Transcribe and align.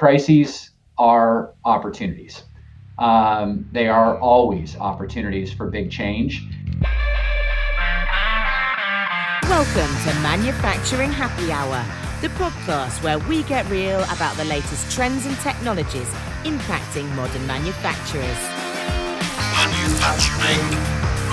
crises 0.00 0.70
are 0.96 1.52
opportunities. 1.66 2.44
Um, 2.98 3.68
they 3.70 3.86
are 3.86 4.18
always 4.18 4.74
opportunities 4.78 5.52
for 5.52 5.66
big 5.66 5.90
change. 5.90 6.42
Welcome 9.42 9.92
to 10.04 10.14
Manufacturing 10.22 11.12
Happy 11.12 11.52
Hour, 11.52 11.84
the 12.22 12.28
podcast 12.42 13.02
where 13.02 13.18
we 13.18 13.42
get 13.42 13.68
real 13.68 14.00
about 14.04 14.34
the 14.38 14.46
latest 14.46 14.90
trends 14.90 15.26
and 15.26 15.36
technologies 15.40 16.08
impacting 16.44 17.06
modern 17.14 17.46
manufacturers. 17.46 18.40
Manufacturing 19.52 20.64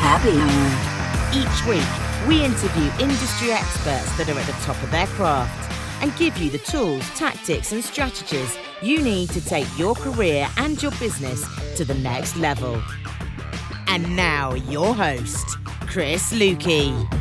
Happy 0.03 0.35
Hour. 0.43 1.07
Each 1.31 1.65
week, 1.65 2.27
we 2.27 2.43
interview 2.43 2.91
industry 2.99 3.53
experts 3.53 4.11
that 4.17 4.27
are 4.27 4.37
at 4.37 4.45
the 4.45 4.51
top 4.65 4.83
of 4.83 4.91
their 4.91 5.07
craft 5.07 5.66
and 6.01 6.15
give 6.15 6.37
you 6.37 6.49
the 6.49 6.59
tools, 6.59 7.07
tactics, 7.17 7.71
and 7.71 7.83
strategies 7.83 8.57
you 8.81 9.01
need 9.01 9.29
to 9.31 9.43
take 9.43 9.67
your 9.77 9.95
career 9.95 10.47
and 10.57 10.81
your 10.81 10.91
business 10.93 11.43
to 11.75 11.83
the 11.83 11.95
next 11.95 12.35
level. 12.37 12.81
And 13.87 14.15
now, 14.15 14.53
your 14.53 14.93
host, 14.93 15.57
Chris 15.87 16.31
Luecke. 16.31 17.13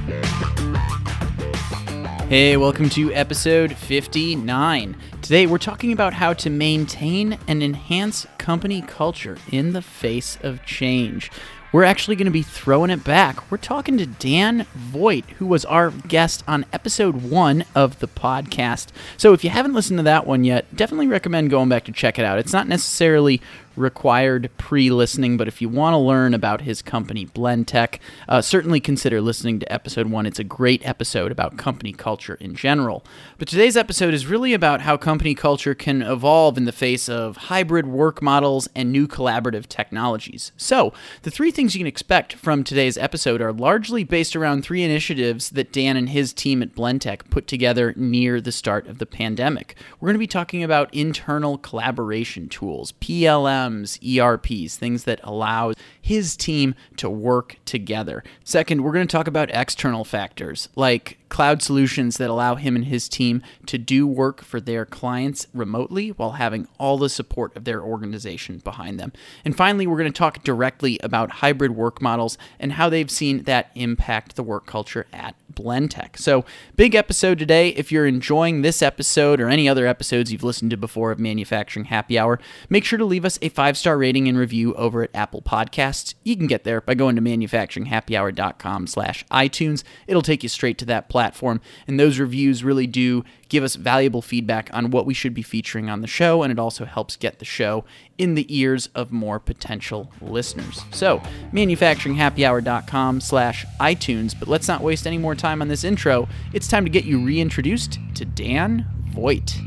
Hey, 2.28 2.56
welcome 2.56 2.90
to 2.90 3.12
episode 3.14 3.72
59. 3.76 4.96
Today 5.22 5.46
we're 5.46 5.58
talking 5.58 5.92
about 5.92 6.12
how 6.12 6.32
to 6.34 6.50
maintain 6.50 7.38
and 7.48 7.62
enhance 7.62 8.26
company 8.38 8.82
culture 8.82 9.38
in 9.50 9.72
the 9.72 9.82
face 9.82 10.36
of 10.42 10.64
change. 10.64 11.30
We're 11.72 11.84
actually 11.84 12.16
going 12.16 12.26
to 12.26 12.32
be 12.32 12.42
throwing 12.42 12.90
it 12.90 13.02
back. 13.04 13.50
We're 13.50 13.58
talking 13.58 13.98
to 13.98 14.06
Dan 14.06 14.66
Voigt, 14.74 15.24
who 15.38 15.46
was 15.46 15.64
our 15.64 15.90
guest 15.90 16.44
on 16.46 16.64
episode 16.72 17.22
one 17.22 17.64
of 17.74 17.98
the 17.98 18.08
podcast. 18.08 18.88
So 19.16 19.32
if 19.32 19.42
you 19.42 19.50
haven't 19.50 19.74
listened 19.74 19.98
to 19.98 20.04
that 20.04 20.26
one 20.26 20.44
yet, 20.44 20.74
definitely 20.74 21.08
recommend 21.08 21.50
going 21.50 21.68
back 21.68 21.84
to 21.84 21.92
check 21.92 22.18
it 22.18 22.24
out. 22.24 22.38
It's 22.38 22.52
not 22.52 22.68
necessarily 22.68 23.42
required 23.76 24.50
pre 24.58 24.90
listening, 24.90 25.37
but 25.37 25.48
if 25.48 25.60
you 25.60 25.68
want 25.68 25.95
to 25.95 25.98
learn 25.98 26.34
about 26.34 26.62
his 26.62 26.82
company, 26.82 27.26
Blentech, 27.26 27.98
uh, 28.28 28.40
certainly 28.40 28.80
consider 28.80 29.20
listening 29.20 29.60
to 29.60 29.73
episode 29.73 30.09
one. 30.09 30.26
It's 30.26 30.38
a 30.38 30.45
great 30.45 30.87
episode 30.87 31.32
about 31.32 31.56
company 31.56 31.92
culture 31.92 32.36
in 32.40 32.54
general. 32.54 33.04
But 33.38 33.48
today's 33.48 33.76
episode 33.76 34.14
is 34.14 34.26
really 34.26 34.54
about 34.54 34.82
how 34.82 34.96
company 34.96 35.34
culture 35.34 35.74
can 35.74 36.02
evolve 36.02 36.56
in 36.56 36.64
the 36.64 36.73
face 36.73 37.09
of 37.09 37.36
hybrid 37.36 37.86
work 37.86 38.23
models 38.23 38.68
and 38.74 38.90
new 38.90 39.06
collaborative 39.06 39.66
technologies. 39.66 40.52
So, 40.56 40.92
the 41.23 41.30
three 41.30 41.51
things 41.51 41.74
you 41.74 41.80
can 41.80 41.86
expect 41.86 42.34
from 42.34 42.64
today's 42.64 42.98
episode 42.98 43.40
are 43.40 43.52
largely 43.52 44.04
based 44.04 44.36
around 44.36 44.62
three 44.62 44.82
initiatives 44.82 45.51
that 45.51 45.73
Dan 45.73 45.96
and 45.96 46.08
his 46.08 46.32
team 46.32 46.62
at 46.62 46.74
Blentech 46.74 47.29
put 47.30 47.46
together 47.46 47.92
near 47.96 48.40
the 48.40 48.52
start 48.52 48.86
of 48.86 48.98
the 48.98 49.06
pandemic. 49.06 49.76
We're 50.01 50.08
going 50.08 50.14
to 50.14 50.18
be 50.18 50.26
talking 50.26 50.62
about 50.62 50.95
internal 50.95 51.58
collaboration 51.58 52.48
tools, 52.48 52.92
PLM 53.01 53.65
ERPs, 54.02 54.76
things 54.76 55.04
that 55.04 55.20
allow 55.22 55.72
his 56.00 56.36
team 56.36 56.74
to 56.96 57.09
work 57.09 57.56
together. 57.64 58.23
Second, 58.45 58.82
we're 58.82 58.92
going 58.92 59.06
to 59.06 59.12
talk 59.12 59.26
about 59.26 59.50
external 59.50 60.04
factors 60.04 60.68
like 60.76 61.18
cloud 61.29 61.63
solutions 61.63 62.16
that 62.16 62.30
allow 62.30 62.55
him 62.55 62.77
and 62.77 62.87
his 62.87 63.09
team 63.09 63.43
to 63.66 63.79
do 63.79 64.06
work 64.06 64.43
for 64.43 64.60
their 64.60 64.84
clients 64.84 65.47
remotely 65.53 66.10
while 66.10 66.32
having 66.32 66.69
all 66.78 66.99
the 66.99 67.09
support 67.09 67.56
of 67.56 67.65
their 67.65 67.82
organization 67.82 68.59
behind 68.59 68.99
them. 68.99 69.12
And 69.44 69.56
finally, 69.56 69.87
we're 69.87 69.99
going 69.99 70.12
to 70.12 70.19
talk 70.19 70.44
directly 70.44 70.99
about 71.03 71.31
hybrid 71.31 71.72
work 71.72 72.00
models 72.00 72.38
and 72.59 72.72
how 72.72 72.88
they've 72.88 73.10
seen 73.10 73.43
that 73.44 73.71
impact 73.75 74.37
the 74.37 74.43
work 74.43 74.66
culture 74.66 75.06
at 75.12 75.34
Blentech. 75.53 76.19
So, 76.19 76.44
big 76.77 76.94
episode 76.94 77.38
today. 77.38 77.71
If 77.71 77.91
you're 77.91 78.06
enjoying 78.06 78.62
this 78.62 78.82
episode 78.82 79.41
or 79.41 79.49
any 79.49 79.69
other 79.69 79.87
episodes 79.87 80.31
you've 80.31 80.43
listened 80.43 80.71
to 80.71 80.77
before 80.77 81.10
of 81.10 81.19
Manufacturing 81.19 81.87
Happy 81.87 82.19
Hour, 82.19 82.38
make 82.69 82.84
sure 82.84 82.99
to 82.99 83.04
leave 83.04 83.25
us 83.25 83.38
a 83.43 83.49
five 83.49 83.77
star 83.78 83.97
rating 83.97 84.28
and 84.28 84.38
review 84.38 84.75
over 84.75 85.03
at 85.03 85.10
Apple 85.15 85.43
Podcasts. 85.43 86.15
You 86.22 86.37
can 86.37 86.47
get 86.47 86.65
there 86.65 86.81
by 86.81 86.94
going 86.94 87.16
to 87.16 87.22
manufacturinghappyhour.com 87.22 88.87
slash 88.87 89.25
iTunes. 89.27 89.82
It'll 90.06 90.22
take 90.22 90.42
you 90.42 90.48
straight 90.48 90.78
to 90.78 90.84
that 90.86 91.09
platform, 91.16 91.62
and 91.87 91.99
those 91.99 92.19
reviews 92.19 92.62
really 92.62 92.87
do 92.87 93.25
give 93.49 93.65
us 93.65 93.77
valuable 93.77 94.21
feedback 94.21 94.69
on 94.75 94.91
what 94.91 95.06
we 95.06 95.15
should 95.15 95.32
be 95.32 95.41
featuring 95.41 95.88
on 95.88 96.03
the 96.03 96.06
show, 96.06 96.43
and 96.43 96.53
it 96.53 96.59
also 96.59 96.84
helps 96.84 97.16
get 97.16 97.38
the 97.38 97.44
show 97.47 97.87
in 98.19 98.34
the 98.34 98.44
ears 98.54 98.91
of 98.94 99.10
more 99.10 99.41
potential 99.41 100.12
listeners. 100.21 100.82
So, 100.91 101.22
manufacturinghappyhour.com 101.54 103.22
slash 103.22 103.65
iTunes, 103.81 104.38
but 104.38 104.47
let's 104.47 104.69
not 104.69 104.82
waste 104.82 105.06
any 105.06 105.16
more 105.16 105.34
time 105.34 105.62
on 105.62 105.69
this 105.69 105.84
intro. 105.84 106.28
It's 106.53 106.69
time 106.69 106.84
to 106.84 106.91
get 106.91 107.06
you 107.06 107.25
reintroduced 107.25 107.98
to 108.16 108.27
Dan 108.27 108.87
Voigt. 109.15 109.59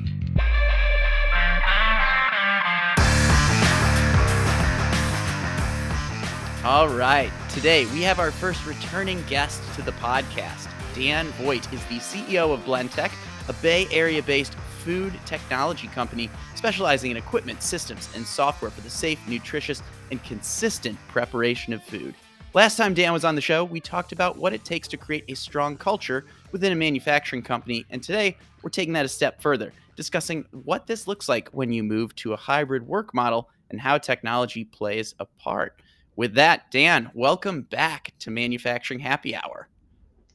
All 6.64 6.90
right, 6.90 7.32
today 7.50 7.88
we 7.88 8.04
have 8.04 8.20
our 8.20 8.30
first 8.30 8.68
returning 8.68 9.24
guest 9.24 9.64
to 9.74 9.82
the 9.82 9.94
podcast. 9.94 10.68
Dan 11.00 11.28
Voigt 11.42 11.72
is 11.72 11.82
the 11.86 11.96
CEO 11.96 12.54
of 12.54 12.60
Blentech, 12.66 13.14
a 13.48 13.54
Bay 13.62 13.88
Area 13.90 14.22
based 14.22 14.56
food 14.84 15.14
technology 15.26 15.88
company 15.88 16.30
specializing 16.56 17.10
in 17.10 17.16
equipment, 17.16 17.64
systems, 17.64 18.10
and 18.18 18.28
software 18.28 18.70
for 18.70 18.82
the 18.82 18.90
safe, 18.90 19.18
nutritious, 19.26 19.82
and 20.12 20.22
consistent 20.26 21.00
preparation 21.08 21.72
of 21.72 21.82
food. 21.86 22.16
Last 22.54 22.76
time 22.76 22.94
Dan 22.94 23.14
was 23.14 23.24
on 23.24 23.36
the 23.36 23.40
show, 23.40 23.64
we 23.64 23.80
talked 23.80 24.12
about 24.12 24.36
what 24.36 24.52
it 24.52 24.66
takes 24.66 24.90
to 24.90 24.98
create 24.98 25.24
a 25.30 25.36
strong 25.36 25.78
culture 25.78 26.26
within 26.52 26.74
a 26.74 26.76
manufacturing 26.76 27.44
company, 27.44 27.86
and 27.92 28.04
today 28.04 28.36
we're 28.62 28.70
taking 28.70 28.92
that 28.92 29.06
a 29.06 29.08
step 29.10 29.42
further, 29.42 29.72
discussing 29.96 30.44
what 30.52 30.86
this 30.86 31.08
looks 31.08 31.30
like 31.30 31.48
when 31.52 31.72
you 31.72 31.82
move 31.82 32.14
to 32.18 32.34
a 32.34 32.38
hybrid 32.38 32.86
work 32.86 33.14
model 33.14 33.50
and 33.70 33.80
how 33.80 33.98
technology 33.98 34.66
plays 34.66 35.16
a 35.22 35.26
part. 35.26 35.82
With 36.18 36.34
that, 36.34 36.70
Dan, 36.72 37.10
welcome 37.14 37.62
back 37.62 38.12
to 38.20 38.32
Manufacturing 38.32 39.00
Happy 39.00 39.34
Hour. 39.34 39.70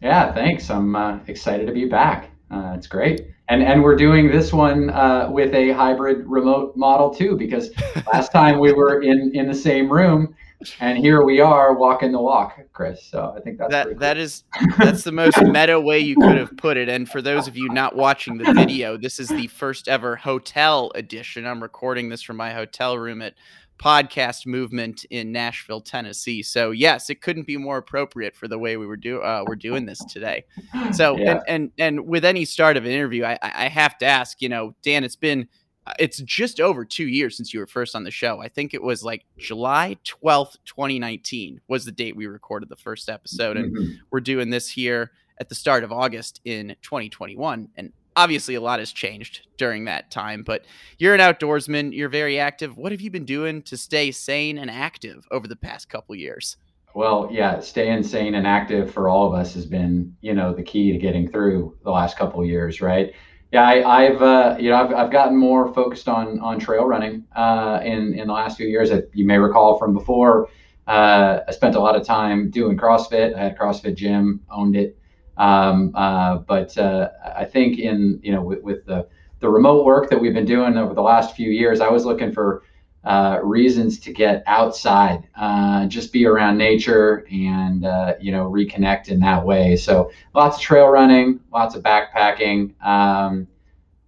Yeah, 0.01 0.33
thanks. 0.33 0.71
I'm 0.71 0.97
uh, 0.97 1.19
excited 1.27 1.67
to 1.67 1.73
be 1.73 1.87
back. 1.87 2.31
Uh, 2.51 2.75
it's 2.77 2.87
great, 2.87 3.27
and 3.49 3.63
and 3.63 3.83
we're 3.83 3.97
doing 3.97 4.31
this 4.31 4.53
one 4.53 4.91
uh, 4.91 5.29
with 5.31 5.55
a 5.55 5.73
hybrid 5.73 6.27
remote 6.27 6.77
model 6.77 7.13
too, 7.13 7.37
because 7.37 7.71
last 8.13 8.31
time 8.31 8.59
we 8.59 8.73
were 8.73 9.03
in 9.03 9.33
in 9.35 9.49
the 9.49 9.55
same 9.55 9.91
room, 9.91 10.35
and 10.81 10.99
here 10.99 11.25
we 11.25 11.41
are 11.41 11.75
walking 11.75 12.13
the 12.13 12.21
walk, 12.21 12.59
Chris. 12.73 13.05
So 13.05 13.35
I 13.37 13.41
think 13.41 13.59
that's 13.59 13.71
that 13.71 13.87
cool. 13.89 13.99
that 13.99 14.19
is 14.19 14.45
that's 14.79 15.05
the 15.05 15.13
most 15.13 15.41
meta 15.43 15.81
way 15.81 15.99
you 16.01 16.17
could 16.17 16.37
have 16.37 16.57
put 16.57 16.77
it. 16.77 16.89
And 16.89 17.09
for 17.09 17.23
those 17.23 17.49
of 17.49 17.57
you 17.57 17.69
not 17.71 17.97
watching 17.97 18.39
the 18.39 18.53
video, 18.53 18.97
this 18.97 19.19
is 19.19 19.29
the 19.29 19.47
first 19.49 19.89
ever 19.89 20.17
hotel 20.17 20.93
edition. 20.95 21.47
I'm 21.47 21.63
recording 21.63 22.09
this 22.09 22.23
from 22.23 22.37
my 22.37 22.53
hotel 22.53 22.99
room 22.99 23.23
at 23.23 23.35
podcast 23.79 24.47
movement 24.47 25.05
in 25.11 25.33
Nashville, 25.33 25.81
Tennessee. 25.81 26.43
So 26.43 26.71
yes, 26.71 27.11
it 27.11 27.21
couldn't 27.21 27.47
be 27.47 27.57
more 27.57 27.77
appropriate 27.79 28.37
for 28.37 28.49
the 28.49 28.59
way 28.59 28.77
we 28.77 28.87
were 28.87 28.97
do 28.97 29.21
uh, 29.21 29.45
we're 29.47 29.57
doing 29.57 29.85
this 29.87 29.99
today. 30.05 30.45
So 30.93 31.17
Yeah. 31.19 31.31
and, 31.33 31.41
and 31.49 31.73
and 31.79 32.07
with 32.07 32.25
any 32.25 32.45
start 32.45 32.77
of 32.77 32.85
an 32.85 32.91
interview, 32.91 33.25
I 33.25 33.39
I 33.43 33.69
have 33.69 33.99
to 33.99 34.07
ask, 34.07 34.41
you 34.41 34.49
know, 34.49 34.75
Dan, 34.83 35.03
it's 35.05 35.17
been 35.17 35.49
uh, 35.87 35.93
it's 35.99 36.19
just 36.23 36.61
over 36.61 36.85
two 36.85 37.09
years 37.09 37.37
since 37.37 37.53
you 37.53 37.61
were 37.61 37.67
first 37.67 37.95
on 37.95 38.05
the 38.05 38.11
show. 38.11 38.41
I 38.41 38.49
think 38.49 38.73
it 38.75 38.83
was 38.83 39.03
like 39.05 39.25
July 39.39 39.99
12th, 40.05 40.57
2019 40.65 41.61
was 41.69 41.85
the 41.85 41.93
date 41.93 42.17
we 42.17 42.27
recorded 42.27 42.69
the 42.71 42.77
first 42.77 43.09
episode. 43.11 43.57
And 43.59 43.77
Mhm. 43.77 43.97
we're 44.11 44.21
doing 44.21 44.49
this 44.51 44.69
here 44.71 45.11
at 45.39 45.49
the 45.49 45.55
start 45.55 45.85
of 45.85 45.93
August 45.93 46.41
in 46.45 46.77
2021. 46.83 47.69
And 47.77 47.93
obviously, 48.17 48.55
a 48.55 48.61
lot 48.61 48.79
has 48.79 48.93
changed 48.93 49.47
during 49.57 49.85
that 49.85 50.11
time, 50.11 50.43
but 50.43 50.65
you're 50.99 51.15
an 51.15 51.21
outdoorsman, 51.21 51.95
you're 51.95 52.09
very 52.09 52.39
active. 52.39 52.77
What 52.77 52.93
have 52.93 53.01
you 53.01 53.11
been 53.11 53.25
doing 53.25 53.63
to 53.63 53.77
stay 53.77 54.11
sane 54.11 54.59
and 54.59 54.71
active 54.71 55.27
over 55.31 55.49
the 55.49 55.57
past 55.57 55.89
couple 55.89 56.15
years? 56.15 56.57
Well, 56.95 57.29
yeah, 57.31 57.59
staying 57.59 58.05
sane 58.05 58.35
and 58.35 58.47
active 58.47 58.93
for 58.93 59.09
all 59.09 59.27
of 59.27 59.35
us 59.35 59.55
has 59.55 59.67
been, 59.67 60.17
you 60.21 60.33
know, 60.33 60.55
the 60.55 60.63
key 60.63 60.93
to 60.93 60.99
getting 60.99 61.29
through 61.29 61.77
the 61.83 61.91
last 61.91 62.17
couple 62.17 62.45
years, 62.45 62.81
right? 62.81 63.13
Yeah, 63.51 63.65
I, 63.65 64.05
I've, 64.05 64.23
uh, 64.23 64.57
you 64.61 64.71
know, 64.71 64.77
I've, 64.77 64.93
I've 64.95 65.13
gotten 65.13 65.37
more 65.37 65.73
focused 65.73 66.09
on 66.09 66.41
on 66.41 66.59
trail 66.59 66.85
running 66.87 67.25
uh, 67.37 67.81
in 67.85 68.15
in 68.15 68.27
the 68.27 68.33
last 68.33 68.57
few 68.57 68.67
years. 68.67 68.91
That 68.91 69.11
you 69.13 69.25
may 69.25 69.39
recall 69.39 69.79
from 69.79 69.93
before. 69.93 70.49
Uh, 70.87 71.41
I 71.47 71.53
spent 71.53 71.77
a 71.77 71.81
lot 71.81 71.97
of 71.97 72.05
time 72.05 72.51
doing 72.51 72.77
CrossFit. 72.77 73.35
I 73.35 73.43
had 73.45 73.53
a 73.53 73.55
CrossFit 73.57 73.95
gym, 73.95 74.41
owned 74.51 74.77
it. 74.77 74.99
Um, 75.37 75.93
uh, 75.95 76.39
but 76.39 76.77
uh, 76.79 77.11
I 77.37 77.45
think 77.45 77.79
in 77.79 78.21
you 78.23 78.33
know 78.33 78.43
with, 78.43 78.63
with 78.63 78.87
the 78.87 79.07
the 79.41 79.49
remote 79.49 79.85
work 79.85 80.09
that 80.11 80.19
we've 80.19 80.35
been 80.35 80.47
doing 80.47 80.77
over 80.77 80.95
the 80.95 81.03
last 81.03 81.37
few 81.37 81.51
years, 81.51 81.81
I 81.81 81.89
was 81.89 82.05
looking 82.05 82.33
for 82.33 82.63
uh, 83.05 83.39
reasons 83.43 83.99
to 84.01 84.13
get 84.13 84.43
outside, 84.47 85.29
uh, 85.37 85.87
just 85.87 86.13
be 86.13 86.25
around 86.25 86.57
nature, 86.57 87.27
and 87.31 87.85
uh, 87.85 88.15
you 88.21 88.33
know 88.33 88.51
reconnect 88.51 89.09
in 89.09 89.21
that 89.21 89.45
way. 89.45 89.77
So 89.77 90.11
lots 90.35 90.57
of 90.57 90.63
trail 90.63 90.87
running, 90.87 91.41
lots 91.53 91.75
of 91.75 91.83
backpacking, 91.83 92.81
um, 92.83 93.47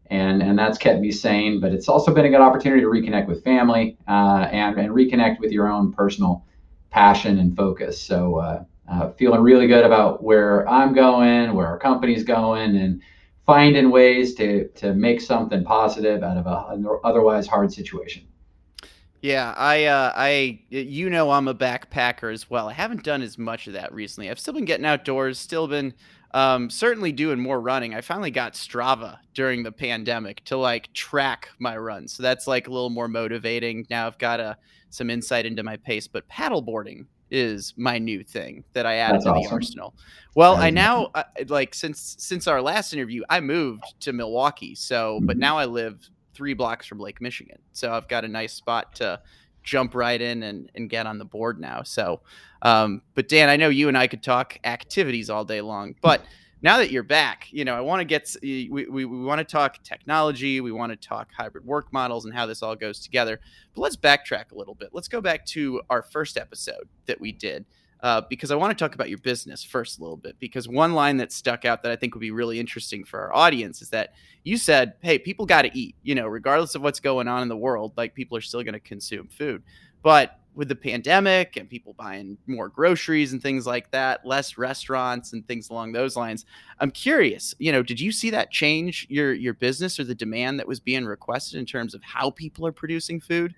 and 0.06 0.42
and 0.42 0.58
that's 0.58 0.78
kept 0.78 1.00
me 1.00 1.10
sane. 1.10 1.60
But 1.60 1.72
it's 1.72 1.88
also 1.88 2.14
been 2.14 2.24
a 2.24 2.30
good 2.30 2.40
opportunity 2.40 2.80
to 2.82 2.88
reconnect 2.88 3.26
with 3.26 3.44
family 3.44 3.98
uh, 4.08 4.48
and 4.50 4.78
and 4.78 4.90
reconnect 4.90 5.40
with 5.40 5.52
your 5.52 5.68
own 5.68 5.92
personal 5.92 6.46
passion 6.90 7.38
and 7.38 7.54
focus. 7.54 8.00
So 8.00 8.64
uh, 8.88 9.10
feeling 9.12 9.40
really 9.40 9.66
good 9.66 9.84
about 9.84 10.22
where 10.22 10.68
I'm 10.68 10.92
going, 10.92 11.54
where 11.54 11.66
our 11.66 11.78
company's 11.78 12.24
going, 12.24 12.76
and 12.76 13.02
finding 13.44 13.90
ways 13.90 14.34
to 14.34 14.68
to 14.68 14.94
make 14.94 15.20
something 15.20 15.64
positive 15.64 16.22
out 16.22 16.36
of 16.36 16.46
a, 16.46 16.66
an 16.70 16.86
otherwise 17.04 17.46
hard 17.46 17.72
situation. 17.72 18.26
Yeah, 19.22 19.54
I, 19.56 19.86
uh, 19.86 20.12
I, 20.14 20.60
you 20.68 21.10
know, 21.10 21.30
I'm 21.30 21.48
a 21.48 21.54
backpacker 21.54 22.32
as 22.32 22.48
well. 22.48 22.68
I 22.68 22.74
haven't 22.74 23.02
done 23.02 23.22
as 23.22 23.38
much 23.38 23.66
of 23.66 23.72
that 23.72 23.92
recently. 23.92 24.30
I've 24.30 24.38
still 24.38 24.54
been 24.54 24.66
getting 24.66 24.86
outdoors, 24.86 25.38
still 25.38 25.66
been, 25.66 25.94
um, 26.32 26.70
certainly 26.70 27.10
doing 27.12 27.40
more 27.40 27.60
running. 27.60 27.94
I 27.94 28.02
finally 28.02 28.30
got 28.30 28.52
Strava 28.52 29.18
during 29.34 29.62
the 29.62 29.72
pandemic 29.72 30.44
to 30.44 30.56
like 30.56 30.92
track 30.92 31.48
my 31.58 31.76
runs, 31.76 32.12
so 32.12 32.22
that's 32.22 32.46
like 32.46 32.68
a 32.68 32.70
little 32.70 32.90
more 32.90 33.08
motivating. 33.08 33.86
Now 33.90 34.06
I've 34.06 34.18
got 34.18 34.38
a 34.38 34.44
uh, 34.44 34.54
some 34.90 35.10
insight 35.10 35.44
into 35.44 35.62
my 35.62 35.76
pace, 35.76 36.06
but 36.06 36.28
paddleboarding 36.28 37.06
is 37.30 37.74
my 37.76 37.98
new 37.98 38.22
thing 38.22 38.64
that 38.72 38.86
I 38.86 38.96
added 38.96 39.16
That's 39.16 39.24
to 39.24 39.30
awesome. 39.32 39.42
the 39.42 39.50
arsenal. 39.50 39.94
Well, 40.34 40.56
I 40.56 40.70
now 40.70 41.10
uh, 41.14 41.24
like 41.48 41.74
since 41.74 42.16
since 42.18 42.46
our 42.46 42.60
last 42.60 42.92
interview, 42.92 43.22
I 43.28 43.40
moved 43.40 43.84
to 44.00 44.12
Milwaukee. 44.12 44.74
So, 44.74 45.16
mm-hmm. 45.16 45.26
but 45.26 45.36
now 45.36 45.58
I 45.58 45.64
live 45.64 46.08
three 46.34 46.54
blocks 46.54 46.86
from 46.86 47.00
Lake 47.00 47.20
Michigan. 47.20 47.58
So 47.72 47.92
I've 47.92 48.08
got 48.08 48.24
a 48.24 48.28
nice 48.28 48.52
spot 48.52 48.94
to 48.96 49.20
jump 49.62 49.94
right 49.94 50.20
in 50.20 50.42
and, 50.42 50.70
and 50.74 50.88
get 50.88 51.06
on 51.06 51.18
the 51.18 51.24
board 51.24 51.58
now. 51.58 51.82
So, 51.82 52.20
um, 52.62 53.02
but 53.14 53.28
Dan, 53.28 53.48
I 53.48 53.56
know 53.56 53.68
you 53.68 53.88
and 53.88 53.98
I 53.98 54.06
could 54.06 54.22
talk 54.22 54.58
activities 54.62 55.30
all 55.30 55.44
day 55.44 55.60
long, 55.60 55.94
but 56.00 56.22
now 56.62 56.78
that 56.78 56.90
you're 56.90 57.02
back, 57.02 57.48
you 57.50 57.64
know, 57.64 57.74
I 57.74 57.80
want 57.80 58.00
to 58.00 58.04
get, 58.04 58.34
we, 58.42 58.68
we, 58.70 59.04
we 59.04 59.04
want 59.04 59.38
to 59.38 59.44
talk 59.44 59.82
technology. 59.82 60.60
We 60.60 60.72
want 60.72 60.90
to 60.90 60.96
talk 60.96 61.28
hybrid 61.36 61.64
work 61.64 61.92
models 61.92 62.24
and 62.24 62.34
how 62.34 62.46
this 62.46 62.62
all 62.62 62.74
goes 62.74 62.98
together. 62.98 63.40
But 63.74 63.82
let's 63.82 63.96
backtrack 63.96 64.52
a 64.52 64.54
little 64.54 64.74
bit. 64.74 64.90
Let's 64.92 65.08
go 65.08 65.20
back 65.20 65.44
to 65.46 65.82
our 65.90 66.02
first 66.02 66.38
episode 66.38 66.88
that 67.06 67.20
we 67.20 67.32
did. 67.32 67.66
Uh, 68.00 68.20
because 68.28 68.50
I 68.50 68.56
want 68.56 68.76
to 68.76 68.84
talk 68.84 68.94
about 68.94 69.08
your 69.08 69.18
business 69.18 69.64
first 69.64 69.98
a 69.98 70.02
little 70.02 70.18
bit. 70.18 70.36
Because 70.38 70.68
one 70.68 70.92
line 70.92 71.16
that 71.16 71.32
stuck 71.32 71.64
out 71.64 71.82
that 71.82 71.92
I 71.92 71.96
think 71.96 72.14
would 72.14 72.20
be 72.20 72.30
really 72.30 72.60
interesting 72.60 73.04
for 73.04 73.20
our 73.20 73.34
audience 73.34 73.80
is 73.80 73.88
that 73.90 74.12
you 74.44 74.58
said, 74.58 74.94
"Hey, 75.00 75.18
people 75.18 75.46
got 75.46 75.62
to 75.62 75.70
eat. 75.76 75.96
You 76.02 76.14
know, 76.14 76.26
regardless 76.26 76.74
of 76.74 76.82
what's 76.82 77.00
going 77.00 77.26
on 77.26 77.42
in 77.42 77.48
the 77.48 77.56
world, 77.56 77.94
like 77.96 78.14
people 78.14 78.36
are 78.36 78.42
still 78.42 78.62
going 78.62 78.74
to 78.74 78.80
consume 78.80 79.28
food." 79.28 79.62
But 80.02 80.38
with 80.56 80.68
the 80.68 80.74
pandemic 80.74 81.56
and 81.56 81.68
people 81.68 81.92
buying 81.92 82.38
more 82.46 82.68
groceries 82.68 83.32
and 83.32 83.42
things 83.42 83.66
like 83.66 83.90
that, 83.90 84.26
less 84.26 84.56
restaurants 84.56 85.32
and 85.32 85.46
things 85.46 85.68
along 85.68 85.92
those 85.92 86.16
lines. 86.16 86.46
I'm 86.80 86.90
curious, 86.90 87.54
you 87.58 87.70
know, 87.70 87.82
did 87.82 88.00
you 88.00 88.10
see 88.10 88.30
that 88.30 88.50
change 88.50 89.06
your 89.08 89.34
your 89.34 89.54
business 89.54 90.00
or 90.00 90.04
the 90.04 90.14
demand 90.14 90.58
that 90.58 90.66
was 90.66 90.80
being 90.80 91.04
requested 91.04 91.60
in 91.60 91.66
terms 91.66 91.94
of 91.94 92.02
how 92.02 92.30
people 92.30 92.66
are 92.66 92.72
producing 92.72 93.20
food? 93.20 93.54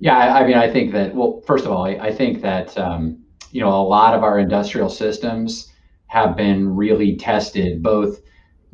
Yeah, 0.00 0.34
I, 0.34 0.44
mean, 0.44 0.56
I 0.56 0.70
think 0.70 0.92
that. 0.92 1.14
Well, 1.14 1.40
first 1.46 1.64
of 1.64 1.70
all, 1.70 1.86
I, 1.86 1.92
I 1.92 2.12
think 2.12 2.42
that 2.42 2.76
um, 2.76 3.22
you 3.52 3.60
know 3.60 3.68
a 3.68 3.86
lot 3.86 4.14
of 4.14 4.24
our 4.24 4.38
industrial 4.38 4.90
systems 4.90 5.72
have 6.08 6.36
been 6.36 6.74
really 6.74 7.16
tested 7.16 7.82
both 7.82 8.20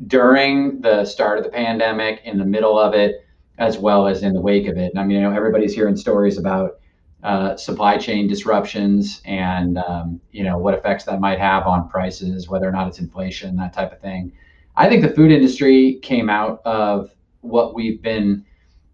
during 0.07 0.81
the 0.81 1.05
start 1.05 1.37
of 1.37 1.43
the 1.43 1.49
pandemic, 1.51 2.21
in 2.25 2.39
the 2.39 2.45
middle 2.45 2.77
of 2.77 2.95
it, 2.95 3.25
as 3.59 3.77
well 3.77 4.07
as 4.07 4.23
in 4.23 4.33
the 4.33 4.41
wake 4.41 4.67
of 4.67 4.77
it. 4.77 4.91
And 4.91 4.99
I 4.99 5.03
mean, 5.03 5.17
you 5.17 5.23
know, 5.23 5.35
everybody's 5.35 5.75
hearing 5.75 5.95
stories 5.95 6.39
about 6.39 6.80
uh, 7.23 7.55
supply 7.55 7.97
chain 7.97 8.27
disruptions 8.27 9.21
and 9.25 9.77
um, 9.77 10.19
you 10.31 10.43
know 10.43 10.57
what 10.57 10.73
effects 10.73 11.03
that 11.05 11.19
might 11.19 11.39
have 11.39 11.67
on 11.67 11.87
prices, 11.89 12.49
whether 12.49 12.67
or 12.67 12.71
not 12.71 12.87
it's 12.87 12.99
inflation, 12.99 13.55
that 13.57 13.73
type 13.73 13.91
of 13.91 13.99
thing. 14.01 14.31
I 14.75 14.89
think 14.89 15.01
the 15.01 15.09
food 15.09 15.31
industry 15.31 15.99
came 16.01 16.29
out 16.29 16.61
of 16.65 17.11
what 17.41 17.75
we've 17.75 18.01
been 18.01 18.45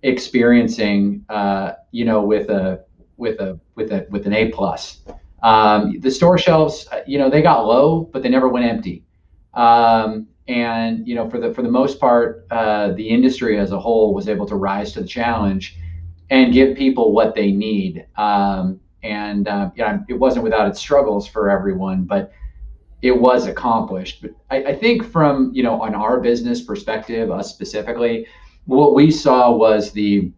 experiencing, 0.04 1.24
uh, 1.30 1.74
you 1.92 2.06
know, 2.06 2.22
with 2.22 2.50
a 2.50 2.84
with 3.18 3.40
a 3.40 3.60
with 3.76 3.92
a 3.92 4.06
with 4.10 4.26
an 4.26 4.34
A 4.34 4.50
plus. 4.50 5.00
Um, 5.44 6.00
the 6.00 6.12
store 6.12 6.38
shelves, 6.38 6.88
uh, 6.92 7.02
you 7.06 7.18
know, 7.18 7.30
they 7.30 7.42
got 7.42 7.66
low, 7.66 8.02
but 8.12 8.24
they 8.24 8.30
never 8.30 8.48
went 8.48 8.66
empty. 8.66 9.04
Um, 9.54 10.28
and 10.48 11.08
you 11.08 11.16
know, 11.16 11.30
for 11.30 11.40
the 11.40 11.54
for 11.54 11.62
the 11.62 11.72
most 11.72 12.00
part, 12.00 12.48
uh, 12.52 12.92
the 12.94 13.08
industry 13.08 13.60
as 13.60 13.72
a 13.72 13.80
whole 13.80 14.14
was 14.14 14.28
able 14.28 14.46
to 14.48 14.56
rise 14.56 14.94
to 14.94 15.02
the 15.02 15.08
challenge 15.08 15.78
and 16.30 16.54
give 16.54 16.78
people 16.78 17.14
what 17.14 17.36
they 17.36 17.52
need. 17.52 18.06
Um, 18.18 18.80
and 19.04 19.48
uh, 19.48 19.72
yeah, 19.76 20.00
it 20.10 20.14
wasn't 20.14 20.44
without 20.44 20.68
its 20.68 20.80
struggles 20.80 21.28
for 21.28 21.50
everyone, 21.50 22.04
but 22.04 22.32
it 23.02 23.12
was 23.12 23.46
accomplished. 23.46 24.22
But 24.22 24.32
I, 24.50 24.72
I, 24.72 24.76
think 24.76 25.04
from 25.04 25.52
you 25.54 25.64
know 25.64 25.82
on 25.82 25.94
our 25.94 26.20
business 26.20 26.62
perspective, 26.62 27.32
us 27.32 27.50
specifically, 27.50 28.26
what 28.66 28.96
we 28.96 29.12
saw 29.12 29.52
was 29.52 29.92
the 29.92 30.32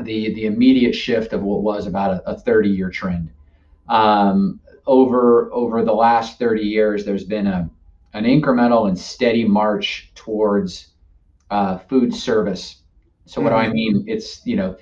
the 0.00 0.34
the 0.34 0.46
immediate 0.46 0.94
shift 0.94 1.32
of 1.32 1.42
what 1.42 1.62
was 1.62 1.86
about 1.86 2.10
a, 2.26 2.30
a 2.30 2.38
30 2.38 2.68
year 2.68 2.90
trend. 2.90 3.30
Um, 3.88 4.60
over 4.86 5.50
over 5.52 5.84
the 5.84 5.92
last 5.92 6.38
30 6.38 6.62
years, 6.62 7.04
there's 7.04 7.24
been 7.24 7.46
a 7.46 7.70
an 8.12 8.24
incremental 8.24 8.88
and 8.88 8.98
steady 8.98 9.44
march 9.44 10.10
towards 10.14 10.88
uh, 11.50 11.78
food 11.78 12.14
service. 12.14 12.82
So 13.26 13.40
what 13.40 13.52
mm-hmm. 13.52 13.58
do 13.58 13.62
I 13.62 13.66
mm-hmm. 13.66 13.74
mean? 13.74 14.04
It's 14.08 14.44
you 14.44 14.56
know 14.56 14.76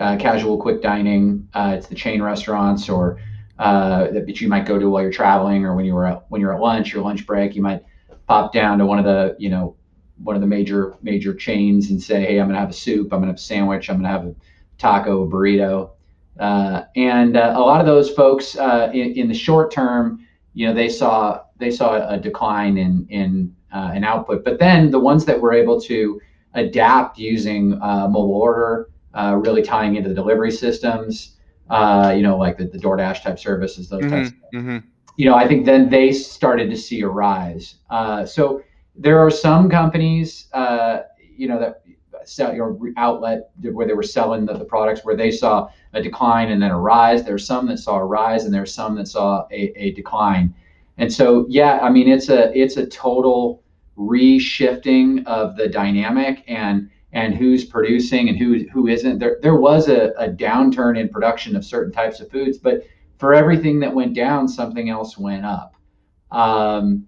uh, 0.00 0.16
casual 0.16 0.58
quick 0.58 0.82
dining. 0.82 1.48
Uh, 1.54 1.74
it's 1.76 1.86
the 1.86 1.94
chain 1.94 2.22
restaurants 2.22 2.88
or 2.88 3.20
uh, 3.58 4.08
that 4.10 4.40
you 4.40 4.48
might 4.48 4.66
go 4.66 4.78
to 4.78 4.88
while 4.88 5.02
you're 5.02 5.12
traveling 5.12 5.64
or 5.64 5.74
when 5.74 5.84
you 5.84 5.94
were 5.94 6.06
at, 6.06 6.24
when 6.28 6.40
you're 6.40 6.54
at 6.54 6.60
lunch, 6.60 6.92
your 6.92 7.02
lunch 7.02 7.26
break, 7.26 7.54
you 7.54 7.62
might 7.62 7.82
pop 8.26 8.52
down 8.52 8.78
to 8.78 8.86
one 8.86 8.98
of 8.98 9.04
the 9.04 9.34
you 9.38 9.48
know 9.48 9.74
one 10.22 10.34
of 10.34 10.42
the 10.42 10.46
major 10.46 10.96
major 11.02 11.34
chains 11.34 11.90
and 11.90 12.02
say, 12.02 12.24
hey, 12.24 12.40
I'm 12.40 12.46
gonna 12.46 12.58
have 12.58 12.70
a 12.70 12.74
soup, 12.74 13.12
I'm 13.12 13.20
gonna 13.20 13.32
have 13.32 13.36
a 13.36 13.40
sandwich, 13.40 13.90
I'm 13.90 13.96
gonna 13.96 14.08
have 14.08 14.26
a 14.26 14.34
taco, 14.78 15.24
a 15.24 15.26
burrito. 15.26 15.90
Uh, 16.38 16.84
and 16.94 17.36
uh, 17.36 17.54
a 17.56 17.60
lot 17.60 17.80
of 17.80 17.86
those 17.86 18.10
folks 18.10 18.56
uh, 18.56 18.90
in, 18.94 19.12
in, 19.14 19.26
the 19.26 19.34
short 19.34 19.72
term, 19.72 20.24
you 20.54 20.68
know, 20.68 20.72
they 20.72 20.88
saw 20.88 21.42
they 21.56 21.70
saw 21.70 22.08
a 22.08 22.16
decline 22.16 22.78
in 22.78 23.06
in 23.10 23.54
in 23.94 24.04
output. 24.04 24.44
But 24.44 24.60
then 24.60 24.90
the 24.90 25.00
ones 25.00 25.24
that 25.24 25.40
were 25.40 25.52
able 25.52 25.80
to 25.82 26.20
adapt 26.54 27.18
using 27.18 27.70
mobile 27.70 28.34
order 28.34 28.88
uh, 29.14 29.36
really 29.36 29.62
tying 29.62 29.96
into 29.96 30.08
the 30.08 30.14
delivery 30.14 30.50
systems, 30.50 31.36
uh, 31.70 32.12
you 32.14 32.22
know, 32.22 32.36
like 32.36 32.58
the, 32.58 32.66
the 32.66 32.78
DoorDash 32.78 33.22
type 33.22 33.38
services, 33.38 33.88
those 33.88 34.02
mm-hmm, 34.02 34.10
types. 34.10 34.30
Mm-hmm. 34.54 34.78
You 35.16 35.26
know, 35.26 35.34
I 35.34 35.48
think 35.48 35.66
then 35.66 35.88
they 35.88 36.12
started 36.12 36.70
to 36.70 36.76
see 36.76 37.00
a 37.00 37.08
rise. 37.08 37.76
Uh, 37.90 38.24
so 38.24 38.62
there 38.94 39.18
are 39.18 39.30
some 39.30 39.68
companies, 39.68 40.48
uh, 40.52 41.00
you 41.36 41.48
know, 41.48 41.58
that 41.58 41.82
sell 42.24 42.54
your 42.54 42.78
outlet 42.96 43.50
where 43.62 43.86
they 43.86 43.94
were 43.94 44.02
selling 44.02 44.44
the, 44.44 44.52
the, 44.54 44.64
products 44.64 45.04
where 45.04 45.16
they 45.16 45.30
saw 45.30 45.68
a 45.94 46.02
decline 46.02 46.50
and 46.50 46.60
then 46.60 46.70
a 46.70 46.78
rise. 46.78 47.24
There 47.24 47.34
are 47.34 47.38
some 47.38 47.66
that 47.68 47.78
saw 47.78 47.96
a 47.96 48.04
rise 48.04 48.44
and 48.44 48.52
there 48.52 48.62
are 48.62 48.66
some 48.66 48.96
that 48.96 49.08
saw 49.08 49.46
a, 49.50 49.72
a 49.76 49.92
decline. 49.92 50.54
And 50.98 51.12
so, 51.12 51.46
yeah, 51.48 51.78
I 51.78 51.90
mean, 51.90 52.08
it's 52.08 52.28
a 52.28 52.56
it's 52.58 52.76
a 52.76 52.86
total 52.86 53.62
reshifting 53.96 55.24
of 55.26 55.56
the 55.56 55.68
dynamic 55.68 56.44
and 56.48 56.90
and 57.12 57.34
who's 57.34 57.64
producing 57.64 58.28
and 58.28 58.38
who 58.38 58.66
who 58.72 58.86
isn't. 58.86 59.18
There 59.18 59.38
there 59.42 59.56
was 59.56 59.88
a, 59.88 60.12
a 60.18 60.28
downturn 60.28 60.98
in 60.98 61.08
production 61.08 61.56
of 61.56 61.64
certain 61.64 61.92
types 61.92 62.20
of 62.20 62.30
foods, 62.30 62.58
but 62.58 62.84
for 63.18 63.34
everything 63.34 63.80
that 63.80 63.94
went 63.94 64.14
down, 64.14 64.48
something 64.48 64.88
else 64.90 65.18
went 65.18 65.44
up. 65.44 65.74
Um, 66.30 67.06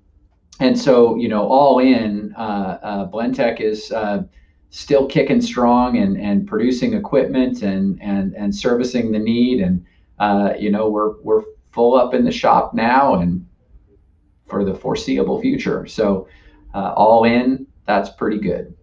and 0.58 0.78
so, 0.78 1.16
you 1.16 1.28
know, 1.28 1.46
all 1.46 1.78
in, 1.78 2.34
uh, 2.36 2.78
uh, 2.82 3.10
Blentech 3.10 3.60
is 3.60 3.90
uh, 3.92 4.24
still 4.70 5.06
kicking 5.06 5.40
strong 5.40 5.96
and, 5.98 6.20
and 6.20 6.46
producing 6.46 6.94
equipment 6.94 7.62
and, 7.62 8.00
and, 8.02 8.34
and 8.34 8.54
servicing 8.54 9.12
the 9.12 9.18
need. 9.18 9.60
And, 9.60 9.84
uh, 10.18 10.54
you 10.58 10.70
know, 10.70 10.90
we're, 10.90 11.20
we're 11.22 11.42
full 11.70 11.94
up 11.94 12.12
in 12.12 12.24
the 12.24 12.32
shop 12.32 12.74
now 12.74 13.14
and 13.14 13.46
for 14.48 14.64
the 14.64 14.74
foreseeable 14.74 15.40
future. 15.40 15.86
So, 15.86 16.28
uh, 16.74 16.92
all 16.94 17.24
in, 17.24 17.66
that's 17.86 18.10
pretty 18.10 18.38
good. 18.38 18.74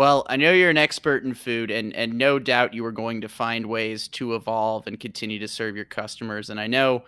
Well, 0.00 0.24
I 0.30 0.38
know 0.38 0.50
you're 0.50 0.70
an 0.70 0.78
expert 0.78 1.24
in 1.24 1.34
food, 1.34 1.70
and, 1.70 1.94
and 1.94 2.16
no 2.16 2.38
doubt 2.38 2.72
you 2.72 2.86
are 2.86 2.90
going 2.90 3.20
to 3.20 3.28
find 3.28 3.66
ways 3.66 4.08
to 4.08 4.34
evolve 4.34 4.86
and 4.86 4.98
continue 4.98 5.38
to 5.40 5.46
serve 5.46 5.76
your 5.76 5.84
customers. 5.84 6.48
And 6.48 6.58
I 6.58 6.68
know 6.68 7.04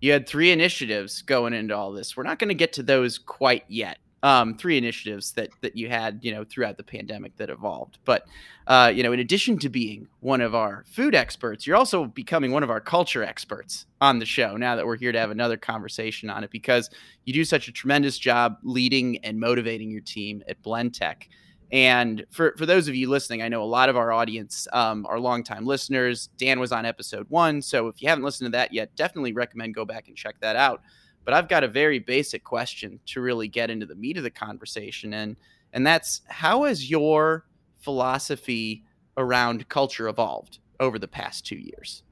you 0.00 0.12
had 0.12 0.28
three 0.28 0.52
initiatives 0.52 1.22
going 1.22 1.54
into 1.54 1.76
all 1.76 1.90
this. 1.90 2.16
We're 2.16 2.22
not 2.22 2.38
going 2.38 2.50
to 2.50 2.54
get 2.54 2.72
to 2.74 2.84
those 2.84 3.18
quite 3.18 3.64
yet. 3.66 3.98
Um, 4.22 4.56
three 4.56 4.78
initiatives 4.78 5.32
that 5.32 5.50
that 5.60 5.76
you 5.76 5.88
had, 5.88 6.20
you 6.22 6.32
know, 6.32 6.44
throughout 6.44 6.76
the 6.76 6.84
pandemic 6.84 7.36
that 7.38 7.50
evolved. 7.50 7.98
But 8.04 8.28
uh, 8.68 8.92
you 8.94 9.02
know, 9.02 9.12
in 9.12 9.18
addition 9.18 9.58
to 9.58 9.68
being 9.68 10.06
one 10.20 10.40
of 10.40 10.54
our 10.54 10.84
food 10.86 11.16
experts, 11.16 11.66
you're 11.66 11.74
also 11.74 12.04
becoming 12.04 12.52
one 12.52 12.62
of 12.62 12.70
our 12.70 12.80
culture 12.80 13.24
experts 13.24 13.86
on 14.00 14.20
the 14.20 14.24
show. 14.24 14.56
Now 14.56 14.76
that 14.76 14.86
we're 14.86 14.98
here 14.98 15.10
to 15.10 15.18
have 15.18 15.32
another 15.32 15.56
conversation 15.56 16.30
on 16.30 16.44
it, 16.44 16.52
because 16.52 16.90
you 17.24 17.32
do 17.32 17.44
such 17.44 17.66
a 17.66 17.72
tremendous 17.72 18.18
job 18.18 18.58
leading 18.62 19.18
and 19.24 19.40
motivating 19.40 19.90
your 19.90 20.00
team 20.00 20.44
at 20.46 20.62
Blentech. 20.62 21.24
And 21.72 22.24
for, 22.30 22.54
for 22.56 22.64
those 22.64 22.86
of 22.86 22.94
you 22.94 23.10
listening, 23.10 23.42
I 23.42 23.48
know 23.48 23.62
a 23.62 23.64
lot 23.64 23.88
of 23.88 23.96
our 23.96 24.12
audience 24.12 24.68
um, 24.72 25.04
are 25.06 25.18
longtime 25.18 25.66
listeners. 25.66 26.28
Dan 26.36 26.60
was 26.60 26.70
on 26.70 26.86
episode 26.86 27.26
one. 27.28 27.60
So 27.60 27.88
if 27.88 28.00
you 28.00 28.08
haven't 28.08 28.24
listened 28.24 28.46
to 28.46 28.56
that 28.56 28.72
yet, 28.72 28.94
definitely 28.94 29.32
recommend 29.32 29.74
go 29.74 29.84
back 29.84 30.06
and 30.08 30.16
check 30.16 30.38
that 30.40 30.54
out. 30.56 30.82
But 31.24 31.34
I've 31.34 31.48
got 31.48 31.64
a 31.64 31.68
very 31.68 31.98
basic 31.98 32.44
question 32.44 33.00
to 33.06 33.20
really 33.20 33.48
get 33.48 33.68
into 33.68 33.84
the 33.84 33.96
meat 33.96 34.16
of 34.16 34.22
the 34.22 34.30
conversation. 34.30 35.12
And, 35.14 35.36
and 35.72 35.84
that's 35.84 36.20
how 36.28 36.64
has 36.64 36.88
your 36.88 37.46
philosophy 37.78 38.84
around 39.16 39.68
culture 39.68 40.08
evolved 40.08 40.60
over 40.78 40.98
the 40.98 41.08
past 41.08 41.44
two 41.44 41.56
years? 41.56 42.02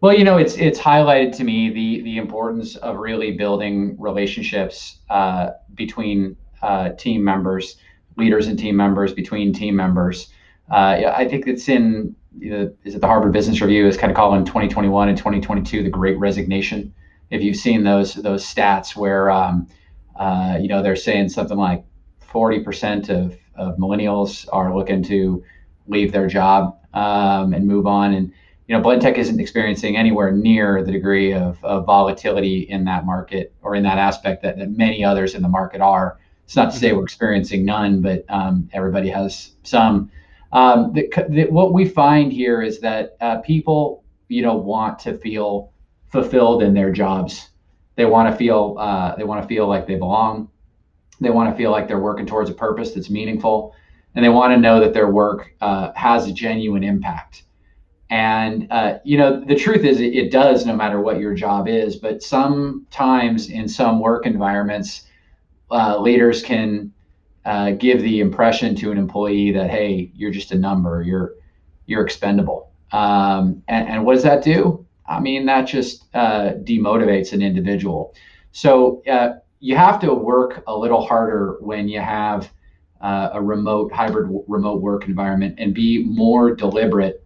Well, 0.00 0.16
you 0.16 0.24
know, 0.24 0.36
it's 0.36 0.56
it's 0.56 0.80
highlighted 0.80 1.36
to 1.36 1.44
me 1.44 1.70
the 1.70 2.02
the 2.02 2.16
importance 2.16 2.74
of 2.74 2.96
really 2.96 3.32
building 3.36 3.96
relationships 4.00 4.98
uh, 5.10 5.50
between 5.74 6.36
uh, 6.60 6.90
team 6.90 7.22
members, 7.22 7.76
leaders 8.16 8.46
and 8.46 8.58
team 8.58 8.76
members, 8.76 9.12
between 9.12 9.52
team 9.52 9.76
members. 9.76 10.32
Uh, 10.70 11.02
I 11.14 11.28
think 11.28 11.46
it's 11.46 11.68
in 11.68 12.14
is 12.40 12.94
it 12.94 13.00
the 13.00 13.06
Harvard 13.06 13.32
Business 13.32 13.60
Review 13.60 13.86
is 13.86 13.96
kind 13.96 14.10
of 14.10 14.16
calling 14.16 14.44
2021 14.44 15.08
and 15.08 15.18
2022 15.18 15.82
the 15.82 15.90
Great 15.90 16.18
Resignation. 16.18 16.94
If 17.30 17.42
you've 17.42 17.56
seen 17.56 17.84
those 17.84 18.14
those 18.14 18.44
stats 18.44 18.96
where 18.96 19.30
um, 19.30 19.68
uh, 20.16 20.58
you 20.60 20.68
know 20.68 20.82
they're 20.82 20.96
saying 20.96 21.28
something 21.28 21.56
like 21.56 21.84
40% 22.30 23.10
of, 23.10 23.36
of 23.54 23.76
millennials 23.76 24.48
are 24.52 24.74
looking 24.74 25.02
to 25.04 25.44
leave 25.86 26.12
their 26.12 26.26
job 26.26 26.78
um, 26.94 27.52
and 27.52 27.66
move 27.66 27.86
on, 27.86 28.14
and 28.14 28.32
you 28.66 28.76
know 28.76 28.82
Blentech 28.82 29.16
isn't 29.16 29.40
experiencing 29.40 29.96
anywhere 29.96 30.30
near 30.32 30.82
the 30.82 30.92
degree 30.92 31.32
of, 31.32 31.62
of 31.64 31.84
volatility 31.84 32.60
in 32.60 32.84
that 32.84 33.04
market 33.04 33.54
or 33.62 33.74
in 33.74 33.82
that 33.82 33.98
aspect 33.98 34.42
that, 34.42 34.58
that 34.58 34.70
many 34.70 35.04
others 35.04 35.34
in 35.34 35.42
the 35.42 35.48
market 35.48 35.80
are. 35.80 36.18
It's 36.52 36.56
not 36.58 36.70
to 36.70 36.78
say 36.78 36.92
we're 36.92 37.04
experiencing 37.04 37.64
none, 37.64 38.02
but 38.02 38.26
um, 38.28 38.68
everybody 38.74 39.08
has 39.08 39.52
some. 39.62 40.10
Um, 40.52 40.92
the, 40.92 41.08
the, 41.30 41.44
what 41.46 41.72
we 41.72 41.88
find 41.88 42.30
here 42.30 42.60
is 42.60 42.78
that 42.80 43.16
uh, 43.22 43.38
people, 43.38 44.04
you 44.28 44.42
know, 44.42 44.54
want 44.56 44.98
to 44.98 45.16
feel 45.16 45.72
fulfilled 46.10 46.62
in 46.62 46.74
their 46.74 46.92
jobs. 46.92 47.48
They 47.96 48.04
want 48.04 48.30
to 48.30 48.36
feel 48.36 48.76
uh, 48.78 49.16
they 49.16 49.24
want 49.24 49.40
to 49.40 49.48
feel 49.48 49.66
like 49.66 49.86
they 49.86 49.94
belong. 49.94 50.50
They 51.22 51.30
want 51.30 51.48
to 51.48 51.56
feel 51.56 51.70
like 51.70 51.88
they're 51.88 51.98
working 51.98 52.26
towards 52.26 52.50
a 52.50 52.54
purpose 52.54 52.92
that's 52.92 53.08
meaningful, 53.08 53.74
and 54.14 54.22
they 54.22 54.28
want 54.28 54.52
to 54.52 54.58
know 54.58 54.78
that 54.78 54.92
their 54.92 55.10
work 55.10 55.54
uh, 55.62 55.92
has 55.96 56.26
a 56.26 56.34
genuine 56.34 56.84
impact. 56.84 57.44
And 58.10 58.70
uh, 58.70 58.98
you 59.04 59.16
know, 59.16 59.42
the 59.42 59.56
truth 59.56 59.86
is, 59.86 60.00
it, 60.00 60.14
it 60.14 60.30
does, 60.30 60.66
no 60.66 60.76
matter 60.76 61.00
what 61.00 61.18
your 61.18 61.32
job 61.32 61.66
is. 61.66 61.96
But 61.96 62.22
sometimes 62.22 63.48
in 63.48 63.66
some 63.70 64.00
work 64.00 64.26
environments, 64.26 65.06
uh, 65.72 65.98
leaders 65.98 66.42
can 66.42 66.92
uh, 67.44 67.72
give 67.72 68.02
the 68.02 68.20
impression 68.20 68.74
to 68.76 68.92
an 68.92 68.98
employee 68.98 69.50
that 69.52 69.70
hey, 69.70 70.12
you're 70.14 70.30
just 70.30 70.52
a 70.52 70.58
number, 70.58 71.02
you're 71.02 71.34
you're 71.86 72.04
expendable. 72.04 72.70
Um, 72.92 73.62
and, 73.68 73.88
and, 73.88 74.04
what 74.04 74.14
does 74.14 74.22
that 74.22 74.44
do? 74.44 74.86
I 75.08 75.18
mean, 75.18 75.46
that 75.46 75.62
just 75.62 76.04
uh, 76.14 76.52
demotivates 76.62 77.32
an 77.32 77.40
individual. 77.40 78.14
So 78.52 79.02
uh, 79.10 79.38
you 79.60 79.76
have 79.76 79.98
to 80.00 80.12
work 80.12 80.62
a 80.66 80.76
little 80.76 81.04
harder 81.04 81.56
when 81.60 81.88
you 81.88 82.00
have 82.00 82.50
uh, 83.00 83.30
a 83.32 83.42
remote 83.42 83.92
hybrid 83.92 84.30
remote 84.46 84.82
work 84.82 85.06
environment 85.08 85.56
and 85.58 85.74
be 85.74 86.04
more 86.04 86.54
deliberate 86.54 87.24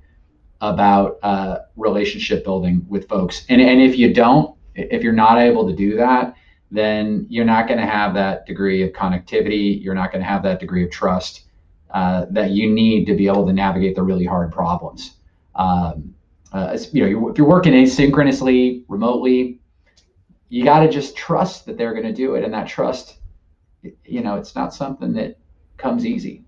about 0.61 1.19
uh, 1.23 1.59
relationship 1.77 2.45
building 2.45 2.87
with 2.89 3.09
folks. 3.09 3.45
And, 3.49 3.61
and 3.61 3.81
if 3.81 3.99
you 3.99 4.15
don't, 4.15 4.57
if 4.75 5.03
you're 5.03 5.13
not 5.13 5.39
able 5.39 5.67
to 5.69 5.75
do 5.75 5.97
that, 5.97 6.35
then 6.71 7.27
you're 7.29 7.45
not 7.45 7.69
going 7.69 7.79
to 7.79 7.87
have 7.87 8.15
that 8.15 8.47
degree 8.47 8.83
of 8.83 8.91
connectivity. 8.91 9.83
You're 9.83 9.95
not 9.95 10.13
going 10.13 10.23
to 10.23 10.29
have 10.29 10.43
that 10.43 10.61
degree 10.61 10.85
of 10.85 10.91
trust 10.91 11.43
uh, 11.91 12.27
that 12.31 12.51
you 12.51 12.71
need 12.71 13.07
to 13.07 13.15
be 13.15 13.27
able 13.29 13.47
to 13.47 13.53
navigate 13.53 13.95
the 13.95 14.03
really 14.03 14.25
hard 14.25 14.53
problems. 14.53 15.17
Um, 15.55 16.15
uh, 16.53 16.77
you 16.93 17.09
know, 17.09 17.29
if 17.29 17.39
you're 17.39 17.47
working 17.47 17.73
asynchronously, 17.73 18.85
remotely, 18.89 19.61
you 20.49 20.65
got 20.65 20.81
to 20.81 20.91
just 20.91 21.17
trust 21.17 21.67
that 21.67 21.77
they're 21.77 21.93
going 21.93 22.07
to 22.07 22.13
do 22.13 22.35
it, 22.35 22.45
and 22.45 22.53
that 22.55 22.69
trust, 22.69 23.19
you 24.05 24.21
know, 24.21 24.37
it's 24.37 24.55
not 24.55 24.75
something 24.75 25.13
that 25.15 25.39
comes 25.77 26.07
easy. 26.07 26.45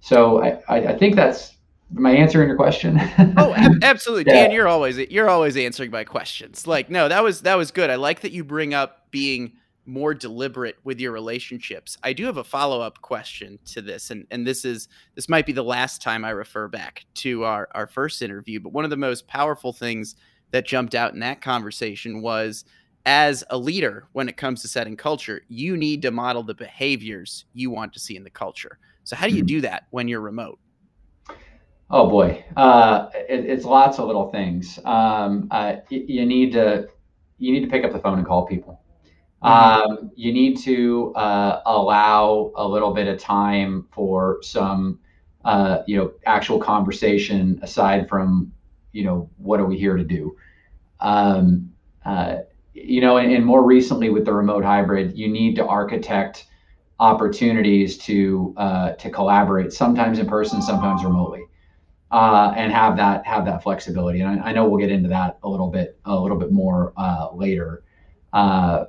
So 0.00 0.42
I, 0.42 0.62
I, 0.68 0.76
I 0.88 0.98
think 0.98 1.16
that's 1.16 1.56
my 1.94 2.10
answer 2.10 2.42
in 2.42 2.48
your 2.48 2.56
question? 2.56 2.98
oh, 3.36 3.54
ab- 3.54 3.82
absolutely, 3.82 4.32
yeah. 4.32 4.44
Dan. 4.44 4.52
You're 4.52 4.68
always 4.68 4.98
you're 4.98 5.28
always 5.28 5.56
answering 5.56 5.90
my 5.90 6.04
questions. 6.04 6.66
Like, 6.66 6.90
no, 6.90 7.08
that 7.08 7.22
was 7.22 7.42
that 7.42 7.56
was 7.56 7.70
good. 7.70 7.90
I 7.90 7.96
like 7.96 8.20
that 8.20 8.32
you 8.32 8.44
bring 8.44 8.74
up 8.74 9.01
being 9.12 9.52
more 9.86 10.14
deliberate 10.14 10.76
with 10.84 11.00
your 11.00 11.12
relationships. 11.12 11.96
I 12.02 12.12
do 12.12 12.24
have 12.26 12.36
a 12.36 12.44
follow 12.44 12.80
up 12.80 13.00
question 13.00 13.60
to 13.66 13.80
this, 13.80 14.10
and 14.10 14.26
and 14.32 14.44
this 14.44 14.64
is 14.64 14.88
this 15.14 15.28
might 15.28 15.46
be 15.46 15.52
the 15.52 15.62
last 15.62 16.02
time 16.02 16.24
I 16.24 16.30
refer 16.30 16.66
back 16.66 17.04
to 17.14 17.44
our 17.44 17.68
our 17.72 17.86
first 17.86 18.22
interview. 18.22 18.58
But 18.58 18.72
one 18.72 18.84
of 18.84 18.90
the 18.90 18.96
most 18.96 19.28
powerful 19.28 19.72
things 19.72 20.16
that 20.50 20.66
jumped 20.66 20.94
out 20.96 21.14
in 21.14 21.20
that 21.20 21.40
conversation 21.40 22.22
was 22.22 22.64
as 23.04 23.42
a 23.50 23.58
leader 23.58 24.06
when 24.12 24.28
it 24.28 24.36
comes 24.36 24.62
to 24.62 24.68
setting 24.68 24.96
culture 24.96 25.42
you 25.48 25.76
need 25.76 26.00
to 26.02 26.12
model 26.12 26.44
the 26.44 26.54
behaviors 26.54 27.46
you 27.52 27.68
want 27.68 27.92
to 27.92 27.98
see 27.98 28.16
in 28.16 28.22
the 28.22 28.30
culture 28.30 28.78
so 29.02 29.16
how 29.16 29.26
do 29.26 29.34
you 29.34 29.40
hmm. 29.40 29.46
do 29.46 29.60
that 29.60 29.88
when 29.90 30.06
you're 30.06 30.20
remote 30.20 30.60
Oh 31.94 32.08
boy, 32.08 32.42
uh, 32.56 33.10
it, 33.12 33.44
it's 33.44 33.66
lots 33.66 33.98
of 33.98 34.06
little 34.06 34.30
things. 34.30 34.78
Um, 34.86 35.46
uh, 35.50 35.76
you, 35.90 36.04
you, 36.08 36.26
need 36.26 36.50
to 36.52 36.88
you 37.38 37.52
need 37.52 37.60
to 37.60 37.66
pick 37.66 37.84
up 37.84 37.92
the 37.92 37.98
phone 37.98 38.16
and 38.16 38.26
call 38.26 38.46
people. 38.46 38.80
Mm-hmm. 39.42 39.92
Um, 39.92 40.10
you 40.14 40.32
need 40.32 40.58
to 40.58 41.12
uh, 41.14 41.62
allow 41.66 42.52
a 42.56 42.66
little 42.66 42.92
bit 42.92 43.08
of 43.08 43.18
time 43.18 43.88
for 43.92 44.38
some 44.42 45.00
uh, 45.44 45.82
you 45.86 45.96
know 45.96 46.12
actual 46.26 46.58
conversation 46.58 47.58
aside 47.62 48.08
from 48.08 48.52
you 48.92 49.04
know 49.04 49.28
what 49.38 49.60
are 49.60 49.66
we 49.66 49.78
here 49.78 49.96
to 49.96 50.04
do. 50.04 50.36
Um, 51.00 51.72
uh, 52.04 52.38
you 52.74 53.00
know, 53.00 53.18
and, 53.18 53.32
and 53.32 53.44
more 53.44 53.64
recently 53.64 54.10
with 54.10 54.24
the 54.24 54.32
remote 54.32 54.64
hybrid, 54.64 55.16
you 55.16 55.28
need 55.28 55.56
to 55.56 55.66
architect 55.66 56.46
opportunities 57.00 57.98
to 57.98 58.54
uh, 58.56 58.92
to 58.92 59.10
collaborate, 59.10 59.72
sometimes 59.72 60.18
in 60.18 60.26
person, 60.26 60.62
sometimes 60.62 61.04
remotely 61.04 61.42
uh, 62.12 62.52
and 62.56 62.72
have 62.72 62.96
that 62.98 63.26
have 63.26 63.46
that 63.46 63.62
flexibility. 63.62 64.20
And 64.20 64.40
I, 64.40 64.50
I, 64.50 64.52
know 64.52 64.68
we'll 64.68 64.78
get 64.78 64.90
into 64.90 65.08
that 65.08 65.38
a 65.42 65.48
little 65.48 65.70
bit 65.70 65.98
a 66.04 66.14
little 66.14 66.38
bit 66.38 66.52
more 66.52 66.92
uh, 66.96 67.28
later. 67.32 67.82
Uh, 68.32 68.84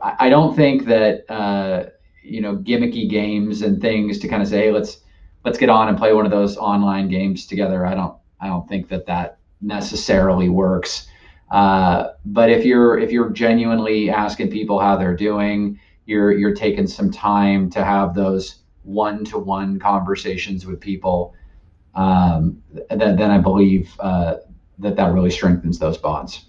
I, 0.00 0.28
don't 0.28 0.54
think 0.54 0.86
that 0.86 1.30
uh, 1.30 1.90
you 2.22 2.40
know 2.40 2.56
gimmicky 2.56 3.08
games 3.08 3.62
and 3.62 3.80
things 3.80 4.18
to 4.20 4.28
kind 4.28 4.42
of 4.42 4.48
say 4.48 4.66
hey, 4.66 4.72
let's 4.72 4.98
let's 5.44 5.58
get 5.58 5.68
on 5.68 5.88
and 5.88 5.98
play 5.98 6.12
one 6.12 6.24
of 6.24 6.30
those 6.30 6.56
online 6.56 7.08
games 7.08 7.46
together. 7.46 7.86
I 7.86 7.94
don't 7.94 8.16
I 8.40 8.46
don't 8.46 8.68
think 8.68 8.88
that 8.88 9.06
that 9.06 9.38
necessarily 9.60 10.48
works. 10.48 11.08
Uh, 11.50 12.12
but 12.24 12.50
if 12.50 12.64
you're 12.64 12.98
if 12.98 13.10
you're 13.10 13.30
genuinely 13.30 14.10
asking 14.10 14.50
people 14.50 14.78
how 14.78 14.96
they're 14.96 15.16
doing, 15.16 15.80
you're 16.06 16.32
you're 16.32 16.54
taking 16.54 16.86
some 16.86 17.10
time 17.10 17.70
to 17.70 17.84
have 17.84 18.14
those 18.14 18.56
one-to-one 18.84 19.78
conversations 19.78 20.64
with 20.64 20.80
people 20.80 21.34
um, 21.94 22.62
then, 22.90 23.16
then 23.16 23.30
I 23.30 23.38
believe 23.38 23.92
uh, 23.98 24.36
that 24.78 24.96
that 24.96 25.12
really 25.12 25.30
strengthens 25.30 25.78
those 25.78 25.98
bonds. 25.98 26.47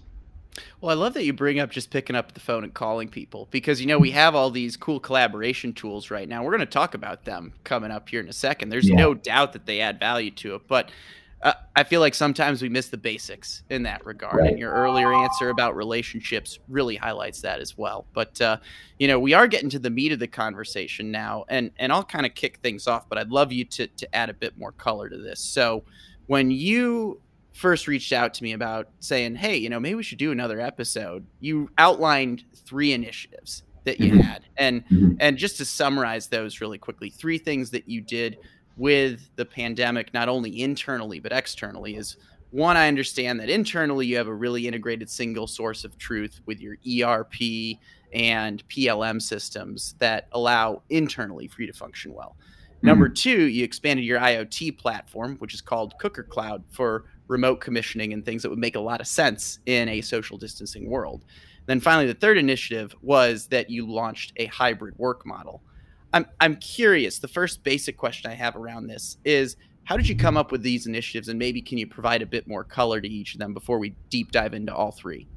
Well, 0.80 0.90
I 0.90 1.00
love 1.00 1.14
that 1.14 1.24
you 1.24 1.32
bring 1.32 1.60
up 1.60 1.70
just 1.70 1.90
picking 1.90 2.16
up 2.16 2.32
the 2.32 2.40
phone 2.40 2.64
and 2.64 2.74
calling 2.74 3.08
people 3.08 3.48
because 3.50 3.80
you 3.80 3.86
know 3.86 3.98
we 3.98 4.10
have 4.10 4.34
all 4.34 4.50
these 4.50 4.76
cool 4.76 5.00
collaboration 5.00 5.72
tools 5.72 6.10
right 6.10 6.28
now. 6.28 6.42
We're 6.42 6.50
going 6.50 6.60
to 6.60 6.66
talk 6.66 6.94
about 6.94 7.24
them 7.24 7.52
coming 7.64 7.90
up 7.90 8.08
here 8.08 8.20
in 8.20 8.28
a 8.28 8.32
second. 8.32 8.70
There's 8.70 8.88
yeah. 8.88 8.96
no 8.96 9.14
doubt 9.14 9.52
that 9.52 9.66
they 9.66 9.80
add 9.80 10.00
value 10.00 10.30
to 10.32 10.56
it, 10.56 10.62
but 10.66 10.90
uh, 11.42 11.54
I 11.74 11.84
feel 11.84 12.00
like 12.00 12.14
sometimes 12.14 12.60
we 12.60 12.68
miss 12.68 12.88
the 12.88 12.98
basics 12.98 13.62
in 13.70 13.82
that 13.84 14.04
regard. 14.04 14.40
Right. 14.40 14.50
And 14.50 14.58
your 14.58 14.72
earlier 14.72 15.12
answer 15.12 15.48
about 15.48 15.74
relationships 15.74 16.58
really 16.68 16.96
highlights 16.96 17.40
that 17.40 17.60
as 17.60 17.78
well. 17.78 18.06
But 18.12 18.40
uh, 18.40 18.58
you 18.98 19.08
know, 19.08 19.18
we 19.18 19.32
are 19.32 19.46
getting 19.46 19.70
to 19.70 19.78
the 19.78 19.90
meat 19.90 20.12
of 20.12 20.18
the 20.18 20.28
conversation 20.28 21.10
now, 21.10 21.44
and 21.48 21.70
and 21.78 21.92
I'll 21.92 22.04
kind 22.04 22.26
of 22.26 22.34
kick 22.34 22.58
things 22.58 22.86
off. 22.86 23.08
But 23.08 23.18
I'd 23.18 23.30
love 23.30 23.52
you 23.52 23.64
to 23.66 23.86
to 23.86 24.14
add 24.14 24.28
a 24.28 24.34
bit 24.34 24.58
more 24.58 24.72
color 24.72 25.08
to 25.08 25.16
this. 25.16 25.40
So 25.40 25.84
when 26.26 26.50
you 26.50 27.20
first 27.60 27.86
reached 27.86 28.10
out 28.10 28.32
to 28.32 28.42
me 28.42 28.52
about 28.52 28.88
saying, 29.00 29.34
hey, 29.34 29.54
you 29.54 29.68
know, 29.68 29.78
maybe 29.78 29.94
we 29.94 30.02
should 30.02 30.16
do 30.16 30.32
another 30.32 30.60
episode, 30.60 31.26
you 31.40 31.68
outlined 31.76 32.42
three 32.54 32.94
initiatives 32.94 33.64
that 33.84 34.00
you 34.00 34.12
mm-hmm. 34.12 34.20
had, 34.20 34.42
and 34.56 34.82
mm-hmm. 34.86 35.12
and 35.20 35.36
just 35.36 35.58
to 35.58 35.66
summarize 35.66 36.26
those 36.28 36.62
really 36.62 36.78
quickly, 36.78 37.10
three 37.10 37.36
things 37.36 37.70
that 37.70 37.86
you 37.86 38.00
did 38.00 38.38
with 38.78 39.28
the 39.36 39.44
pandemic, 39.44 40.14
not 40.14 40.26
only 40.26 40.62
internally 40.62 41.20
but 41.20 41.32
externally, 41.32 41.96
is 41.96 42.16
one, 42.50 42.78
I 42.78 42.88
understand 42.88 43.38
that 43.40 43.50
internally 43.50 44.06
you 44.06 44.16
have 44.16 44.26
a 44.26 44.34
really 44.34 44.66
integrated 44.66 45.10
single 45.10 45.46
source 45.46 45.84
of 45.84 45.98
truth 45.98 46.40
with 46.46 46.60
your 46.60 46.78
ERP 46.88 47.76
and 48.14 48.66
PLM 48.68 49.20
systems 49.20 49.96
that 49.98 50.28
allow 50.32 50.82
internally 50.88 51.46
for 51.46 51.60
you 51.60 51.66
to 51.66 51.76
function 51.76 52.14
well. 52.14 52.36
Mm-hmm. 52.38 52.86
Number 52.86 53.08
two, 53.10 53.42
you 53.48 53.64
expanded 53.64 54.06
your 54.06 54.18
IoT 54.18 54.78
platform, 54.78 55.36
which 55.40 55.52
is 55.52 55.60
called 55.60 55.92
Cooker 56.00 56.22
Cloud, 56.22 56.64
for 56.70 57.04
remote 57.30 57.60
commissioning 57.60 58.12
and 58.12 58.24
things 58.24 58.42
that 58.42 58.50
would 58.50 58.58
make 58.58 58.74
a 58.74 58.80
lot 58.80 59.00
of 59.00 59.06
sense 59.06 59.60
in 59.66 59.88
a 59.88 60.00
social 60.00 60.36
distancing 60.36 60.90
world. 60.90 61.24
Then 61.66 61.80
finally, 61.80 62.06
the 62.06 62.18
third 62.18 62.36
initiative 62.36 62.94
was 63.00 63.46
that 63.46 63.70
you 63.70 63.90
launched 63.90 64.32
a 64.36 64.46
hybrid 64.46 64.98
work 64.98 65.24
model. 65.24 65.62
I'm 66.12 66.26
I'm 66.40 66.56
curious. 66.56 67.20
The 67.20 67.28
first 67.28 67.62
basic 67.62 67.96
question 67.96 68.30
I 68.30 68.34
have 68.34 68.56
around 68.56 68.88
this 68.88 69.18
is 69.24 69.56
how 69.84 69.96
did 69.96 70.08
you 70.08 70.16
come 70.16 70.36
up 70.36 70.50
with 70.50 70.62
these 70.62 70.86
initiatives 70.86 71.28
and 71.28 71.38
maybe 71.38 71.62
can 71.62 71.78
you 71.78 71.86
provide 71.86 72.20
a 72.20 72.26
bit 72.26 72.48
more 72.48 72.64
color 72.64 73.00
to 73.00 73.08
each 73.08 73.34
of 73.34 73.38
them 73.38 73.54
before 73.54 73.78
we 73.78 73.94
deep 74.08 74.32
dive 74.32 74.52
into 74.52 74.74
all 74.74 74.90
three? 74.90 75.28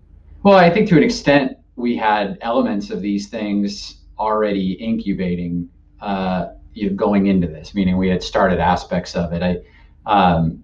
Well, 0.41 0.57
I 0.57 0.71
think 0.71 0.89
to 0.89 0.97
an 0.97 1.03
extent 1.03 1.57
we 1.75 1.95
had 1.95 2.39
elements 2.41 2.89
of 2.89 3.01
these 3.01 3.29
things 3.29 4.01
already 4.17 4.73
incubating 4.73 5.69
uh, 6.01 6.53
you 6.73 6.89
know, 6.89 6.95
going 6.95 7.27
into 7.27 7.47
this, 7.47 7.75
meaning 7.75 7.97
we 7.97 8.09
had 8.09 8.23
started 8.23 8.59
aspects 8.59 9.15
of 9.15 9.31
it. 9.31 9.43
I, 9.43 9.57
um, 10.05 10.62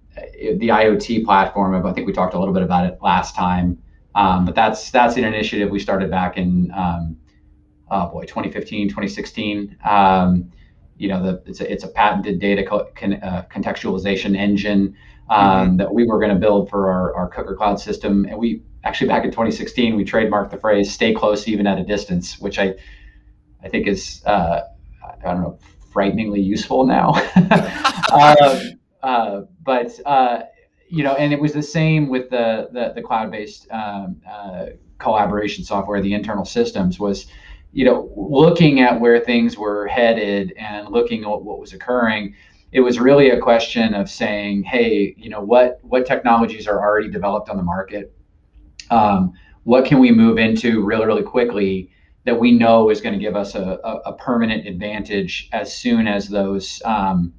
the 0.58 0.68
IoT 0.68 1.24
platform, 1.24 1.86
I 1.86 1.92
think 1.92 2.06
we 2.06 2.12
talked 2.12 2.34
a 2.34 2.38
little 2.38 2.54
bit 2.54 2.62
about 2.62 2.86
it 2.86 2.98
last 3.00 3.34
time, 3.34 3.78
um, 4.14 4.44
but 4.44 4.54
that's 4.54 4.90
that's 4.90 5.16
an 5.16 5.24
initiative 5.24 5.70
we 5.70 5.78
started 5.78 6.10
back 6.10 6.36
in 6.36 6.72
um, 6.74 7.16
oh 7.90 8.08
boy, 8.08 8.22
2015, 8.22 8.88
2016. 8.88 9.76
Um, 9.84 10.50
you 10.96 11.08
know, 11.08 11.22
the, 11.22 11.42
it's 11.46 11.60
a, 11.60 11.72
it's 11.72 11.84
a 11.84 11.88
patented 11.88 12.40
data 12.40 12.64
co- 12.64 12.88
con, 12.94 13.14
uh, 13.14 13.46
contextualization 13.50 14.36
engine 14.36 14.94
um, 15.30 15.68
mm-hmm. 15.68 15.76
that 15.78 15.92
we 15.92 16.06
were 16.06 16.18
going 16.18 16.32
to 16.32 16.38
build 16.38 16.68
for 16.68 16.90
our, 16.90 17.14
our 17.14 17.28
Cooker 17.28 17.54
Cloud 17.54 17.80
system. 17.80 18.26
And 18.26 18.38
we 18.38 18.62
actually 18.84 19.08
back 19.08 19.24
in 19.24 19.30
2016, 19.30 19.96
we 19.96 20.04
trademarked 20.04 20.50
the 20.50 20.58
phrase 20.58 20.92
"stay 20.92 21.14
close 21.14 21.48
even 21.48 21.66
at 21.66 21.78
a 21.78 21.84
distance," 21.84 22.38
which 22.38 22.58
I 22.58 22.74
I 23.62 23.68
think 23.68 23.86
is 23.86 24.22
uh, 24.26 24.62
I 25.02 25.32
don't 25.32 25.40
know 25.40 25.58
frighteningly 25.92 26.40
useful 26.40 26.86
now. 26.86 27.14
um, 28.12 28.79
uh, 29.02 29.42
but 29.62 29.98
uh, 30.06 30.42
you 30.88 31.04
know, 31.04 31.14
and 31.14 31.32
it 31.32 31.40
was 31.40 31.52
the 31.52 31.62
same 31.62 32.08
with 32.08 32.30
the 32.30 32.68
the, 32.72 32.92
the 32.94 33.02
cloud-based 33.02 33.70
um, 33.70 34.20
uh, 34.28 34.66
collaboration 34.98 35.64
software, 35.64 36.00
the 36.00 36.14
internal 36.14 36.44
systems 36.44 36.98
was 36.98 37.26
you 37.72 37.84
know, 37.84 38.10
looking 38.16 38.80
at 38.80 39.00
where 39.00 39.20
things 39.20 39.56
were 39.56 39.86
headed 39.86 40.52
and 40.58 40.88
looking 40.88 41.22
at 41.22 41.28
what 41.28 41.60
was 41.60 41.72
occurring, 41.72 42.34
it 42.72 42.80
was 42.80 42.98
really 42.98 43.30
a 43.30 43.40
question 43.40 43.94
of 43.94 44.08
saying, 44.10 44.62
hey, 44.62 45.14
you 45.16 45.28
know, 45.28 45.40
what 45.40 45.78
what 45.82 46.06
technologies 46.06 46.66
are 46.66 46.80
already 46.80 47.08
developed 47.08 47.48
on 47.48 47.56
the 47.56 47.62
market? 47.62 48.12
Um, 48.90 49.32
what 49.64 49.84
can 49.84 49.98
we 49.98 50.10
move 50.10 50.38
into 50.38 50.84
really, 50.84 51.06
really 51.06 51.22
quickly 51.22 51.90
that 52.24 52.38
we 52.38 52.52
know 52.52 52.90
is 52.90 53.00
going 53.00 53.12
to 53.12 53.20
give 53.20 53.36
us 53.36 53.54
a, 53.54 53.78
a, 53.84 53.94
a, 54.06 54.12
permanent 54.14 54.66
advantage 54.66 55.48
as 55.52 55.74
soon 55.74 56.06
as 56.06 56.28
those, 56.28 56.82
um, 56.84 57.32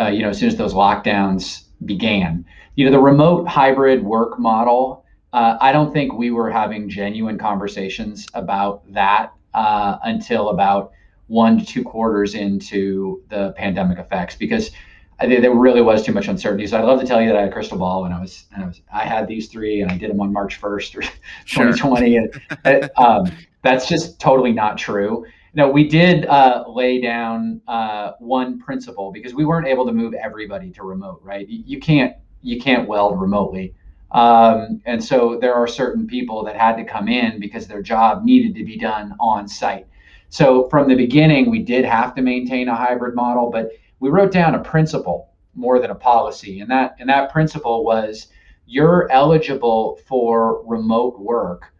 uh, 0.00 0.08
you 0.08 0.22
know, 0.22 0.30
as 0.30 0.38
soon 0.38 0.48
as 0.48 0.56
those 0.56 0.74
lockdowns 0.74 1.64
began. 1.84 2.44
You 2.76 2.86
know, 2.86 2.92
the 2.92 3.00
remote 3.00 3.46
hybrid 3.46 4.02
work 4.02 4.38
model. 4.38 5.04
Uh, 5.32 5.56
I 5.60 5.70
don't 5.70 5.92
think 5.92 6.14
we 6.14 6.30
were 6.30 6.50
having 6.50 6.88
genuine 6.88 7.38
conversations 7.38 8.26
about 8.34 8.82
that 8.92 9.32
uh, 9.54 9.98
until 10.02 10.48
about 10.48 10.92
one 11.28 11.58
to 11.58 11.64
two 11.64 11.84
quarters 11.84 12.34
into 12.34 13.22
the 13.28 13.52
pandemic 13.52 13.98
effects 13.98 14.34
because 14.34 14.72
I, 15.20 15.26
think 15.26 15.42
there 15.42 15.54
really 15.54 15.82
was 15.82 16.04
too 16.04 16.12
much 16.12 16.26
uncertainty. 16.26 16.66
So 16.66 16.78
I'd 16.78 16.84
love 16.84 16.98
to 17.00 17.06
tell 17.06 17.20
you 17.20 17.28
that 17.28 17.36
I 17.36 17.40
had 17.42 17.50
a 17.50 17.52
crystal 17.52 17.78
ball 17.78 18.04
and 18.04 18.12
I 18.12 18.20
was, 18.20 18.46
and 18.52 18.64
I 18.64 18.66
was, 18.66 18.80
I 18.92 19.04
had 19.04 19.28
these 19.28 19.46
three 19.46 19.82
and 19.82 19.92
I 19.92 19.96
did 19.96 20.10
them 20.10 20.20
on 20.20 20.32
March 20.32 20.60
1st 20.60 20.96
or 20.96 21.02
sure. 21.44 21.72
2020. 21.72 22.16
and 22.64 22.90
um, 22.96 23.30
that's 23.62 23.88
just 23.88 24.18
totally 24.18 24.52
not 24.52 24.76
true. 24.76 25.24
No, 25.52 25.68
we 25.68 25.88
did 25.88 26.26
uh, 26.26 26.64
lay 26.68 27.00
down 27.00 27.60
uh, 27.66 28.12
one 28.20 28.58
principle 28.58 29.10
because 29.10 29.34
we 29.34 29.44
weren't 29.44 29.66
able 29.66 29.84
to 29.86 29.92
move 29.92 30.14
everybody 30.14 30.70
to 30.72 30.84
remote, 30.84 31.20
right? 31.24 31.48
You 31.48 31.80
can't, 31.80 32.14
you 32.40 32.60
can't 32.60 32.86
weld 32.86 33.20
remotely. 33.20 33.74
Um, 34.12 34.80
and 34.86 35.02
so 35.02 35.38
there 35.40 35.54
are 35.54 35.66
certain 35.66 36.06
people 36.06 36.44
that 36.44 36.56
had 36.56 36.76
to 36.76 36.84
come 36.84 37.08
in 37.08 37.40
because 37.40 37.66
their 37.66 37.82
job 37.82 38.24
needed 38.24 38.54
to 38.56 38.64
be 38.64 38.76
done 38.76 39.14
on 39.18 39.48
site. 39.48 39.86
So 40.28 40.68
from 40.68 40.88
the 40.88 40.94
beginning, 40.94 41.50
we 41.50 41.62
did 41.62 41.84
have 41.84 42.14
to 42.14 42.22
maintain 42.22 42.68
a 42.68 42.74
hybrid 42.74 43.14
model, 43.14 43.50
but 43.50 43.70
we 43.98 44.10
wrote 44.10 44.32
down 44.32 44.54
a 44.54 44.60
principle 44.60 45.30
more 45.54 45.80
than 45.80 45.90
a 45.90 45.94
policy. 45.94 46.60
And 46.60 46.70
that 46.70 46.94
and 47.00 47.08
that 47.08 47.32
principle 47.32 47.84
was 47.84 48.28
you're 48.66 49.10
eligible 49.10 49.98
for 50.06 50.64
remote 50.64 51.18
work 51.18 51.72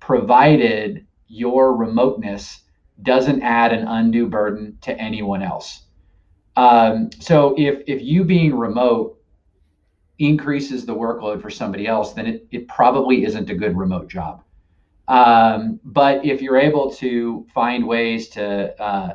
provided 0.00 1.06
your 1.28 1.76
remoteness 1.76 2.62
doesn't 3.00 3.42
add 3.42 3.72
an 3.72 3.86
undue 3.86 4.28
burden 4.28 4.78
to 4.82 4.96
anyone 4.98 5.42
else. 5.42 5.82
Um, 6.56 7.10
so 7.18 7.54
if 7.56 7.82
if 7.86 8.02
you 8.02 8.24
being 8.24 8.54
remote 8.54 9.18
increases 10.18 10.84
the 10.84 10.94
workload 10.94 11.40
for 11.40 11.50
somebody 11.50 11.86
else, 11.86 12.12
then 12.12 12.26
it, 12.26 12.46
it 12.50 12.68
probably 12.68 13.24
isn't 13.24 13.50
a 13.50 13.54
good 13.54 13.76
remote 13.76 14.08
job. 14.08 14.42
Um, 15.08 15.80
but 15.84 16.24
if 16.24 16.42
you're 16.42 16.58
able 16.58 16.92
to 16.94 17.46
find 17.54 17.86
ways 17.86 18.28
to 18.30 18.80
uh, 18.80 19.14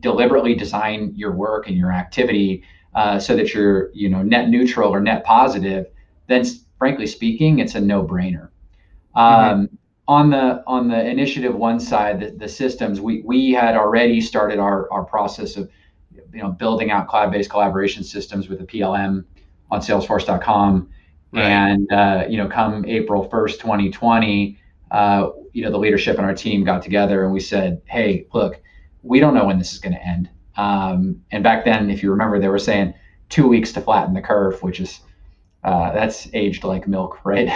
deliberately 0.00 0.54
design 0.54 1.12
your 1.16 1.32
work 1.32 1.66
and 1.66 1.76
your 1.76 1.92
activity 1.92 2.62
uh, 2.94 3.18
so 3.18 3.36
that 3.36 3.54
you're 3.54 3.90
you 3.92 4.08
know 4.08 4.22
net 4.22 4.48
neutral 4.48 4.90
or 4.90 5.00
net 5.00 5.24
positive, 5.24 5.86
then 6.28 6.44
frankly 6.78 7.06
speaking, 7.06 7.58
it's 7.58 7.74
a 7.74 7.80
no-brainer. 7.80 8.48
Um, 9.14 9.24
mm-hmm. 9.24 9.74
On 10.10 10.28
the 10.28 10.64
on 10.66 10.88
the 10.88 11.08
initiative 11.08 11.54
one 11.54 11.78
side, 11.78 12.18
the, 12.18 12.30
the 12.32 12.48
systems 12.48 13.00
we 13.00 13.22
we 13.22 13.52
had 13.52 13.76
already 13.76 14.20
started 14.20 14.58
our 14.58 14.90
our 14.90 15.04
process 15.04 15.56
of 15.56 15.70
you 16.32 16.42
know 16.42 16.50
building 16.50 16.90
out 16.90 17.06
cloud-based 17.06 17.48
collaboration 17.48 18.02
systems 18.02 18.48
with 18.48 18.58
the 18.58 18.64
PLM 18.64 19.24
on 19.70 19.80
Salesforce.com. 19.80 20.90
Right. 21.30 21.44
And 21.44 21.92
uh, 21.92 22.24
you 22.28 22.38
know, 22.38 22.48
come 22.48 22.84
April 22.86 23.28
1st, 23.28 23.60
2020, 23.60 24.58
uh, 24.90 25.28
you 25.52 25.62
know, 25.62 25.70
the 25.70 25.78
leadership 25.78 26.16
and 26.16 26.26
our 26.26 26.34
team 26.34 26.64
got 26.64 26.82
together 26.82 27.22
and 27.22 27.32
we 27.32 27.38
said, 27.38 27.80
"Hey, 27.84 28.26
look, 28.34 28.60
we 29.04 29.20
don't 29.20 29.32
know 29.32 29.44
when 29.44 29.58
this 29.58 29.72
is 29.72 29.78
going 29.78 29.94
to 29.94 30.04
end." 30.04 30.28
Um, 30.56 31.22
and 31.30 31.44
back 31.44 31.64
then, 31.64 31.88
if 31.88 32.02
you 32.02 32.10
remember, 32.10 32.40
they 32.40 32.48
were 32.48 32.58
saying 32.58 32.94
two 33.28 33.46
weeks 33.46 33.70
to 33.74 33.80
flatten 33.80 34.14
the 34.14 34.22
curve, 34.22 34.60
which 34.60 34.80
is 34.80 34.98
uh, 35.62 35.92
that's 35.92 36.28
aged 36.32 36.64
like 36.64 36.88
milk, 36.88 37.18
right? 37.24 37.48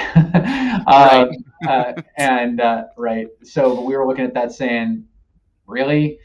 um, 0.87 1.31
uh, 1.67 1.93
and 2.17 2.61
uh, 2.61 2.85
right, 2.97 3.29
so 3.43 3.81
we 3.83 3.97
were 3.97 4.07
looking 4.07 4.25
at 4.25 4.35
that 4.35 4.53
saying, 4.53 5.05
really, 5.67 6.19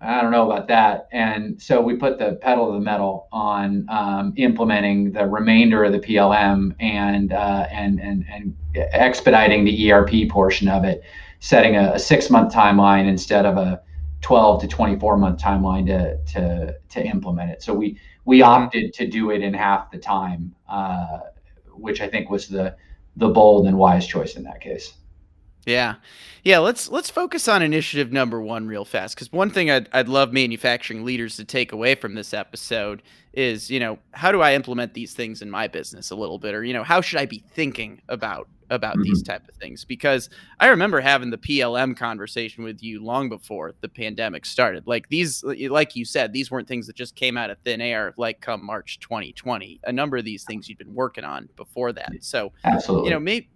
I 0.00 0.20
don't 0.20 0.30
know 0.30 0.50
about 0.50 0.68
that. 0.68 1.08
And 1.10 1.60
so 1.60 1.80
we 1.80 1.96
put 1.96 2.18
the 2.18 2.34
pedal 2.42 2.66
to 2.66 2.74
the 2.74 2.80
metal 2.80 3.28
on 3.32 3.86
um, 3.88 4.34
implementing 4.36 5.12
the 5.12 5.26
remainder 5.26 5.84
of 5.84 5.92
the 5.92 6.00
PLM 6.00 6.74
and 6.80 7.32
uh, 7.32 7.66
and 7.70 7.98
and 8.00 8.24
and 8.30 8.54
expediting 8.74 9.64
the 9.64 9.92
ERP 9.92 10.28
portion 10.28 10.68
of 10.68 10.84
it, 10.84 11.02
setting 11.40 11.76
a, 11.76 11.92
a 11.94 11.98
six 11.98 12.28
month 12.28 12.52
timeline 12.52 13.06
instead 13.06 13.46
of 13.46 13.56
a 13.56 13.80
12 14.20 14.62
to 14.62 14.68
24 14.68 15.16
month 15.16 15.40
timeline 15.40 15.86
to 15.86 16.18
to 16.34 16.76
to 16.90 17.06
implement 17.06 17.50
it. 17.50 17.62
So 17.62 17.72
we 17.72 17.98
we 18.26 18.42
opted 18.42 18.92
to 18.94 19.06
do 19.08 19.30
it 19.30 19.42
in 19.42 19.54
half 19.54 19.90
the 19.90 19.98
time, 19.98 20.54
uh, 20.68 21.20
which 21.72 22.00
I 22.02 22.08
think 22.08 22.28
was 22.30 22.48
the 22.48 22.76
the 23.16 23.28
bold 23.28 23.66
and 23.66 23.78
wise 23.78 24.06
choice 24.06 24.36
in 24.36 24.42
that 24.44 24.60
case. 24.60 24.92
Yeah. 25.66 25.96
Yeah, 26.44 26.58
let's 26.58 26.88
let's 26.88 27.10
focus 27.10 27.48
on 27.48 27.60
initiative 27.60 28.12
number 28.12 28.40
1 28.40 28.68
real 28.68 28.84
fast 28.84 29.16
cuz 29.16 29.32
one 29.32 29.50
thing 29.50 29.68
I'd 29.68 29.88
I'd 29.92 30.08
love 30.08 30.32
manufacturing 30.32 31.04
leaders 31.04 31.36
to 31.36 31.44
take 31.44 31.72
away 31.72 31.96
from 31.96 32.14
this 32.14 32.32
episode 32.32 33.02
is, 33.32 33.68
you 33.68 33.80
know, 33.80 33.98
how 34.12 34.30
do 34.30 34.40
I 34.40 34.54
implement 34.54 34.94
these 34.94 35.12
things 35.12 35.42
in 35.42 35.50
my 35.50 35.66
business 35.66 36.10
a 36.10 36.16
little 36.16 36.38
bit 36.38 36.54
or 36.54 36.62
you 36.62 36.72
know, 36.72 36.84
how 36.84 37.00
should 37.00 37.18
I 37.18 37.26
be 37.26 37.42
thinking 37.50 38.00
about 38.08 38.48
about 38.70 38.94
mm-hmm. 38.94 39.02
these 39.02 39.22
type 39.22 39.48
of 39.48 39.54
things 39.56 39.84
because 39.84 40.28
I 40.60 40.68
remember 40.68 41.00
having 41.00 41.30
the 41.30 41.38
PLM 41.38 41.96
conversation 41.96 42.64
with 42.64 42.82
you 42.82 43.02
long 43.04 43.28
before 43.28 43.74
the 43.80 43.88
pandemic 43.88 44.46
started. 44.46 44.86
Like 44.86 45.08
these 45.08 45.42
like 45.42 45.96
you 45.96 46.04
said, 46.04 46.32
these 46.32 46.50
weren't 46.50 46.68
things 46.68 46.86
that 46.86 46.94
just 46.94 47.16
came 47.16 47.36
out 47.36 47.50
of 47.50 47.58
thin 47.64 47.80
air 47.80 48.14
like 48.16 48.40
come 48.40 48.64
March 48.64 49.00
2020. 49.00 49.80
A 49.82 49.92
number 49.92 50.16
of 50.16 50.24
these 50.24 50.44
things 50.44 50.68
you'd 50.68 50.78
been 50.78 50.94
working 50.94 51.24
on 51.24 51.48
before 51.56 51.92
that. 51.92 52.12
So, 52.20 52.52
Absolutely. 52.64 53.08
you 53.08 53.14
know, 53.14 53.20
maybe 53.20 53.48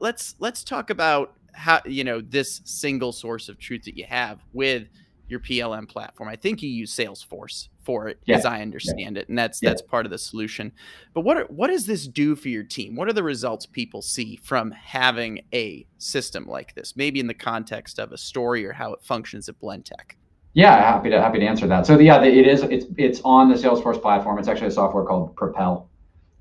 let's 0.00 0.36
let's 0.38 0.64
talk 0.64 0.90
about 0.90 1.34
how 1.52 1.80
you 1.84 2.04
know 2.04 2.20
this 2.20 2.60
single 2.64 3.12
source 3.12 3.48
of 3.48 3.58
truth 3.58 3.84
that 3.84 3.96
you 3.96 4.04
have 4.04 4.40
with 4.52 4.88
your 5.30 5.40
PLM 5.40 5.88
platform. 5.88 6.28
I 6.28 6.36
think 6.36 6.60
you 6.60 6.68
use 6.68 6.94
Salesforce 6.94 7.68
for 7.82 8.08
it, 8.08 8.18
yeah. 8.24 8.36
as 8.36 8.44
I 8.44 8.60
understand 8.60 9.16
yeah. 9.16 9.22
it, 9.22 9.28
and 9.28 9.38
that's 9.38 9.62
yeah. 9.62 9.70
that's 9.70 9.82
part 9.82 10.04
of 10.04 10.10
the 10.10 10.18
solution. 10.18 10.72
But 11.14 11.22
what 11.22 11.36
are, 11.36 11.44
what 11.44 11.68
does 11.68 11.86
this 11.86 12.06
do 12.06 12.34
for 12.34 12.48
your 12.48 12.64
team? 12.64 12.96
What 12.96 13.08
are 13.08 13.12
the 13.12 13.22
results 13.22 13.64
people 13.64 14.02
see 14.02 14.36
from 14.36 14.72
having 14.72 15.44
a 15.54 15.86
system 15.98 16.46
like 16.46 16.74
this? 16.74 16.96
Maybe 16.96 17.20
in 17.20 17.26
the 17.26 17.34
context 17.34 17.98
of 17.98 18.12
a 18.12 18.18
story 18.18 18.66
or 18.66 18.72
how 18.72 18.92
it 18.92 19.02
functions 19.02 19.48
at 19.48 19.58
Blentech. 19.60 20.16
Yeah, 20.52 20.76
happy 20.76 21.10
to 21.10 21.20
happy 21.20 21.38
to 21.38 21.46
answer 21.46 21.66
that. 21.68 21.86
So 21.86 21.98
yeah, 21.98 22.22
it 22.22 22.46
is 22.46 22.62
it's 22.64 22.86
it's 22.98 23.20
on 23.24 23.48
the 23.48 23.54
Salesforce 23.54 24.02
platform. 24.02 24.38
It's 24.38 24.48
actually 24.48 24.68
a 24.68 24.72
software 24.72 25.04
called 25.04 25.36
Propel, 25.36 25.88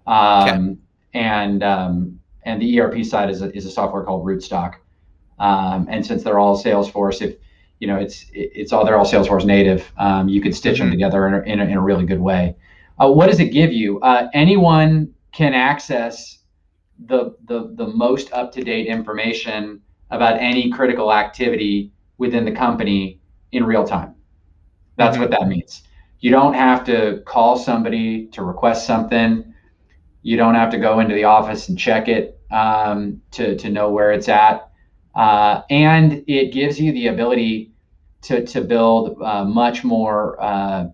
um, 0.08 0.50
okay. 0.50 0.78
and 1.14 1.64
um, 1.64 2.20
and 2.44 2.60
the 2.60 2.80
ERP 2.80 3.06
side 3.06 3.30
is 3.30 3.44
a, 3.44 3.56
is 3.56 3.66
a 3.68 3.72
software 3.72 4.04
called 4.04 4.26
Rootstock. 4.26 4.76
Um, 5.40 5.88
and 5.90 6.06
since 6.06 6.24
they're 6.24 6.40
all 6.40 6.62
Salesforce, 6.62 7.22
if 7.22 7.36
you 7.80 7.88
know 7.88 7.96
it's 7.96 8.26
it's 8.34 8.74
all 8.74 8.86
they're 8.86 8.98
all 8.98 9.06
Salesforce 9.06 9.46
native, 9.46 9.92
um, 9.98 10.28
you 10.28 10.42
could 10.42 10.56
stitch 10.56 10.76
mm-hmm. 10.76 10.86
them 10.86 10.92
together 10.92 11.28
in 11.28 11.34
a, 11.34 11.42
in 11.42 11.60
a, 11.60 11.64
in, 11.64 11.74
a, 11.74 11.82
really 11.82 12.06
good 12.06 12.20
way. 12.20 12.56
Uh, 13.02 13.10
what 13.10 13.28
does 13.28 13.40
it 13.40 13.50
give 13.50 13.72
you? 13.72 14.00
Uh, 14.02 14.28
anyone 14.34 15.14
can 15.32 15.54
access 15.54 16.40
the 17.06 17.36
the 17.46 17.72
the 17.76 17.88
most 17.88 18.32
up 18.34 18.52
to 18.54 18.64
date 18.64 18.88
information 18.88 19.82
about 20.12 20.38
any 20.40 20.70
critical 20.70 21.14
activity 21.14 21.94
within 22.18 22.44
the 22.44 22.52
company 22.52 23.22
in 23.52 23.64
real 23.64 23.86
time. 23.86 24.16
That's 24.98 25.14
mm-hmm. 25.14 25.22
what 25.22 25.32
that 25.32 25.48
means. 25.48 25.84
You 26.20 26.32
don't 26.32 26.54
have 26.54 26.84
to 26.86 27.22
call 27.26 27.58
somebody 27.58 28.28
to 28.28 28.44
request 28.44 28.86
something. 28.86 29.54
You 30.22 30.36
don't 30.36 30.56
have 30.56 30.70
to 30.72 30.78
go 30.78 31.00
into 31.00 31.16
the 31.16 31.24
office 31.24 31.70
and 31.70 31.80
check 31.80 32.10
it 32.10 32.42
um, 32.52 33.22
to 33.32 33.56
to 33.56 33.70
know 33.70 33.90
where 33.90 34.12
it's 34.12 34.28
at 34.28 34.69
uh, 35.20 35.64
and 35.70 36.24
it 36.28 36.54
gives 36.54 36.80
you 36.80 36.92
the 36.94 37.08
ability 37.08 37.72
to, 38.22 38.46
to 38.46 38.62
build 38.62 39.22
uh, 39.22 39.44
much 39.44 39.84
more 39.84 40.42
uh, 40.42 40.86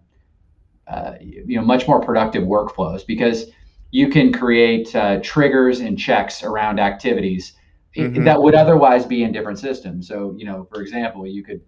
uh 0.87 1.13
you 1.19 1.57
know 1.57 1.65
much 1.65 1.87
more 1.87 1.99
productive 1.99 2.43
workflows 2.43 3.05
because 3.07 3.45
you 3.91 4.09
can 4.09 4.31
create 4.33 4.95
uh, 4.95 5.19
triggers 5.23 5.79
and 5.79 5.97
checks 5.97 6.43
around 6.43 6.79
activities 6.79 7.53
mm-hmm. 7.95 8.23
that 8.23 8.41
would 8.41 8.55
otherwise 8.55 9.05
be 9.05 9.23
in 9.23 9.31
different 9.31 9.59
systems. 9.59 10.07
So, 10.07 10.33
you 10.37 10.45
know, 10.45 10.67
for 10.71 10.81
example, 10.81 11.25
you 11.25 11.43
could 11.43 11.61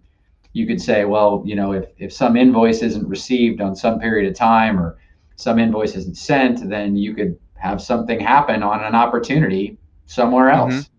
you 0.52 0.66
could 0.66 0.80
say, 0.80 1.04
well, 1.04 1.42
you 1.46 1.54
know, 1.54 1.72
if, 1.72 1.86
if 1.98 2.12
some 2.12 2.36
invoice 2.36 2.82
isn't 2.82 3.06
received 3.06 3.60
on 3.60 3.76
some 3.76 4.00
period 4.00 4.28
of 4.30 4.36
time 4.36 4.80
or 4.80 4.98
some 5.36 5.58
invoice 5.58 5.94
isn't 5.94 6.16
sent, 6.16 6.68
then 6.68 6.96
you 6.96 7.14
could 7.14 7.38
have 7.54 7.80
something 7.80 8.18
happen 8.18 8.62
on 8.62 8.82
an 8.82 8.94
opportunity 8.94 9.78
somewhere 10.06 10.50
else. 10.50 10.74
Mm-hmm. 10.74 10.97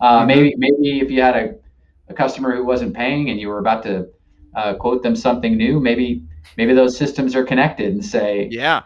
Uh, 0.00 0.18
mm-hmm. 0.18 0.26
Maybe 0.26 0.54
maybe 0.56 1.00
if 1.00 1.10
you 1.10 1.20
had 1.20 1.36
a, 1.36 1.54
a 2.08 2.14
customer 2.14 2.54
who 2.54 2.64
wasn't 2.64 2.94
paying 2.94 3.30
and 3.30 3.40
you 3.40 3.48
were 3.48 3.58
about 3.58 3.82
to 3.84 4.08
uh, 4.54 4.74
quote 4.74 5.02
them 5.02 5.16
something 5.16 5.56
new, 5.56 5.80
maybe 5.80 6.22
maybe 6.56 6.72
those 6.74 6.96
systems 6.96 7.34
are 7.34 7.44
connected 7.44 7.92
and 7.92 8.04
say, 8.04 8.48
yeah, 8.50 8.82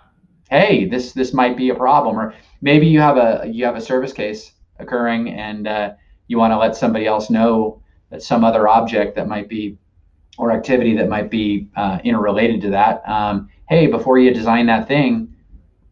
hey, 0.50 0.86
this 0.86 1.12
this 1.12 1.32
might 1.32 1.56
be 1.56 1.70
a 1.70 1.74
problem, 1.74 2.18
or 2.18 2.34
maybe 2.60 2.86
you 2.86 3.00
have 3.00 3.16
a 3.16 3.44
you 3.46 3.64
have 3.64 3.76
a 3.76 3.80
service 3.80 4.12
case 4.12 4.52
occurring 4.78 5.30
and 5.30 5.68
uh, 5.68 5.92
you 6.28 6.38
want 6.38 6.52
to 6.52 6.58
let 6.58 6.76
somebody 6.76 7.06
else 7.06 7.30
know 7.30 7.82
that 8.10 8.22
some 8.22 8.44
other 8.44 8.68
object 8.68 9.14
that 9.16 9.28
might 9.28 9.48
be 9.48 9.78
or 10.38 10.50
activity 10.50 10.96
that 10.96 11.08
might 11.08 11.30
be 11.30 11.68
uh, 11.76 11.98
interrelated 12.04 12.60
to 12.62 12.70
that. 12.70 13.02
Um, 13.06 13.50
hey, 13.68 13.86
before 13.86 14.18
you 14.18 14.32
design 14.32 14.66
that 14.66 14.88
thing, 14.88 15.34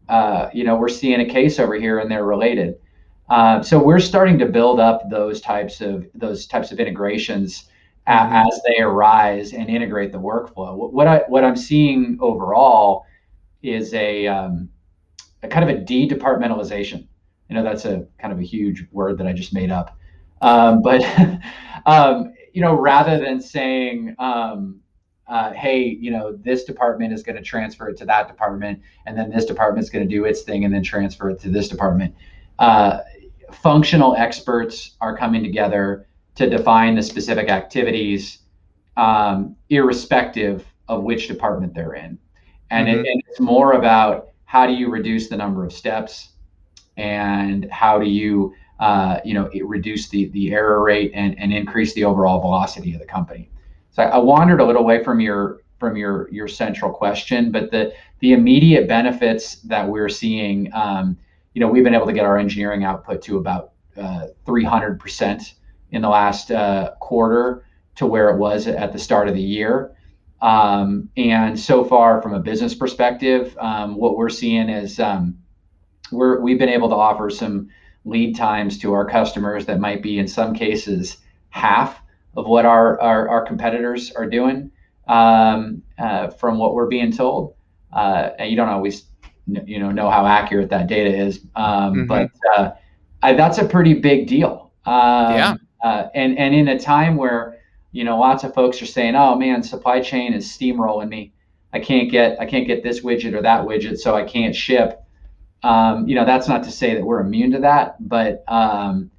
uh, 0.08 0.48
you 0.52 0.64
know, 0.64 0.76
we're 0.76 0.88
seeing 0.88 1.20
a 1.20 1.26
case 1.26 1.58
over 1.58 1.74
here 1.74 1.98
and 1.98 2.10
they're 2.10 2.24
related. 2.24 2.76
Uh, 3.30 3.62
so 3.62 3.80
we're 3.82 4.00
starting 4.00 4.38
to 4.38 4.46
build 4.46 4.80
up 4.80 5.08
those 5.08 5.40
types 5.40 5.80
of 5.80 6.04
those 6.14 6.46
types 6.46 6.72
of 6.72 6.80
integrations 6.80 7.68
mm-hmm. 8.08 8.34
as 8.34 8.60
they 8.66 8.82
arise 8.82 9.52
and 9.52 9.70
integrate 9.70 10.10
the 10.10 10.18
workflow. 10.18 10.76
What 10.76 11.06
I 11.06 11.18
what 11.28 11.44
I'm 11.44 11.56
seeing 11.56 12.18
overall 12.20 13.06
is 13.62 13.94
a, 13.94 14.26
um, 14.26 14.68
a 15.42 15.48
kind 15.48 15.68
of 15.68 15.76
a 15.76 15.80
de-departmentalization. 15.80 17.06
You 17.48 17.54
know, 17.54 17.62
that's 17.62 17.84
a 17.84 18.06
kind 18.18 18.32
of 18.32 18.38
a 18.38 18.42
huge 18.42 18.86
word 18.90 19.18
that 19.18 19.26
I 19.26 19.32
just 19.32 19.52
made 19.52 19.70
up. 19.70 19.96
Um, 20.40 20.82
but 20.82 21.02
um, 21.86 22.32
you 22.52 22.62
know, 22.62 22.74
rather 22.74 23.18
than 23.20 23.40
saying, 23.40 24.16
um, 24.18 24.80
uh, 25.28 25.52
hey, 25.52 25.84
you 25.84 26.10
know, 26.10 26.36
this 26.36 26.64
department 26.64 27.12
is 27.12 27.22
going 27.22 27.36
to 27.36 27.42
transfer 27.42 27.88
it 27.88 27.96
to 27.98 28.04
that 28.06 28.26
department, 28.26 28.80
and 29.06 29.16
then 29.16 29.30
this 29.30 29.44
department 29.44 29.84
is 29.84 29.90
going 29.90 30.08
to 30.08 30.12
do 30.12 30.24
its 30.24 30.42
thing 30.42 30.64
and 30.64 30.74
then 30.74 30.82
transfer 30.82 31.30
it 31.30 31.38
to 31.40 31.48
this 31.48 31.68
department. 31.68 32.14
Uh, 32.58 33.00
functional 33.52 34.14
experts 34.16 34.96
are 35.00 35.16
coming 35.16 35.42
together 35.42 36.06
to 36.36 36.48
define 36.48 36.94
the 36.94 37.02
specific 37.02 37.48
activities, 37.48 38.38
um, 38.96 39.56
irrespective 39.68 40.64
of 40.88 41.02
which 41.02 41.28
department 41.28 41.74
they're 41.74 41.94
in. 41.94 42.18
And, 42.70 42.88
mm-hmm. 42.88 43.00
it, 43.00 43.06
and 43.06 43.22
it's 43.28 43.40
more 43.40 43.72
about 43.72 44.28
how 44.44 44.66
do 44.66 44.72
you 44.72 44.90
reduce 44.90 45.28
the 45.28 45.36
number 45.36 45.64
of 45.64 45.72
steps 45.72 46.30
and 46.96 47.70
how 47.70 47.98
do 47.98 48.06
you 48.06 48.54
uh, 48.80 49.20
you 49.26 49.34
know, 49.34 49.50
reduce 49.62 50.08
the 50.08 50.30
the 50.30 50.52
error 50.52 50.82
rate 50.82 51.12
and, 51.14 51.38
and 51.38 51.52
increase 51.52 51.92
the 51.92 52.02
overall 52.02 52.40
velocity 52.40 52.94
of 52.94 53.00
the 53.00 53.06
company. 53.06 53.50
So 53.90 54.02
I, 54.02 54.06
I 54.06 54.18
wandered 54.18 54.60
a 54.60 54.64
little 54.64 54.82
away 54.82 55.04
from 55.04 55.20
your 55.20 55.60
from 55.78 55.96
your 55.96 56.30
your 56.32 56.48
central 56.48 56.90
question, 56.90 57.52
but 57.52 57.70
the 57.70 57.92
the 58.20 58.32
immediate 58.32 58.88
benefits 58.88 59.56
that 59.56 59.86
we're 59.86 60.08
seeing, 60.08 60.72
um, 60.72 61.18
you 61.54 61.60
know, 61.60 61.68
we've 61.68 61.84
been 61.84 61.94
able 61.94 62.06
to 62.06 62.12
get 62.12 62.24
our 62.24 62.38
engineering 62.38 62.84
output 62.84 63.22
to 63.22 63.36
about 63.38 63.72
uh, 63.96 64.26
300% 64.46 65.52
in 65.90 66.02
the 66.02 66.08
last 66.08 66.50
uh, 66.50 66.92
quarter 67.00 67.64
to 67.96 68.06
where 68.06 68.30
it 68.30 68.38
was 68.38 68.66
at 68.66 68.92
the 68.92 68.98
start 68.98 69.28
of 69.28 69.34
the 69.34 69.42
year. 69.42 69.92
Um, 70.40 71.10
and 71.16 71.58
so 71.58 71.84
far, 71.84 72.22
from 72.22 72.34
a 72.34 72.40
business 72.40 72.74
perspective, 72.74 73.56
um, 73.58 73.96
what 73.96 74.16
we're 74.16 74.30
seeing 74.30 74.68
is 74.70 74.98
um, 74.98 75.38
we're 76.10 76.40
we've 76.40 76.58
been 76.58 76.70
able 76.70 76.88
to 76.88 76.94
offer 76.94 77.28
some 77.28 77.68
lead 78.04 78.34
times 78.36 78.78
to 78.78 78.92
our 78.94 79.04
customers 79.04 79.66
that 79.66 79.80
might 79.80 80.02
be 80.02 80.18
in 80.18 80.26
some 80.26 80.54
cases 80.54 81.18
half 81.50 82.00
of 82.36 82.46
what 82.46 82.64
our, 82.64 82.98
our, 83.00 83.28
our 83.28 83.44
competitors 83.44 84.12
are 84.12 84.28
doing 84.28 84.70
um, 85.08 85.82
uh, 85.98 86.28
from 86.28 86.58
what 86.58 86.74
we're 86.74 86.86
being 86.86 87.12
told. 87.12 87.54
Uh, 87.92 88.30
and 88.38 88.50
you 88.50 88.56
don't 88.56 88.68
always 88.68 89.04
you 89.66 89.78
know 89.78 89.90
know 89.90 90.10
how 90.10 90.26
accurate 90.26 90.70
that 90.70 90.86
data 90.86 91.14
is, 91.14 91.40
um, 91.56 91.94
mm-hmm. 91.94 92.06
but 92.06 92.30
uh, 92.56 92.70
I, 93.22 93.34
that's 93.34 93.58
a 93.58 93.64
pretty 93.64 93.94
big 93.94 94.26
deal. 94.26 94.72
Um, 94.86 95.34
yeah. 95.34 95.54
Uh, 95.82 96.08
and 96.14 96.38
and 96.38 96.54
in 96.54 96.68
a 96.68 96.78
time 96.78 97.16
where 97.16 97.58
you 97.92 98.04
know 98.04 98.18
lots 98.18 98.44
of 98.44 98.54
folks 98.54 98.80
are 98.82 98.86
saying, 98.86 99.14
"Oh 99.16 99.36
man, 99.36 99.62
supply 99.62 100.00
chain 100.00 100.32
is 100.32 100.46
steamrolling 100.46 101.08
me. 101.08 101.32
I 101.72 101.80
can't 101.80 102.10
get 102.10 102.40
I 102.40 102.46
can't 102.46 102.66
get 102.66 102.82
this 102.82 103.00
widget 103.00 103.34
or 103.34 103.42
that 103.42 103.64
widget, 103.64 103.98
so 103.98 104.14
I 104.14 104.24
can't 104.24 104.54
ship." 104.54 105.02
Um, 105.62 106.08
you 106.08 106.14
know, 106.14 106.24
that's 106.24 106.48
not 106.48 106.64
to 106.64 106.70
say 106.70 106.94
that 106.94 107.04
we're 107.04 107.20
immune 107.20 107.50
to 107.52 107.58
that, 107.60 107.96
but 108.08 108.44
um, 108.48 109.10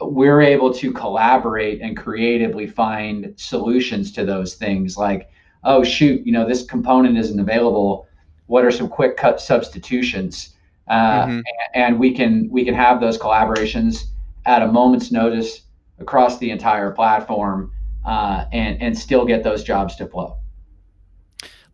we're 0.00 0.42
able 0.42 0.72
to 0.74 0.92
collaborate 0.92 1.80
and 1.80 1.96
creatively 1.96 2.66
find 2.66 3.32
solutions 3.36 4.12
to 4.12 4.24
those 4.24 4.54
things 4.54 4.96
like, 4.96 5.30
oh, 5.64 5.82
shoot, 5.82 6.24
you 6.26 6.32
know, 6.32 6.46
this 6.46 6.64
component 6.64 7.16
isn't 7.16 7.40
available. 7.40 8.05
What 8.46 8.64
are 8.64 8.70
some 8.70 8.88
quick 8.88 9.16
cut 9.16 9.40
substitutions? 9.40 10.54
Uh, 10.88 11.26
mm-hmm. 11.26 11.40
And 11.74 11.98
we 11.98 12.12
can 12.12 12.48
we 12.50 12.64
can 12.64 12.74
have 12.74 13.00
those 13.00 13.18
collaborations 13.18 14.04
at 14.44 14.62
a 14.62 14.66
moment's 14.66 15.10
notice 15.10 15.62
across 15.98 16.38
the 16.38 16.50
entire 16.50 16.90
platform 16.90 17.72
uh, 18.04 18.44
and 18.52 18.80
and 18.80 18.96
still 18.96 19.24
get 19.24 19.42
those 19.42 19.64
jobs 19.64 19.96
to 19.96 20.06
flow. 20.06 20.38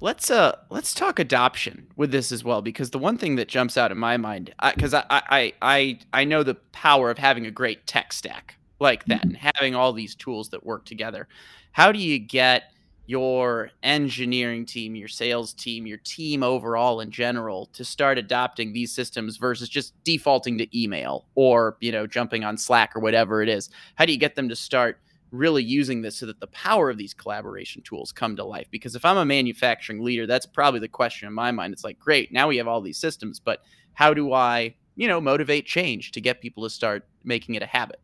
Let's 0.01 0.33
uh 0.33 0.57
let's 0.69 0.95
talk 0.95 1.21
adoption 1.21 1.87
with 1.95 2.11
this 2.11 2.33
as 2.33 2.43
well 2.43 2.61
because 2.61 2.91
the 2.91 2.99
one 2.99 3.19
thing 3.19 3.37
that 3.37 3.47
jumps 3.47 3.77
out 3.77 3.93
in 3.93 3.99
my 3.99 4.17
mind 4.17 4.53
because 4.75 4.95
I, 4.95 5.05
I, 5.09 5.23
I 5.31 5.53
I 5.63 5.99
I 6.13 6.25
know 6.25 6.43
the 6.43 6.57
power 6.73 7.11
of 7.11 7.19
having 7.19 7.47
a 7.47 7.53
great 7.53 7.87
tech 7.87 8.13
stack 8.13 8.57
like 8.81 9.05
that 9.05 9.21
mm-hmm. 9.21 9.29
and 9.29 9.37
having 9.37 9.75
all 9.77 9.93
these 9.93 10.17
tools 10.17 10.49
that 10.49 10.67
work 10.67 10.87
together. 10.87 11.29
How 11.71 11.93
do 11.93 12.01
you 12.01 12.19
get 12.19 12.72
your 13.07 13.71
engineering 13.83 14.65
team, 14.65 14.95
your 14.95 15.09
sales 15.09 15.53
team, 15.53 15.87
your 15.87 15.99
team 15.99 16.43
overall 16.43 17.01
in 17.01 17.11
general 17.11 17.67
to 17.73 17.85
start 17.85 18.17
adopting 18.17 18.73
these 18.73 18.93
systems 18.93 19.37
versus 19.37 19.69
just 19.69 19.93
defaulting 20.05 20.57
to 20.59 20.81
email 20.81 21.27
or, 21.35 21.77
you 21.81 21.91
know, 21.91 22.07
jumping 22.07 22.45
on 22.45 22.57
Slack 22.57 22.95
or 22.95 23.01
whatever 23.01 23.43
it 23.43 23.49
is? 23.49 23.71
How 23.97 24.05
do 24.05 24.12
you 24.12 24.19
get 24.19 24.37
them 24.37 24.49
to 24.49 24.57
start 24.57 24.99
really 25.33 25.65
using 25.65 26.03
this 26.03 26.17
so 26.17 26.27
that 26.27 26.38
the 26.41 26.47
power 26.49 26.91
of 26.91 26.99
these 26.99 27.15
collaboration 27.15 27.83
tools 27.83 28.12
come 28.12 28.37
to 28.37 28.45
life? 28.45 28.69
Because 28.71 28.95
if 28.95 29.05
i'm 29.05 29.17
a 29.17 29.25
manufacturing 29.25 30.05
leader 30.05 30.27
that's 30.27 30.47
probably 30.47 30.81
the 30.81 30.88
question 30.88 31.27
in 31.27 31.35
my 31.35 31.51
mind. 31.51 31.73
It's 31.73 31.85
like 31.85 31.99
great 31.99 32.33
now 32.33 32.49
we 32.49 32.59
have 32.59 32.69
all 32.69 32.81
these 32.81 32.99
systems 32.99 33.41
but 33.41 33.62
how 33.95 34.15
do 34.15 34.33
i 34.33 34.75
you 34.95 35.09
know 35.09 35.21
motivate 35.21 35.67
change 35.67 36.12
to 36.12 36.21
get 36.21 36.41
people 36.41 36.62
to 36.62 36.71
start 36.71 37.07
making 37.25 37.55
it 37.55 37.62
a 37.62 37.67
habit 37.67 38.01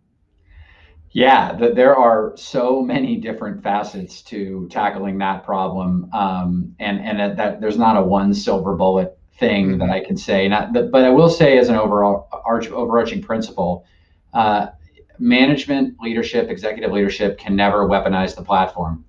yeah 1.19 1.53
the, 1.53 1.71
there 1.71 1.97
are 1.97 2.33
so 2.37 2.83
many 2.83 3.17
different 3.17 3.63
facets 3.63 4.23
to 4.23 4.69
tackling 4.71 5.19
that 5.19 5.45
problem 5.45 6.09
um, 6.13 6.75
and 6.79 7.01
and 7.01 7.39
that 7.39 7.61
there's 7.61 7.79
not 7.79 7.97
a 7.97 8.03
one 8.03 8.33
silver 8.33 8.75
bullet 8.75 9.19
thing 9.39 9.71
mm-hmm. 9.71 9.79
that 9.79 9.91
i 9.91 10.05
can 10.05 10.17
say 10.17 10.49
not 10.49 10.73
but 10.73 11.05
i 11.05 11.11
will 11.11 11.31
say 11.31 11.59
as 11.59 11.69
an 11.69 11.77
overall 11.77 12.29
arch, 12.45 12.69
overarching 12.69 13.21
principle 13.23 13.85
uh, 14.35 14.69
management 15.19 16.01
leadership, 16.01 16.49
executive 16.49 16.93
leadership 16.93 17.39
can 17.39 17.57
never 17.57 17.87
weaponize 17.87 18.35
the 18.35 18.43
platform. 18.43 19.05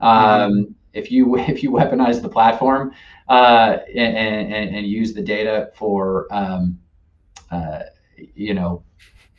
Um, 0.00 0.10
mm-hmm. 0.10 0.72
If 0.92 1.10
you 1.10 1.36
if 1.38 1.62
you 1.62 1.70
weaponize 1.70 2.22
the 2.22 2.28
platform 2.28 2.92
uh, 3.28 3.78
and, 3.94 4.52
and, 4.52 4.76
and, 4.76 4.86
use 4.86 5.12
the 5.12 5.22
data 5.22 5.70
for 5.74 6.26
um, 6.30 6.78
uh, 7.50 7.80
you 8.34 8.54
know 8.54 8.82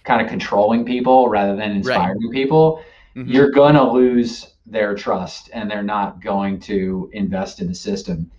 kind 0.09 0.23
of 0.23 0.27
controlling 0.27 0.83
people 0.83 1.29
rather 1.29 1.55
than 1.55 1.69
inspiring 1.69 2.19
right. 2.19 2.33
people, 2.33 2.83
mm-hmm. 3.15 3.29
you're 3.31 3.51
gonna 3.51 3.91
lose 3.91 4.55
their 4.65 4.95
trust 4.95 5.51
and 5.53 5.69
they're 5.69 5.83
not 5.83 6.19
going 6.19 6.59
to 6.59 7.11
invest 7.13 7.61
in 7.61 7.67
the 7.67 7.75
system. 7.75 8.31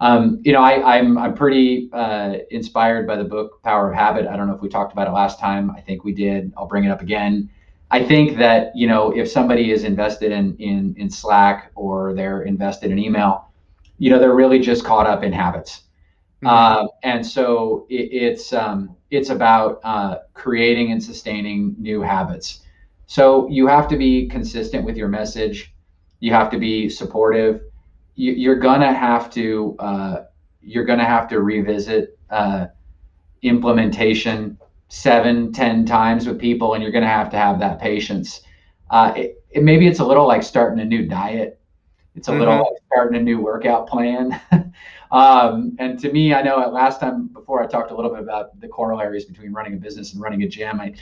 Um, 0.00 0.40
you 0.42 0.52
know, 0.52 0.62
I, 0.62 0.96
am 0.96 1.18
I'm, 1.18 1.18
I'm 1.18 1.34
pretty 1.34 1.90
uh, 1.92 2.36
inspired 2.50 3.06
by 3.06 3.16
the 3.16 3.24
book 3.24 3.62
Power 3.62 3.90
of 3.90 3.94
Habit. 3.94 4.26
I 4.26 4.36
don't 4.36 4.46
know 4.46 4.54
if 4.54 4.62
we 4.62 4.70
talked 4.70 4.92
about 4.92 5.06
it 5.06 5.10
last 5.10 5.38
time. 5.38 5.70
I 5.70 5.82
think 5.82 6.02
we 6.02 6.14
did. 6.14 6.50
I'll 6.56 6.66
bring 6.66 6.84
it 6.84 6.90
up 6.90 7.02
again. 7.02 7.50
I 7.90 8.02
think 8.02 8.38
that 8.38 8.74
you 8.74 8.86
know 8.86 9.10
if 9.10 9.30
somebody 9.30 9.70
is 9.70 9.84
invested 9.84 10.32
in 10.32 10.56
in 10.56 10.94
in 10.98 11.10
Slack 11.10 11.72
or 11.74 12.14
they're 12.14 12.42
invested 12.42 12.90
in 12.90 12.98
email, 12.98 13.50
you 13.98 14.08
know 14.10 14.18
they're 14.18 14.34
really 14.34 14.60
just 14.60 14.84
caught 14.84 15.06
up 15.06 15.22
in 15.22 15.32
habits, 15.32 15.82
mm-hmm. 16.42 16.46
uh, 16.46 16.86
and 17.02 17.26
so 17.26 17.86
it, 17.88 18.08
it's 18.12 18.52
um, 18.52 18.94
it's 19.10 19.30
about 19.30 19.80
uh, 19.84 20.18
creating 20.34 20.92
and 20.92 21.02
sustaining 21.02 21.74
new 21.78 22.00
habits. 22.00 22.60
So 23.06 23.48
you 23.48 23.66
have 23.66 23.88
to 23.88 23.96
be 23.96 24.28
consistent 24.28 24.84
with 24.84 24.96
your 24.96 25.08
message. 25.08 25.74
You 26.20 26.32
have 26.32 26.50
to 26.50 26.58
be 26.58 26.88
supportive 26.88 27.62
you, 28.18 28.50
are 28.50 28.56
gonna 28.56 28.92
have 28.92 29.30
to 29.30 29.76
uh, 29.78 30.24
you're 30.60 30.84
gonna 30.84 31.04
have 31.04 31.28
to 31.28 31.40
revisit 31.40 32.18
uh, 32.30 32.66
implementation 33.42 34.58
seven, 34.88 35.52
ten 35.52 35.86
times 35.86 36.26
with 36.26 36.38
people, 36.38 36.74
and 36.74 36.82
you're 36.82 36.92
gonna 36.92 37.06
have 37.06 37.30
to 37.30 37.36
have 37.36 37.60
that 37.60 37.80
patience. 37.80 38.42
Uh, 38.90 39.12
it, 39.16 39.44
it, 39.50 39.62
maybe 39.62 39.86
it's 39.86 40.00
a 40.00 40.04
little 40.04 40.26
like 40.26 40.42
starting 40.42 40.80
a 40.80 40.84
new 40.84 41.06
diet. 41.06 41.60
It's 42.16 42.26
a 42.26 42.32
mm-hmm. 42.32 42.40
little 42.40 42.58
like 42.58 42.82
starting 42.92 43.20
a 43.20 43.22
new 43.22 43.40
workout 43.40 43.86
plan. 43.86 44.40
um, 45.10 45.76
and 45.78 45.98
to 46.00 46.12
me, 46.12 46.34
I 46.34 46.42
know 46.42 46.60
at 46.60 46.72
last 46.72 47.00
time 47.00 47.28
before 47.28 47.62
I 47.62 47.66
talked 47.66 47.90
a 47.90 47.96
little 47.96 48.10
bit 48.10 48.20
about 48.20 48.58
the 48.60 48.68
corollaries 48.68 49.24
between 49.24 49.52
running 49.52 49.74
a 49.74 49.76
business 49.76 50.12
and 50.12 50.22
running 50.22 50.42
a 50.42 50.48
gym. 50.48 50.80
I, 50.80 50.94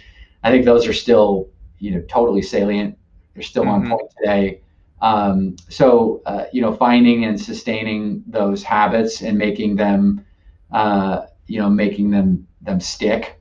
I 0.42 0.50
think 0.50 0.64
those 0.64 0.86
are 0.86 0.92
still 0.92 1.48
you 1.78 1.90
know 1.92 2.02
totally 2.08 2.42
salient. 2.42 2.96
They're 3.34 3.42
still 3.42 3.64
mm-hmm. 3.64 3.90
on 3.92 3.98
point 3.98 4.10
today. 4.18 4.60
Um, 5.02 5.56
so 5.68 6.22
uh, 6.26 6.46
you 6.52 6.62
know, 6.62 6.74
finding 6.74 7.24
and 7.24 7.40
sustaining 7.40 8.22
those 8.26 8.62
habits 8.62 9.22
and 9.22 9.36
making 9.36 9.76
them, 9.76 10.24
uh, 10.72 11.26
you 11.46 11.60
know, 11.60 11.68
making 11.68 12.10
them 12.10 12.46
them 12.62 12.80
stick. 12.80 13.40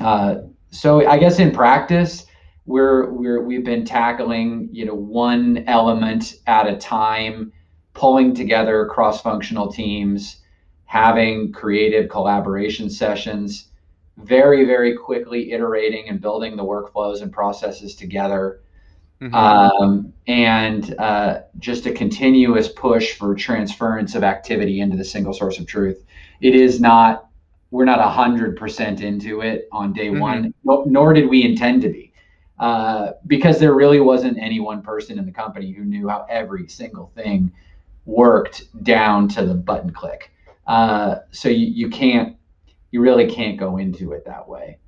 Uh, 0.00 0.36
so 0.70 1.06
I 1.08 1.18
guess 1.18 1.38
in 1.38 1.52
practice, 1.52 2.26
we're 2.66 3.10
we're 3.10 3.42
we've 3.42 3.64
been 3.64 3.84
tackling 3.84 4.68
you 4.72 4.84
know 4.84 4.94
one 4.94 5.64
element 5.66 6.36
at 6.46 6.68
a 6.68 6.76
time, 6.76 7.52
pulling 7.96 8.34
together 8.34 8.86
cross-functional 8.86 9.72
teams, 9.72 10.42
having 10.84 11.50
creative 11.50 12.10
collaboration 12.10 12.90
sessions, 12.90 13.68
very 14.18 14.64
very 14.64 14.96
quickly 14.96 15.52
iterating 15.52 16.08
and 16.08 16.20
building 16.20 16.56
the 16.56 16.62
workflows 16.62 17.22
and 17.22 17.32
processes 17.32 17.96
together. 17.96 18.60
Mm-hmm. 19.20 19.34
Um, 19.34 20.12
and 20.26 20.94
uh, 20.98 21.40
just 21.58 21.86
a 21.86 21.92
continuous 21.92 22.68
push 22.68 23.14
for 23.14 23.34
transference 23.34 24.14
of 24.14 24.22
activity 24.22 24.80
into 24.80 24.94
the 24.94 25.04
single 25.04 25.32
source 25.32 25.58
of 25.58 25.66
truth. 25.66 26.04
It 26.42 26.54
is 26.54 26.82
not, 26.82 27.26
we're 27.70 27.86
not 27.86 27.98
100% 27.98 29.00
into 29.00 29.40
it 29.40 29.68
on 29.72 29.94
day 29.94 30.08
mm-hmm. 30.08 30.20
one, 30.20 30.54
nor 30.64 31.14
did 31.14 31.30
we 31.30 31.44
intend 31.44 31.80
to 31.82 31.88
be 31.88 32.12
uh, 32.58 33.12
because 33.26 33.58
there 33.58 33.74
really 33.74 34.00
wasn't 34.00 34.38
any 34.38 34.60
one 34.60 34.82
person 34.82 35.18
in 35.18 35.24
the 35.24 35.32
company 35.32 35.72
who 35.72 35.84
knew 35.84 36.08
how 36.08 36.26
every 36.28 36.68
single 36.68 37.10
thing 37.14 37.50
worked 38.06 38.82
down 38.82 39.28
to 39.28 39.44
the 39.44 39.54
button 39.54 39.90
click. 39.92 40.32
Uh, 40.66 41.16
so 41.30 41.48
you, 41.48 41.66
you 41.66 41.90
can't, 41.90 42.36
you 42.90 43.00
really 43.00 43.30
can't 43.30 43.58
go 43.58 43.76
into 43.76 44.12
it 44.12 44.24
that 44.24 44.48
way. 44.48 44.78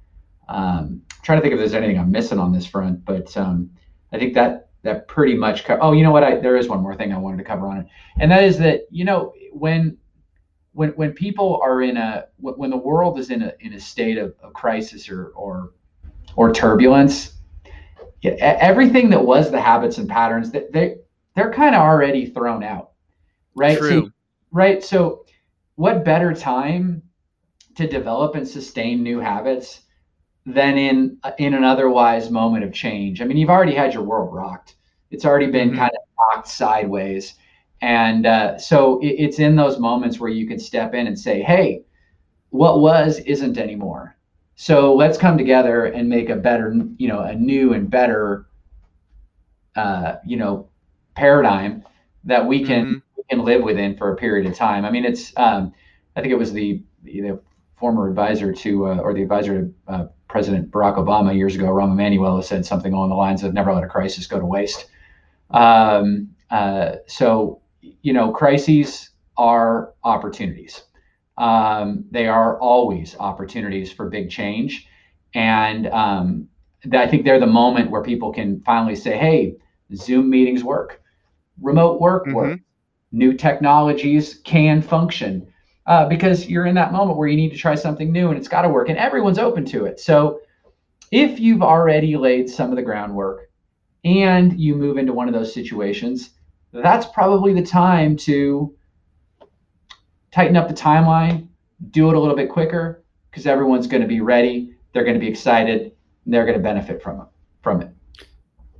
Um, 0.49 1.03
trying 1.23 1.39
to 1.39 1.43
think 1.43 1.53
if 1.53 1.59
there's 1.59 1.75
anything 1.75 1.99
I'm 1.99 2.11
missing 2.11 2.39
on 2.39 2.53
this 2.53 2.67
front, 2.67 3.05
but 3.05 3.37
um, 3.37 3.71
I 4.13 4.19
think 4.19 4.35
that 4.35 4.69
that 4.83 5.09
pretty 5.09 5.35
much. 5.35 5.65
Co- 5.65 5.79
oh, 5.81 5.93
you 5.93 6.03
know 6.03 6.11
what? 6.11 6.25
I, 6.25 6.37
there 6.39 6.57
is 6.57 6.69
one 6.69 6.81
more 6.81 6.95
thing 6.95 7.13
I 7.13 7.19
wanted 7.19 7.39
to 7.39 7.45
cover 7.45 7.67
on 7.67 7.79
it, 7.79 7.87
and 8.19 8.31
that 8.31 8.45
is 8.45 8.59
that 8.59 8.87
you 8.91 9.05
know 9.05 9.35
when 9.53 9.99
when 10.73 10.91
when 10.91 11.13
people 11.13 11.61
are 11.63 11.83
in 11.83 11.97
a 11.97 12.27
when 12.39 12.71
the 12.71 12.77
world 12.77 13.19
is 13.19 13.31
in 13.31 13.43
a 13.43 13.53
in 13.61 13.75
a 13.75 13.81
state 13.81 14.17
of, 14.17 14.35
of 14.43 14.53
crisis 14.55 15.09
or 15.11 15.33
or 15.35 15.73
or 16.37 16.53
turbulence, 16.53 17.33
yeah, 18.23 18.33
everything 18.39 19.11
that 19.11 19.23
was 19.23 19.51
the 19.51 19.61
habits 19.61 19.99
and 19.99 20.09
patterns 20.09 20.51
that 20.53 20.73
they 20.73 20.97
they're 21.35 21.53
kind 21.53 21.75
of 21.75 21.83
already 21.83 22.27
thrown 22.27 22.63
out, 22.63 22.88
right? 23.59 23.79
True. 23.79 24.07
So, 24.07 24.11
right. 24.53 24.83
So, 24.83 25.25
what 25.77 26.05
better 26.05 26.33
time 26.35 27.03
to 27.77 27.87
develop 27.87 28.35
and 28.35 28.47
sustain 28.47 29.03
new 29.03 29.21
habits 29.21 29.83
than 30.47 30.79
in 30.79 31.19
in 31.39 31.55
an 31.55 31.65
otherwise 31.65 32.31
moment 32.31 32.65
of 32.65 32.73
change? 32.73 33.21
I 33.21 33.25
mean, 33.25 33.37
you've 33.37 33.51
already 33.51 33.75
had 33.75 33.95
your 33.95 34.03
world 34.03 34.33
rocked. 34.33 34.77
It's 35.11 35.25
already 35.25 35.51
been 35.51 35.71
mm-hmm. 35.71 35.79
kind 35.79 35.91
of 35.91 36.37
rocked 36.37 36.49
sideways, 36.49 37.35
and 37.81 38.27
uh, 38.27 38.59
so 38.59 39.01
it, 39.01 39.17
it's 39.19 39.39
in 39.39 39.57
those 39.57 39.79
moments 39.79 40.19
where 40.19 40.31
you 40.31 40.47
can 40.47 40.59
step 40.59 40.95
in 40.95 41.07
and 41.07 41.19
say, 41.19 41.43
"Hey, 41.43 41.83
what 42.51 42.81
was 42.81 43.19
isn't 43.21 43.59
anymore." 43.59 44.17
So 44.61 44.93
let's 44.93 45.17
come 45.17 45.39
together 45.39 45.85
and 45.85 46.09
make 46.09 46.31
a 46.31 46.35
better, 46.35 46.75
you 46.97 47.07
know, 47.07 47.21
a 47.21 47.33
new 47.33 47.75
and 47.75 47.89
better, 47.89 48.49
uh, 49.77 50.17
you 50.27 50.37
know, 50.37 50.69
paradigm 51.15 51.85
that 52.25 52.45
we 52.45 52.65
can 52.65 52.85
mm-hmm. 52.85 52.99
Can 53.29 53.45
live 53.45 53.63
within 53.63 53.97
for 53.97 54.13
a 54.13 54.17
period 54.17 54.51
of 54.51 54.57
time. 54.57 54.85
I 54.85 54.91
mean, 54.91 55.05
it's 55.05 55.33
um, 55.37 55.73
I 56.17 56.21
think 56.21 56.33
it 56.33 56.39
was 56.39 56.53
the 56.53 56.83
the 57.03 57.41
former 57.77 58.09
advisor 58.09 58.53
to 58.53 58.87
uh, 58.87 58.97
or 58.97 59.15
the 59.15 59.23
advisor 59.23 59.63
to 59.63 59.75
uh, 59.87 60.07
President 60.29 60.71
Barack 60.71 60.97
Obama 60.97 61.37
years 61.37 61.55
ago, 61.55 61.67
Rahm 61.67 61.93
Emanuel, 61.93 62.43
said 62.43 62.67
something 62.67 62.93
along 62.93 63.11
the 63.11 63.17
lines 63.17 63.43
of 63.43 63.55
"Never 63.55 63.73
let 63.73 63.85
a 63.85 63.89
crisis 63.89 64.27
go 64.27 64.39
to 64.39 64.47
waste." 64.47 64.87
Um, 65.51 66.31
uh, 66.51 66.97
so, 67.07 67.61
you 67.81 68.13
know, 68.13 68.31
crises 68.31 69.11
are 69.37 69.95
opportunities. 70.05 70.83
Um, 71.37 72.05
they 72.11 72.27
are 72.27 72.59
always 72.61 73.17
opportunities 73.19 73.93
for 73.93 74.09
big 74.09 74.31
change. 74.31 74.89
And 75.35 75.87
um, 75.89 76.49
I 76.93 77.07
think 77.07 77.25
they're 77.25 77.41
the 77.41 77.47
moment 77.47 77.91
where 77.91 78.03
people 78.03 78.33
can 78.33 78.61
finally 78.63 78.97
say, 78.97 79.17
hey, 79.17 79.57
Zoom 79.95 80.29
meetings 80.29 80.65
work, 80.65 81.01
remote 81.61 82.01
work 82.01 82.25
mm-hmm. 82.25 82.35
works, 82.35 82.63
new 83.13 83.33
technologies 83.33 84.41
can 84.45 84.83
function. 84.83 85.53
Uh, 85.87 86.07
because 86.07 86.47
you're 86.47 86.67
in 86.67 86.75
that 86.75 86.93
moment 86.93 87.17
where 87.17 87.29
you 87.29 87.37
need 87.37 87.51
to 87.51 87.57
try 87.57 87.75
something 87.75 88.13
new 88.13 88.29
and 88.29 88.37
it's 88.37 88.49
got 88.49 88.61
to 88.61 88.69
work 88.69 88.91
and 88.91 88.99
everyone's 88.99 89.39
open 89.39 89.65
to 89.65 89.87
it. 89.87 89.99
So 89.99 90.41
if 91.11 91.41
you've 91.41 91.63
already 91.63 92.17
laid 92.17 92.51
some 92.51 92.69
of 92.69 92.77
the 92.77 92.83
groundwork 92.83 93.51
and 94.05 94.61
you 94.61 94.75
move 94.75 94.99
into 94.99 95.15
one 95.15 95.29
of 95.29 95.35
those 95.35 95.55
situations, 95.55 96.31
that's 96.73 97.07
probably 97.07 97.55
the 97.55 97.63
time 97.63 98.17
to 98.19 98.75
tighten 100.31 100.57
up 100.57 100.69
the 100.69 100.75
timeline, 100.75 101.49
do 101.91 102.11
it 102.11 102.17
a 102.17 102.21
little 102.21 102.37
bit 102.37 102.51
quicker 102.51 103.03
because 103.31 103.47
everyone's 103.47 103.87
going 103.87 104.03
to 104.03 104.09
be 104.09 104.21
ready. 104.21 104.75
They're 104.93 105.05
going 105.05 105.15
to 105.15 105.21
be 105.21 105.29
excited. 105.29 105.93
And 106.25 106.35
they're 106.35 106.45
going 106.45 106.59
to 106.59 106.63
benefit 106.63 107.03
from 107.03 107.23
it. 107.23 107.27
From 107.63 107.81
it. 107.81 107.91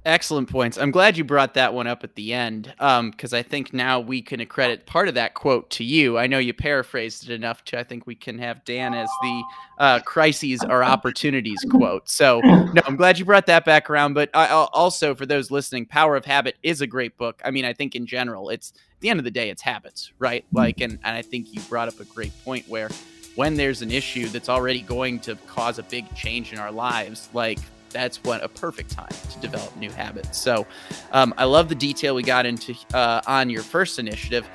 Excellent 0.09 0.49
points. 0.49 0.79
I'm 0.79 0.91
glad 0.91 1.19
you 1.19 1.25
brought 1.25 1.53
that 1.53 1.75
one 1.75 1.87
up 1.87 2.03
at 2.03 2.15
the 2.15 2.33
end 2.33 2.73
because 2.79 3.33
um, 3.33 3.39
I 3.39 3.43
think 3.43 3.75
now 3.75 4.01
we 4.01 4.23
can 4.23 4.41
accredit 4.41 4.87
part 4.87 5.07
of 5.07 5.13
that 5.17 5.35
quote 5.35 5.69
to 5.73 5.85
you. 5.85 6.17
I 6.17 6.27
know 6.27 6.39
you 6.39 6.55
paraphrased 6.55 7.29
it 7.29 7.35
enough 7.35 7.63
to 7.67 7.79
I 7.79 7.85
think 7.85 8.07
we 8.07 8.15
can 8.15 8.39
have 8.39 8.65
Dan 8.65 8.95
as 8.95 9.11
the 9.21 9.43
uh, 9.77 10.01
crises 10.01 10.65
are 10.65 10.83
opportunities 10.83 11.63
quote. 11.71 12.09
So 12.09 12.41
no, 12.41 12.81
I'm 12.87 12.97
glad 12.97 13.19
you 13.19 13.27
brought 13.27 13.45
that 13.49 13.67
back 13.67 13.91
around. 13.91 14.15
But 14.15 14.31
I, 14.33 14.47
also 14.49 15.15
for 15.15 15.27
those 15.27 15.51
listening, 15.51 15.85
Power 15.85 16.17
of 16.17 16.25
Habit 16.25 16.57
is 16.63 16.81
a 16.81 16.87
great 16.87 17.19
book. 17.19 17.43
I 17.45 17.51
mean, 17.51 17.67
I 17.67 17.75
think 17.75 17.95
in 17.95 18.07
general, 18.07 18.49
it's 18.49 18.71
at 18.71 19.01
the 19.01 19.11
end 19.11 19.21
of 19.21 19.25
the 19.25 19.31
day, 19.31 19.51
it's 19.51 19.61
habits, 19.61 20.11
right? 20.19 20.47
Like, 20.55 20.81
and, 20.81 20.99
and 21.05 21.17
I 21.17 21.21
think 21.21 21.53
you 21.53 21.61
brought 21.69 21.89
up 21.89 22.01
a 22.01 22.07
great 22.07 22.33
point 22.47 22.67
where 22.67 22.89
when 23.35 23.57
there's 23.57 23.83
an 23.83 23.91
issue 23.91 24.29
that's 24.29 24.49
already 24.49 24.81
going 24.81 25.21
to 25.21 25.37
cause 25.47 25.79
a 25.79 25.83
big 25.83 26.15
change 26.15 26.55
in 26.55 26.59
our 26.59 26.73
lives, 26.73 27.29
like 27.35 27.59
that's 27.91 28.23
what 28.25 28.43
a 28.43 28.49
perfect 28.49 28.91
time 28.91 29.13
to 29.33 29.39
develop 29.41 29.75
new 29.77 29.91
habits. 29.91 30.39
So 30.39 30.67
um, 31.13 31.35
I 31.37 31.45
love 31.45 31.69
the 31.69 31.75
detail 31.75 32.15
we 32.15 32.23
got 32.23 32.47
into 32.47 32.75
uh, 32.95 33.21
on 33.27 33.51
your 33.51 33.63
first 33.63 33.99
initiative. 33.99 34.49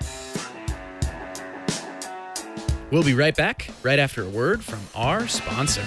We'll 2.91 3.03
be 3.03 3.15
right 3.15 3.35
back 3.35 3.69
right 3.81 3.97
after 3.97 4.23
a 4.23 4.29
word 4.29 4.63
from 4.63 4.79
our 4.95 5.27
sponsor. 5.27 5.85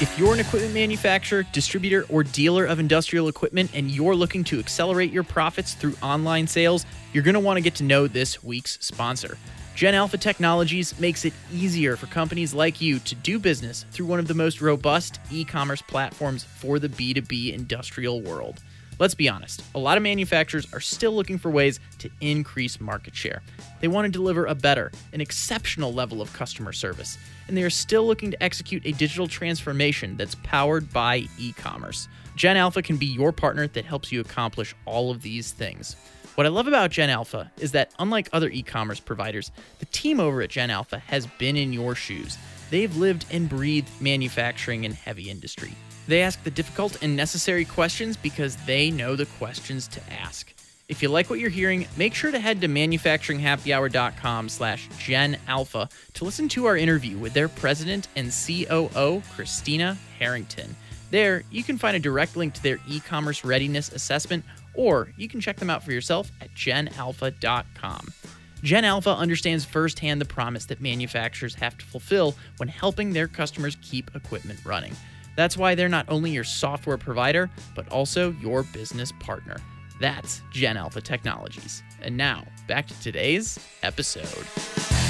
If 0.00 0.18
you're 0.18 0.32
an 0.32 0.40
equipment 0.40 0.72
manufacturer, 0.72 1.42
distributor, 1.52 2.06
or 2.08 2.22
dealer 2.22 2.64
of 2.64 2.78
industrial 2.78 3.28
equipment 3.28 3.72
and 3.74 3.90
you're 3.90 4.14
looking 4.14 4.44
to 4.44 4.58
accelerate 4.58 5.12
your 5.12 5.24
profits 5.24 5.74
through 5.74 5.94
online 6.02 6.46
sales, 6.46 6.86
you're 7.12 7.22
going 7.22 7.34
to 7.34 7.40
want 7.40 7.58
to 7.58 7.60
get 7.60 7.74
to 7.74 7.84
know 7.84 8.06
this 8.06 8.42
week's 8.42 8.78
sponsor. 8.80 9.36
Gen 9.74 9.94
Alpha 9.94 10.18
Technologies 10.18 10.98
makes 11.00 11.24
it 11.24 11.32
easier 11.52 11.96
for 11.96 12.06
companies 12.06 12.52
like 12.52 12.80
you 12.80 12.98
to 13.00 13.14
do 13.14 13.38
business 13.38 13.86
through 13.92 14.06
one 14.06 14.18
of 14.18 14.28
the 14.28 14.34
most 14.34 14.60
robust 14.60 15.20
e 15.30 15.44
commerce 15.44 15.80
platforms 15.80 16.44
for 16.44 16.78
the 16.78 16.88
B2B 16.88 17.54
industrial 17.54 18.20
world. 18.20 18.60
Let's 18.98 19.14
be 19.14 19.30
honest, 19.30 19.62
a 19.74 19.78
lot 19.78 19.96
of 19.96 20.02
manufacturers 20.02 20.70
are 20.74 20.80
still 20.80 21.12
looking 21.12 21.38
for 21.38 21.50
ways 21.50 21.80
to 22.00 22.10
increase 22.20 22.78
market 22.78 23.16
share. 23.16 23.40
They 23.80 23.88
want 23.88 24.04
to 24.04 24.12
deliver 24.12 24.44
a 24.44 24.54
better, 24.54 24.92
an 25.14 25.22
exceptional 25.22 25.94
level 25.94 26.20
of 26.20 26.30
customer 26.34 26.74
service, 26.74 27.16
and 27.48 27.56
they 27.56 27.62
are 27.62 27.70
still 27.70 28.06
looking 28.06 28.30
to 28.32 28.42
execute 28.42 28.84
a 28.84 28.92
digital 28.92 29.26
transformation 29.26 30.18
that's 30.18 30.34
powered 30.42 30.92
by 30.92 31.26
e 31.38 31.54
commerce. 31.54 32.08
Gen 32.36 32.58
Alpha 32.58 32.82
can 32.82 32.98
be 32.98 33.06
your 33.06 33.32
partner 33.32 33.66
that 33.68 33.86
helps 33.86 34.12
you 34.12 34.20
accomplish 34.20 34.74
all 34.84 35.10
of 35.10 35.22
these 35.22 35.52
things. 35.52 35.96
What 36.36 36.46
I 36.46 36.50
love 36.50 36.68
about 36.68 36.90
Gen 36.90 37.10
Alpha 37.10 37.50
is 37.58 37.72
that, 37.72 37.92
unlike 37.98 38.28
other 38.32 38.48
e 38.48 38.62
commerce 38.62 39.00
providers, 39.00 39.50
the 39.78 39.86
team 39.86 40.20
over 40.20 40.42
at 40.42 40.50
Gen 40.50 40.70
Alpha 40.70 40.98
has 40.98 41.26
been 41.26 41.56
in 41.56 41.72
your 41.72 41.94
shoes. 41.94 42.38
They've 42.70 42.94
lived 42.96 43.26
and 43.30 43.48
breathed 43.48 43.90
manufacturing 44.00 44.84
and 44.84 44.94
heavy 44.94 45.28
industry. 45.28 45.72
They 46.06 46.22
ask 46.22 46.42
the 46.42 46.50
difficult 46.50 47.02
and 47.02 47.16
necessary 47.16 47.64
questions 47.64 48.16
because 48.16 48.56
they 48.64 48.90
know 48.90 49.16
the 49.16 49.26
questions 49.26 49.88
to 49.88 50.00
ask. 50.12 50.52
If 50.88 51.02
you 51.02 51.08
like 51.08 51.30
what 51.30 51.38
you're 51.38 51.50
hearing, 51.50 51.86
make 51.96 52.14
sure 52.14 52.30
to 52.30 52.38
head 52.38 52.60
to 52.62 52.68
manufacturinghappyhour.com 52.68 54.48
slash 54.48 54.88
Gen 54.98 55.36
Alpha 55.46 55.88
to 56.14 56.24
listen 56.24 56.48
to 56.50 56.66
our 56.66 56.76
interview 56.76 57.16
with 57.18 57.32
their 57.32 57.48
president 57.48 58.08
and 58.16 58.32
COO, 58.32 59.22
Christina 59.34 59.98
Harrington. 60.18 60.74
There, 61.10 61.42
you 61.50 61.64
can 61.64 61.76
find 61.76 61.96
a 61.96 62.00
direct 62.00 62.36
link 62.36 62.54
to 62.54 62.62
their 62.62 62.78
e 62.88 63.00
commerce 63.00 63.44
readiness 63.44 63.92
assessment 63.92 64.44
or 64.74 65.12
you 65.16 65.28
can 65.28 65.40
check 65.40 65.56
them 65.56 65.70
out 65.70 65.82
for 65.82 65.92
yourself 65.92 66.30
at 66.40 66.52
genalpha.com. 66.54 68.08
Gen 68.62 68.84
Alpha 68.84 69.10
understands 69.10 69.64
firsthand 69.64 70.20
the 70.20 70.26
promise 70.26 70.66
that 70.66 70.80
manufacturers 70.80 71.54
have 71.54 71.78
to 71.78 71.84
fulfill 71.84 72.34
when 72.58 72.68
helping 72.68 73.12
their 73.12 73.26
customers 73.26 73.76
keep 73.80 74.14
equipment 74.14 74.60
running. 74.64 74.94
That's 75.36 75.56
why 75.56 75.74
they're 75.74 75.88
not 75.88 76.06
only 76.08 76.30
your 76.30 76.44
software 76.44 76.98
provider, 76.98 77.50
but 77.74 77.88
also 77.88 78.32
your 78.32 78.64
business 78.64 79.12
partner. 79.20 79.56
That's 80.00 80.42
Gen 80.52 80.76
Alpha 80.76 81.00
Technologies. 81.00 81.82
And 82.02 82.16
now, 82.16 82.44
back 82.66 82.86
to 82.88 83.00
today's 83.00 83.58
episode. 83.82 85.09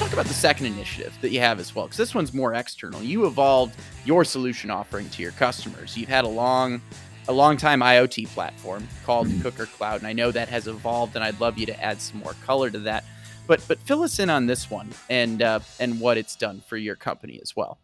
About 0.00 0.26
the 0.26 0.34
second 0.34 0.66
initiative 0.66 1.16
that 1.20 1.30
you 1.30 1.40
have 1.40 1.60
as 1.60 1.74
well, 1.74 1.86
because 1.86 1.96
this 1.96 2.14
one's 2.14 2.34
more 2.34 2.54
external. 2.54 3.02
You 3.02 3.26
evolved 3.26 3.74
your 4.04 4.24
solution 4.24 4.70
offering 4.70 5.08
to 5.10 5.22
your 5.22 5.32
customers. 5.32 5.96
You've 5.96 6.08
had 6.08 6.24
a 6.24 6.28
long, 6.28 6.80
a 7.28 7.32
long 7.32 7.56
time 7.56 7.80
IoT 7.80 8.28
platform 8.28 8.86
called 9.04 9.28
mm-hmm. 9.28 9.42
Cooker 9.42 9.66
Cloud, 9.66 10.00
and 10.00 10.06
I 10.06 10.12
know 10.12 10.30
that 10.30 10.48
has 10.48 10.66
evolved, 10.66 11.16
and 11.16 11.24
I'd 11.24 11.40
love 11.40 11.58
you 11.58 11.66
to 11.66 11.82
add 11.82 12.00
some 12.00 12.20
more 12.20 12.34
color 12.44 12.70
to 12.70 12.78
that. 12.80 13.04
But 13.46 13.64
but 13.68 13.78
fill 13.78 14.02
us 14.02 14.18
in 14.18 14.30
on 14.30 14.46
this 14.46 14.70
one 14.70 14.88
and 15.10 15.42
uh, 15.42 15.60
and 15.78 16.00
what 16.00 16.16
it's 16.16 16.34
done 16.36 16.62
for 16.66 16.76
your 16.76 16.96
company 16.96 17.38
as 17.42 17.54
well. 17.54 17.78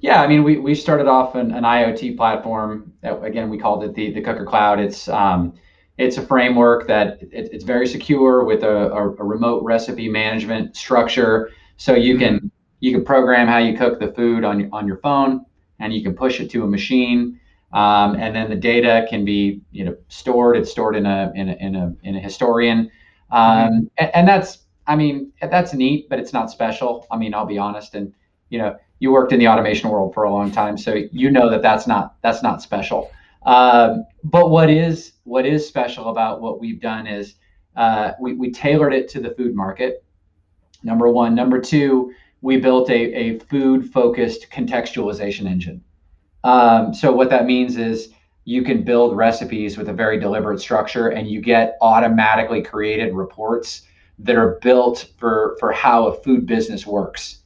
Yeah, 0.00 0.20
I 0.20 0.26
mean, 0.26 0.42
we, 0.42 0.58
we 0.58 0.74
started 0.74 1.06
off 1.06 1.36
an, 1.36 1.52
an 1.52 1.62
IoT 1.62 2.16
platform. 2.16 2.92
That, 3.02 3.22
again, 3.22 3.48
we 3.48 3.56
called 3.56 3.84
it 3.84 3.94
the, 3.94 4.10
the 4.10 4.20
Cooker 4.20 4.44
Cloud. 4.44 4.80
It's 4.80 5.08
um, 5.08 5.54
it's 5.98 6.16
a 6.16 6.26
framework 6.26 6.86
that 6.86 7.22
it, 7.22 7.50
it's 7.52 7.64
very 7.64 7.86
secure 7.86 8.44
with 8.44 8.62
a, 8.62 8.92
a, 8.92 9.10
a, 9.10 9.24
remote 9.24 9.62
recipe 9.62 10.08
management 10.08 10.76
structure. 10.76 11.50
So 11.76 11.94
you 11.94 12.18
can 12.18 12.50
you 12.80 12.92
can 12.92 13.04
program 13.04 13.46
how 13.46 13.58
you 13.58 13.76
cook 13.76 14.00
the 14.00 14.12
food 14.12 14.44
on 14.44 14.68
on 14.72 14.86
your 14.86 14.98
phone, 14.98 15.44
and 15.78 15.92
you 15.92 16.02
can 16.02 16.14
push 16.14 16.40
it 16.40 16.50
to 16.50 16.64
a 16.64 16.66
machine, 16.66 17.38
um, 17.72 18.16
and 18.16 18.34
then 18.34 18.48
the 18.48 18.56
data 18.56 19.06
can 19.08 19.24
be 19.24 19.60
you 19.70 19.84
know 19.84 19.96
stored. 20.08 20.56
It's 20.56 20.70
stored 20.70 20.96
in 20.96 21.06
a 21.06 21.32
in 21.34 21.48
a 21.48 21.52
in 21.54 21.76
a, 21.76 21.94
in 22.02 22.16
a 22.16 22.20
historian, 22.20 22.90
um, 23.30 23.90
and, 23.98 24.10
and 24.14 24.28
that's 24.28 24.58
I 24.86 24.96
mean 24.96 25.32
that's 25.40 25.74
neat, 25.74 26.08
but 26.08 26.18
it's 26.18 26.32
not 26.32 26.50
special. 26.50 27.06
I 27.10 27.16
mean, 27.16 27.34
I'll 27.34 27.46
be 27.46 27.58
honest, 27.58 27.94
and 27.94 28.12
you 28.48 28.58
know 28.58 28.76
you 28.98 29.10
worked 29.10 29.32
in 29.32 29.40
the 29.40 29.48
automation 29.48 29.90
world 29.90 30.14
for 30.14 30.24
a 30.24 30.32
long 30.32 30.50
time, 30.50 30.78
so 30.78 30.94
you 31.10 31.30
know 31.30 31.50
that 31.50 31.60
that's 31.60 31.86
not 31.86 32.14
that's 32.22 32.42
not 32.42 32.62
special. 32.62 33.10
Um, 33.46 34.04
but 34.24 34.50
what 34.50 34.70
is 34.70 35.12
what 35.24 35.46
is 35.46 35.66
special 35.66 36.08
about 36.08 36.40
what 36.40 36.60
we've 36.60 36.80
done 36.80 37.06
is 37.06 37.34
uh, 37.76 38.12
we, 38.20 38.34
we 38.34 38.50
tailored 38.50 38.92
it 38.92 39.08
to 39.10 39.20
the 39.20 39.30
food 39.30 39.54
market. 39.54 40.04
Number 40.82 41.08
one. 41.08 41.34
Number 41.34 41.60
two, 41.60 42.12
we 42.40 42.56
built 42.58 42.90
a, 42.90 43.14
a 43.14 43.38
food 43.40 43.90
focused 43.92 44.48
contextualization 44.50 45.46
engine. 45.46 45.82
Um, 46.44 46.92
so 46.92 47.12
what 47.12 47.30
that 47.30 47.46
means 47.46 47.76
is 47.76 48.10
you 48.44 48.62
can 48.62 48.82
build 48.82 49.16
recipes 49.16 49.78
with 49.78 49.88
a 49.88 49.92
very 49.92 50.18
deliberate 50.18 50.60
structure 50.60 51.08
and 51.10 51.28
you 51.28 51.40
get 51.40 51.76
automatically 51.80 52.62
created 52.62 53.14
reports 53.14 53.82
that 54.18 54.36
are 54.36 54.58
built 54.60 55.10
for 55.18 55.56
for 55.60 55.72
how 55.72 56.06
a 56.06 56.22
food 56.22 56.46
business 56.46 56.86
works 56.86 57.42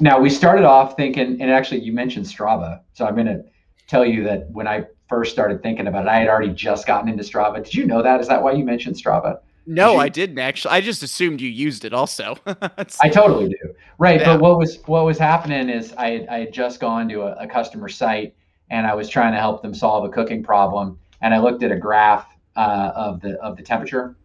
now 0.00 0.18
we 0.18 0.30
started 0.30 0.64
off 0.64 0.96
thinking, 0.96 1.40
and 1.40 1.50
actually 1.50 1.82
you 1.82 1.92
mentioned 1.92 2.24
Strava, 2.24 2.80
so 2.94 3.06
I'm 3.06 3.14
going 3.14 3.26
to 3.26 3.44
tell 3.86 4.04
you 4.04 4.24
that 4.24 4.50
when 4.50 4.66
I 4.66 4.86
first 5.10 5.32
started 5.32 5.62
thinking 5.62 5.88
about 5.88 6.06
it, 6.06 6.08
I 6.08 6.20
had 6.20 6.28
already 6.28 6.54
just 6.54 6.86
gotten 6.86 7.10
into 7.10 7.22
Strava. 7.22 7.62
Did 7.62 7.74
you 7.74 7.84
know 7.84 8.02
that? 8.02 8.20
Is 8.20 8.28
that 8.28 8.42
why 8.42 8.52
you 8.52 8.64
mentioned 8.64 8.96
Strava? 8.96 9.40
No, 9.66 9.92
Did 9.92 10.00
I 10.00 10.08
didn't 10.08 10.38
actually. 10.38 10.72
I 10.72 10.80
just 10.80 11.02
assumed 11.02 11.42
you 11.42 11.50
used 11.50 11.84
it 11.84 11.92
also. 11.92 12.38
I 12.46 13.10
totally 13.10 13.50
do. 13.50 13.74
Right, 13.98 14.20
yeah. 14.20 14.32
but 14.32 14.40
what 14.40 14.56
was 14.56 14.78
what 14.86 15.04
was 15.04 15.18
happening 15.18 15.68
is 15.68 15.92
I 15.98 16.26
I 16.30 16.38
had 16.38 16.52
just 16.54 16.80
gone 16.80 17.08
to 17.10 17.22
a, 17.22 17.44
a 17.44 17.46
customer 17.46 17.90
site 17.90 18.34
and 18.70 18.86
I 18.86 18.94
was 18.94 19.08
trying 19.08 19.32
to 19.32 19.38
help 19.38 19.60
them 19.62 19.74
solve 19.74 20.04
a 20.04 20.08
cooking 20.08 20.42
problem, 20.42 20.98
and 21.20 21.34
I 21.34 21.38
looked 21.38 21.62
at 21.62 21.72
a 21.72 21.76
graph 21.76 22.26
uh, 22.56 22.92
of 22.94 23.20
the 23.20 23.38
of 23.42 23.58
the 23.58 23.62
temperature, 23.62 24.16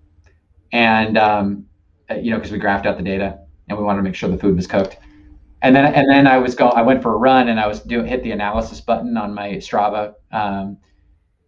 and 0.71 1.17
um, 1.17 1.65
uh, 2.10 2.15
you 2.15 2.32
know 2.32 2.38
because 2.38 2.52
we 2.52 2.60
graphed 2.60 2.86
out 2.86 2.95
the 2.95 3.04
data 3.04 3.39
and 3.67 3.78
we 3.78 3.84
wanted 3.84 3.98
to 3.98 4.04
make 4.04 4.15
sure 4.15 4.30
the 4.30 4.38
food 4.38 4.56
was 4.56 4.67
cooked 4.67 4.98
and 5.62 5.76
then 5.76 5.94
and 5.94 6.10
then 6.10 6.28
I 6.28 6.38
was 6.38 6.56
going. 6.56 6.74
I 6.76 6.82
went 6.82 7.02
for 7.02 7.13
a 7.13 7.18
run 7.18 7.50
and 7.50 7.60
I 7.60 7.68
was 7.68 7.80
doing 7.82 8.06
hit 8.06 8.24
the 8.24 8.32
analysis 8.32 8.82
button 8.82 9.18
on 9.18 9.34
my 9.34 9.54
Strava. 9.54 10.13
Um, 10.32 10.78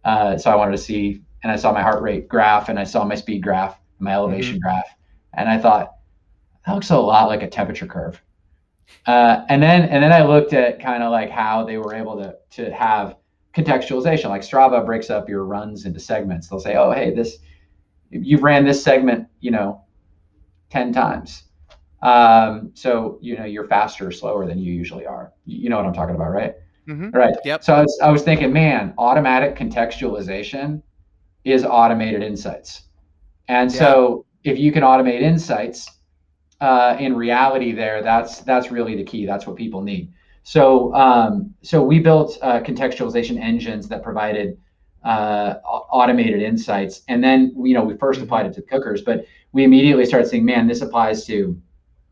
uh, 0.04 0.38
so 0.38 0.50
I 0.50 0.56
wanted 0.56 0.72
to 0.72 0.78
see, 0.78 1.22
and 1.42 1.52
I 1.52 1.56
saw 1.56 1.72
my 1.72 1.82
heart 1.82 2.02
rate 2.02 2.28
graph 2.28 2.68
and 2.68 2.78
I 2.78 2.84
saw 2.84 3.04
my 3.04 3.14
speed 3.14 3.42
graph, 3.42 3.78
my 3.98 4.12
elevation 4.12 4.54
mm-hmm. 4.54 4.62
graph, 4.62 4.88
and 5.34 5.48
I 5.48 5.58
thought 5.58 5.92
that 6.66 6.74
looks 6.74 6.90
a 6.90 6.98
lot 6.98 7.28
like 7.28 7.42
a 7.42 7.48
temperature 7.48 7.86
curve. 7.86 8.20
Uh, 9.06 9.44
and 9.48 9.62
then 9.62 9.82
and 9.82 10.02
then 10.02 10.12
I 10.12 10.22
looked 10.22 10.52
at 10.52 10.80
kind 10.80 11.02
of 11.02 11.12
like 11.12 11.30
how 11.30 11.64
they 11.64 11.76
were 11.78 11.94
able 11.94 12.16
to 12.16 12.36
to 12.52 12.72
have 12.72 13.16
contextualization. 13.54 14.30
Like 14.30 14.42
Strava 14.42 14.84
breaks 14.84 15.10
up 15.10 15.28
your 15.28 15.44
runs 15.44 15.84
into 15.84 16.00
segments. 16.00 16.48
They'll 16.48 16.60
say, 16.60 16.76
oh 16.76 16.90
hey, 16.90 17.14
this 17.14 17.38
you've 18.10 18.42
ran 18.42 18.64
this 18.64 18.82
segment, 18.82 19.28
you 19.40 19.50
know, 19.50 19.84
ten 20.70 20.92
times 20.92 21.44
um, 22.02 22.70
so 22.74 23.18
you 23.20 23.36
know 23.36 23.44
you're 23.44 23.66
faster 23.66 24.06
or 24.06 24.12
slower 24.12 24.46
than 24.46 24.58
you 24.58 24.72
usually 24.72 25.06
are. 25.06 25.32
You 25.44 25.68
know 25.70 25.76
what 25.76 25.86
I'm 25.86 25.94
talking 25.94 26.14
about, 26.14 26.30
right? 26.30 26.54
Mm-hmm. 26.88 27.10
Right. 27.10 27.34
Yep. 27.44 27.64
So 27.64 27.74
I 27.74 27.82
was, 27.82 28.00
I 28.02 28.10
was 28.10 28.22
thinking, 28.22 28.50
man, 28.50 28.94
automatic 28.96 29.56
contextualization 29.56 30.82
is 31.44 31.64
automated 31.64 32.22
insights. 32.22 32.84
And 33.48 33.70
yeah. 33.70 33.78
so 33.78 34.26
if 34.44 34.58
you 34.58 34.72
can 34.72 34.82
automate 34.82 35.20
insights, 35.20 35.90
uh, 36.60 36.96
in 36.98 37.14
reality, 37.14 37.72
there, 37.72 38.02
that's 38.02 38.40
that's 38.40 38.70
really 38.70 38.96
the 38.96 39.04
key. 39.04 39.26
That's 39.26 39.46
what 39.46 39.56
people 39.56 39.82
need. 39.82 40.12
So 40.42 40.94
um, 40.94 41.54
so 41.62 41.82
we 41.82 41.98
built 41.98 42.38
uh, 42.42 42.60
contextualization 42.60 43.38
engines 43.38 43.86
that 43.88 44.02
provided 44.02 44.58
uh, 45.04 45.54
automated 45.64 46.42
insights, 46.42 47.02
and 47.08 47.22
then 47.22 47.54
you 47.64 47.74
know 47.74 47.84
we 47.84 47.96
first 47.96 48.18
mm-hmm. 48.18 48.24
applied 48.24 48.46
it 48.46 48.54
to 48.54 48.62
cookers, 48.62 49.02
but 49.02 49.26
we 49.52 49.64
immediately 49.64 50.04
started 50.04 50.28
saying, 50.28 50.44
man, 50.44 50.66
this 50.66 50.80
applies 50.80 51.24
to 51.26 51.60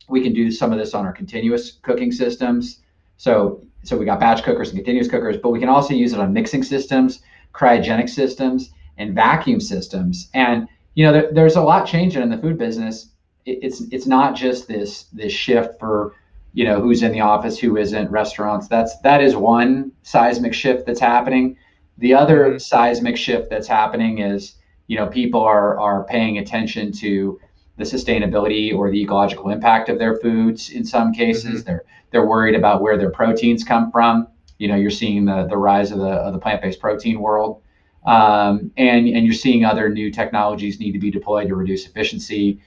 we 0.08 0.22
can 0.22 0.32
do 0.32 0.50
some 0.50 0.72
of 0.72 0.78
this 0.78 0.94
on 0.94 1.04
our 1.04 1.12
continuous 1.12 1.72
cooking 1.82 2.12
systems. 2.12 2.80
So, 3.16 3.62
so 3.82 3.96
we 3.96 4.04
got 4.04 4.20
batch 4.20 4.42
cookers 4.42 4.68
and 4.70 4.78
continuous 4.78 5.08
cookers, 5.08 5.36
but 5.36 5.50
we 5.50 5.60
can 5.60 5.68
also 5.68 5.94
use 5.94 6.12
it 6.12 6.20
on 6.20 6.32
mixing 6.32 6.62
systems, 6.62 7.20
cryogenic 7.54 8.08
systems, 8.08 8.70
and 8.98 9.14
vacuum 9.14 9.60
systems. 9.60 10.28
And 10.34 10.68
you 10.94 11.04
know, 11.04 11.12
there, 11.12 11.32
there's 11.32 11.56
a 11.56 11.62
lot 11.62 11.86
changing 11.86 12.22
in 12.22 12.30
the 12.30 12.38
food 12.38 12.58
business. 12.58 13.08
It, 13.44 13.58
it's 13.62 13.82
it's 13.92 14.06
not 14.06 14.34
just 14.34 14.68
this 14.68 15.04
this 15.12 15.32
shift 15.32 15.78
for 15.78 16.14
you 16.52 16.64
know 16.64 16.80
who's 16.80 17.02
in 17.02 17.12
the 17.12 17.20
office, 17.20 17.58
who 17.58 17.76
isn't, 17.76 18.10
restaurants. 18.10 18.68
That's 18.68 18.98
that 19.00 19.20
is 19.22 19.36
one 19.36 19.92
seismic 20.02 20.54
shift 20.54 20.86
that's 20.86 21.00
happening. 21.00 21.56
The 21.98 22.14
other 22.14 22.46
mm-hmm. 22.46 22.58
seismic 22.58 23.16
shift 23.16 23.50
that's 23.50 23.68
happening 23.68 24.18
is 24.18 24.54
you 24.86 24.96
know 24.96 25.06
people 25.06 25.42
are 25.42 25.78
are 25.78 26.04
paying 26.04 26.38
attention 26.38 26.92
to 26.92 27.38
the 27.76 27.84
sustainability 27.84 28.74
or 28.74 28.90
the 28.90 29.02
ecological 29.02 29.50
impact 29.50 29.88
of 29.88 29.98
their 29.98 30.16
foods 30.16 30.70
in 30.70 30.84
some 30.84 31.12
cases. 31.12 31.60
Mm-hmm. 31.60 31.66
They're 31.66 31.84
they're 32.10 32.26
worried 32.26 32.54
about 32.54 32.82
where 32.82 32.96
their 32.96 33.10
proteins 33.10 33.64
come 33.64 33.90
from. 33.90 34.28
You 34.58 34.68
know, 34.68 34.76
you're 34.76 34.90
seeing 34.90 35.24
the 35.24 35.46
the 35.48 35.56
rise 35.56 35.90
of 35.90 35.98
the 35.98 36.08
of 36.08 36.32
the 36.32 36.38
plant-based 36.38 36.80
protein 36.80 37.20
world. 37.20 37.62
Um, 38.06 38.70
and 38.76 39.08
and 39.08 39.26
you're 39.26 39.34
seeing 39.34 39.64
other 39.64 39.88
new 39.88 40.10
technologies 40.10 40.78
need 40.78 40.92
to 40.92 40.98
be 40.98 41.10
deployed 41.10 41.48
to 41.48 41.54
reduce 41.54 41.86
efficiency. 41.86 42.60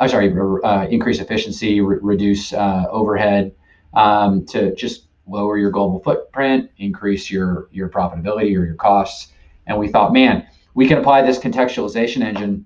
I'm 0.00 0.06
uh, 0.06 0.08
sorry, 0.08 0.32
uh, 0.64 0.86
increase 0.88 1.18
efficiency, 1.18 1.80
re- 1.80 1.98
reduce 2.00 2.52
uh, 2.52 2.84
overhead, 2.88 3.52
um, 3.94 4.46
to 4.46 4.74
just 4.76 5.08
lower 5.26 5.58
your 5.58 5.70
global 5.70 6.00
footprint, 6.00 6.70
increase 6.78 7.30
your 7.30 7.68
your 7.70 7.88
profitability 7.88 8.56
or 8.56 8.64
your 8.64 8.76
costs. 8.76 9.32
And 9.66 9.78
we 9.78 9.88
thought, 9.88 10.12
man, 10.12 10.46
we 10.74 10.88
can 10.88 10.98
apply 10.98 11.22
this 11.22 11.38
contextualization 11.38 12.22
engine 12.22 12.64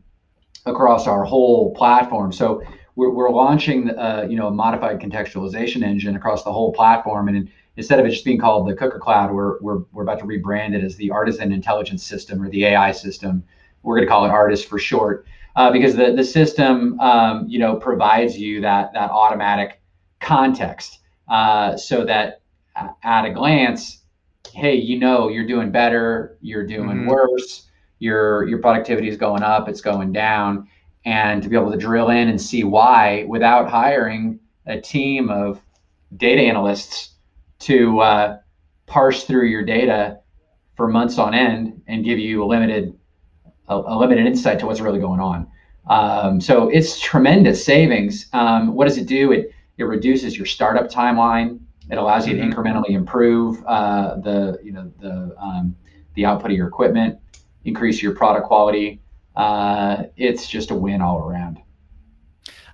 across 0.67 1.07
our 1.07 1.25
whole 1.25 1.75
platform. 1.75 2.33
So 2.33 2.63
we're, 2.95 3.11
we're 3.11 3.31
launching, 3.31 3.91
uh, 3.91 4.27
you 4.29 4.37
know, 4.37 4.49
a 4.49 4.51
modified 4.51 5.01
contextualization 5.01 5.83
engine 5.83 6.17
across 6.17 6.45
the 6.45 6.53
whole 6.53 6.73
platform. 6.73 7.29
And 7.29 7.51
instead 7.77 7.99
of 7.99 8.07
it 8.07 8.11
just 8.11 8.25
being 8.25 8.39
called 8.39 8.69
the 8.69 8.75
Cooker 8.75 8.99
Cloud, 8.99 9.33
we're, 9.33 9.59
we're, 9.61 9.83
we're 9.93 10.03
about 10.03 10.19
to 10.21 10.25
rebrand 10.25 10.75
it 10.75 10.85
as 10.85 10.97
the 10.97 11.11
Artisan 11.11 11.53
Intelligence 11.53 12.05
System 12.05 12.43
or 12.43 12.49
the 12.51 12.67
AI 12.67 12.93
system. 12.93 13.43
We're 13.83 13.97
going 13.97 14.07
to 14.07 14.11
call 14.11 14.25
it 14.25 14.31
Artist 14.31 14.69
for 14.69 14.79
short, 14.79 15.27
uh, 15.57 15.73
because 15.73 15.97
the, 15.97 16.13
the 16.13 16.25
system, 16.25 17.01
um, 17.01 17.47
you 17.49 17.59
know, 17.59 17.77
provides 17.77 18.39
you 18.39 18.61
that, 18.61 18.93
that 18.93 19.11
automatic 19.11 19.81
context 20.21 21.01
uh, 21.29 21.77
so 21.77 22.05
that 22.05 22.43
at 23.03 23.25
a 23.25 23.31
glance, 23.33 24.03
hey, 24.53 24.75
you 24.75 24.99
know, 24.99 25.29
you're 25.29 25.47
doing 25.47 25.71
better, 25.71 26.39
you're 26.41 26.67
doing 26.67 26.89
mm-hmm. 26.89 27.09
worse 27.09 27.69
your 28.03 28.49
your 28.49 28.59
productivity 28.59 29.09
is 29.09 29.17
going 29.17 29.45
up, 29.45 29.69
it's 29.69 29.81
going 29.81 30.13
down, 30.13 30.69
and 31.05 31.41
to 31.41 31.49
be 31.49 31.57
able 31.57 31.71
to 31.71 31.79
drill 31.79 32.11
in 32.11 32.29
and 32.29 32.41
see 32.41 32.65
why 32.65 33.25
without 33.29 33.71
hiring 33.71 34.41
a 34.67 34.81
team 34.81 35.31
of 35.31 35.63
data 36.17 36.43
analysts 36.43 37.13
to 37.61 38.01
uh, 38.01 38.39
parse 38.87 39.23
through 39.23 39.47
your 39.47 39.65
data 39.65 40.19
for 40.77 40.89
months 40.89 41.17
on 41.17 41.33
end 41.33 41.81
and 41.87 42.05
give 42.05 42.19
you 42.19 42.43
a 42.43 42.47
limited 42.47 42.93
a, 43.69 43.77
a 43.77 43.97
limited 43.97 44.27
insight 44.27 44.59
to 44.59 44.67
what's 44.67 44.81
really 44.81 44.99
going 44.99 45.21
on. 45.21 45.47
Um, 45.89 46.41
so 46.41 46.69
it's 46.71 46.99
tremendous 46.99 47.65
savings. 47.65 48.27
Um, 48.33 48.75
what 48.75 48.89
does 48.89 48.99
it 48.99 49.07
do? 49.07 49.31
It 49.31 49.53
it 49.79 49.85
reduces 49.85 50.37
your 50.37 50.47
startup 50.47 50.91
timeline. 50.91 51.61
It 51.89 51.99
allows 51.99 52.27
you 52.27 52.35
to 52.35 52.43
mm-hmm. 52.43 52.51
incrementally 52.51 52.91
improve 52.91 53.65
uh, 53.65 54.17
the 54.17 54.59
you 54.61 54.73
know 54.73 54.91
the 54.99 55.37
um, 55.41 55.77
the 56.15 56.27
output 56.27 56.51
of 56.51 56.57
your 56.57 56.67
equipment 56.67 57.21
increase 57.65 58.03
your 58.03 58.15
product 58.15 58.47
quality. 58.47 59.01
Uh, 59.37 60.05
it's 60.17 60.47
just 60.47 60.71
a 60.71 60.75
win 60.75 61.01
all 61.01 61.19
around. 61.19 61.59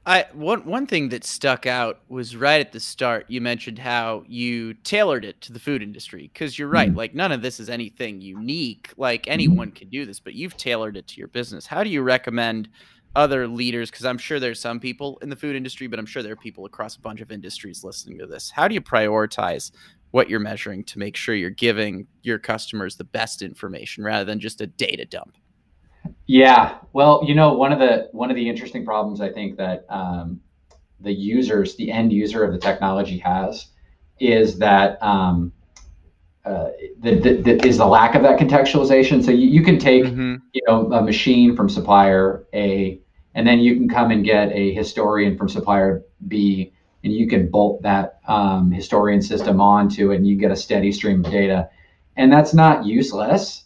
I 0.07 0.25
one 0.33 0.65
one 0.65 0.87
thing 0.87 1.11
that 1.11 1.23
stuck 1.23 1.67
out 1.67 2.01
was 2.09 2.35
right 2.35 2.61
at 2.61 2.73
the 2.73 2.81
start. 2.81 3.27
You 3.29 3.43
mentioned 3.43 3.79
how 3.79 4.25
you 4.27 4.73
tailored 4.73 5.25
it 5.25 5.41
to 5.43 5.53
the 5.53 5.61
food 5.61 5.83
industry 5.83 6.31
because 6.33 6.59
you're 6.59 6.69
right. 6.69 6.89
Mm-hmm. 6.89 6.97
Like 6.97 7.15
none 7.15 7.31
of 7.31 7.43
this 7.43 7.61
is 7.61 7.69
anything 7.69 8.23
unique. 8.23 8.91
Like 8.97 9.25
mm-hmm. 9.25 9.33
anyone 9.33 9.71
can 9.71 9.91
do 9.91 10.07
this, 10.07 10.19
but 10.19 10.33
you've 10.33 10.57
tailored 10.57 10.97
it 10.97 11.07
to 11.09 11.19
your 11.19 11.29
business. 11.29 11.67
How 11.67 11.85
do 11.85 11.91
you 11.91 12.01
recommend 12.01 12.71
other 13.17 13.49
leaders 13.49 13.91
because 13.91 14.05
i'm 14.05 14.19
sure 14.19 14.39
there's 14.39 14.61
some 14.61 14.79
people 14.79 15.19
in 15.23 15.29
the 15.29 15.37
food 15.37 15.57
industry 15.57 15.87
but 15.87 15.99
i'm 15.99 16.07
sure 16.07 16.23
there 16.23 16.33
are 16.33 16.37
people 16.37 16.67
across 16.67 16.97
a 16.97 17.01
bunch 17.01 17.21
of 17.21 17.33
industries 17.33 17.83
listening 17.83 18.19
to 18.19 18.27
this 18.27 18.51
how 18.51 18.69
do 18.69 18.75
you 18.75 18.81
prioritize 18.81 19.73
what 20.11 20.31
you're 20.31 20.41
measuring 20.41 20.85
to 20.85 20.99
make 20.99 21.17
sure 21.17 21.35
you're 21.35 21.51
giving 21.51 22.07
your 22.23 22.39
customers 22.39 22.97
the 22.97 23.05
best 23.05 23.43
information 23.43 24.05
rather 24.05 24.25
than 24.25 24.41
just 24.41 24.61
a 24.61 24.67
data 24.67 25.05
dump 25.05 25.37
yeah 26.27 26.79
well 26.93 27.23
you 27.27 27.35
know 27.35 27.53
one 27.55 27.73
of 27.73 27.79
the 27.79 28.09
one 28.13 28.31
of 28.31 28.37
the 28.37 28.49
interesting 28.49 28.85
problems 28.85 29.21
i 29.21 29.31
think 29.31 29.57
that 29.57 29.85
um, 29.89 30.41
the 31.01 31.13
users 31.13 31.77
the 31.77 31.91
end 31.91 32.13
user 32.13 32.45
of 32.45 32.53
the 32.53 32.59
technology 32.59 33.19
has 33.19 33.69
is 34.21 34.59
that 34.59 35.01
um, 35.03 35.53
uh, 36.49 36.71
the, 37.01 37.17
the, 37.17 37.43
the, 37.43 37.67
is 37.67 37.77
the 37.77 37.87
lack 37.87 38.15
of 38.15 38.23
that 38.23 38.39
contextualization. 38.39 39.23
So 39.23 39.31
you, 39.31 39.49
you 39.49 39.63
can 39.63 39.79
take 39.79 40.05
mm-hmm. 40.05 40.37
you 40.53 40.63
know 40.67 40.91
a 40.93 41.03
machine 41.03 41.55
from 41.55 41.69
supplier 41.69 42.47
A, 42.55 43.01
and 43.35 43.47
then 43.47 43.61
you 43.61 43.75
can 43.75 43.89
come 43.89 44.11
and 44.11 44.25
get 44.25 44.51
a 44.53 44.73
historian 44.73 45.37
from 45.37 45.49
supplier 45.49 46.03
B, 46.27 46.73
and 47.05 47.13
you 47.13 47.29
can 47.29 47.49
bolt 47.49 47.83
that 47.83 48.21
um, 48.27 48.71
historian 48.71 49.23
system 49.23 49.61
onto 49.61 50.13
it, 50.13 50.17
and 50.17 50.27
you 50.27 50.37
get 50.37 50.51
a 50.51 50.57
steady 50.57 50.93
stream 50.93 51.25
of 51.25 51.31
data. 51.31 51.71
And 52.17 52.33
that's 52.33 52.53
not 52.53 52.85
useless, 52.85 53.65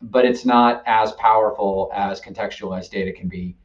but 0.00 0.24
it's 0.24 0.44
not 0.44 0.82
as 0.86 1.12
powerful 1.12 1.90
as 1.94 2.20
contextualized 2.20 2.90
data 2.90 3.12
can 3.12 3.28
be. 3.28 3.56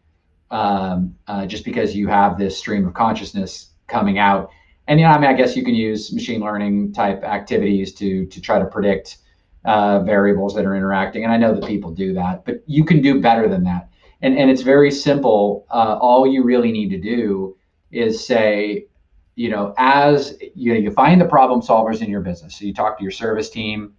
Um, 0.51 1.15
uh, 1.27 1.45
just 1.45 1.65
because 1.65 1.95
you 1.95 2.07
have 2.07 2.37
this 2.37 2.57
stream 2.57 2.87
of 2.87 2.93
consciousness 2.93 3.71
coming 3.87 4.19
out 4.19 4.51
and 4.87 4.99
know, 4.99 5.07
I 5.07 5.19
mean, 5.19 5.29
I 5.29 5.33
guess 5.33 5.55
you 5.55 5.63
can 5.63 5.73
use 5.73 6.13
machine 6.13 6.41
learning 6.41 6.93
type 6.93 7.23
activities 7.23 7.93
to 7.95 8.25
to 8.27 8.41
try 8.41 8.59
to 8.59 8.65
predict 8.65 9.17
uh, 9.63 9.99
variables 9.99 10.53
that 10.55 10.65
are 10.65 10.75
interacting. 10.75 11.23
And 11.23 11.33
I 11.33 11.37
know 11.37 11.55
that 11.55 11.67
people 11.67 11.91
do 11.91 12.13
that, 12.13 12.45
but 12.45 12.61
you 12.67 12.85
can 12.85 13.01
do 13.01 13.19
better 13.19 13.47
than 13.47 13.63
that. 13.63 13.89
And 14.21 14.37
and 14.37 14.49
it's 14.49 14.61
very 14.61 14.91
simple. 14.91 15.65
Uh, 15.71 15.97
all 15.99 16.27
you 16.27 16.43
really 16.43 16.71
need 16.71 16.89
to 16.89 16.99
do 16.99 17.57
is 17.91 18.25
say, 18.25 18.87
you 19.35 19.49
know, 19.49 19.73
as 19.77 20.37
you 20.55 20.73
know, 20.73 20.79
you 20.79 20.91
find 20.91 21.19
the 21.19 21.25
problem 21.25 21.61
solvers 21.61 22.01
in 22.01 22.09
your 22.09 22.21
business. 22.21 22.57
So 22.57 22.65
you 22.65 22.73
talk 22.73 22.97
to 22.97 23.03
your 23.03 23.11
service 23.11 23.49
team, 23.49 23.93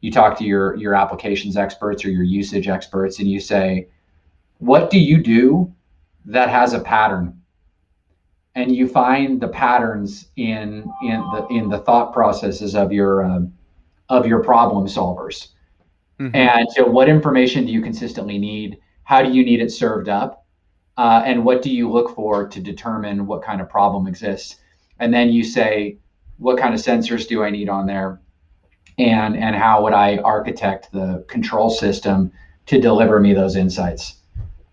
you 0.00 0.12
talk 0.12 0.38
to 0.38 0.44
your 0.44 0.76
your 0.76 0.94
applications 0.94 1.56
experts 1.56 2.04
or 2.04 2.10
your 2.10 2.22
usage 2.22 2.68
experts, 2.68 3.18
and 3.18 3.28
you 3.28 3.40
say, 3.40 3.88
what 4.58 4.90
do 4.90 4.98
you 4.98 5.22
do 5.22 5.72
that 6.24 6.48
has 6.48 6.72
a 6.72 6.80
pattern? 6.80 7.40
And 8.54 8.74
you 8.74 8.88
find 8.88 9.40
the 9.40 9.48
patterns 9.48 10.28
in 10.36 10.90
in 11.02 11.20
the 11.32 11.46
in 11.50 11.68
the 11.68 11.78
thought 11.78 12.12
processes 12.12 12.76
of 12.76 12.92
your 12.92 13.24
um, 13.24 13.52
of 14.08 14.26
your 14.26 14.42
problem 14.42 14.86
solvers. 14.86 15.48
Mm-hmm. 16.18 16.34
and 16.34 16.66
so 16.70 16.86
what 16.86 17.10
information 17.10 17.66
do 17.66 17.72
you 17.72 17.82
consistently 17.82 18.38
need? 18.38 18.78
How 19.02 19.20
do 19.22 19.30
you 19.30 19.44
need 19.44 19.60
it 19.60 19.70
served 19.70 20.08
up? 20.08 20.46
Uh, 20.96 21.22
and 21.26 21.44
what 21.44 21.60
do 21.60 21.70
you 21.70 21.92
look 21.92 22.14
for 22.14 22.48
to 22.48 22.58
determine 22.58 23.26
what 23.26 23.42
kind 23.42 23.60
of 23.60 23.68
problem 23.68 24.06
exists 24.06 24.56
and 24.98 25.12
then 25.12 25.30
you 25.30 25.44
say 25.44 25.96
what 26.38 26.58
kind 26.58 26.74
of 26.74 26.80
sensors 26.80 27.26
do 27.26 27.42
i 27.42 27.50
need 27.50 27.68
on 27.68 27.86
there 27.86 28.20
and 28.98 29.36
and 29.36 29.56
how 29.56 29.82
would 29.82 29.92
i 29.92 30.18
architect 30.18 30.90
the 30.92 31.24
control 31.28 31.70
system 31.70 32.30
to 32.66 32.80
deliver 32.80 33.20
me 33.20 33.32
those 33.32 33.56
insights 33.56 34.16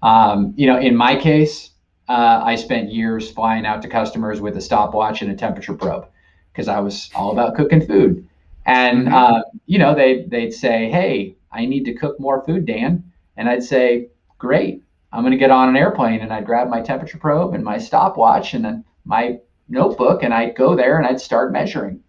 um, 0.02 0.54
you 0.58 0.68
know 0.68 0.80
in 0.80 0.96
my 0.96 1.16
case 1.16 1.72
uh, 2.08 2.42
I 2.44 2.56
spent 2.56 2.92
years 2.92 3.32
flying 3.32 3.66
out 3.66 3.82
to 3.84 3.88
customers 3.88 4.42
with 4.42 4.58
a 4.58 4.62
stopwatch 4.62 5.22
and 5.22 5.32
a 5.32 5.36
temperature 5.36 5.74
probe 5.74 6.08
because 6.52 6.68
I 6.68 6.80
was 6.80 7.10
all 7.16 7.32
about 7.32 7.56
cooking 7.56 7.86
food. 7.86 8.28
And 8.66 9.08
mm-hmm. 9.08 9.14
uh, 9.14 9.42
you 9.66 9.80
know, 9.80 9.96
they 9.96 10.24
they'd 10.24 10.52
say, 10.54 10.90
"Hey, 10.90 11.36
I 11.52 11.66
need 11.66 11.86
to 11.86 11.94
cook 11.94 12.20
more 12.20 12.44
food, 12.44 12.66
Dan," 12.66 13.04
and 13.38 13.50
I'd 13.50 13.64
say, 13.64 14.10
"Great, 14.38 14.84
I'm 15.12 15.22
going 15.22 15.32
to 15.32 15.38
get 15.38 15.52
on 15.52 15.70
an 15.70 15.76
airplane." 15.76 16.22
And 16.22 16.32
I'd 16.32 16.46
grab 16.46 16.70
my 16.70 16.82
temperature 16.82 17.18
probe 17.18 17.54
and 17.54 17.64
my 17.64 17.78
stopwatch 17.78 18.54
and 18.54 18.64
then 18.64 18.86
my 19.06 19.40
notebook, 19.74 20.24
and 20.24 20.34
I'd 20.34 20.56
go 20.56 20.76
there 20.76 20.98
and 20.98 21.06
I'd 21.06 21.20
start 21.20 21.52
measuring. 21.52 22.02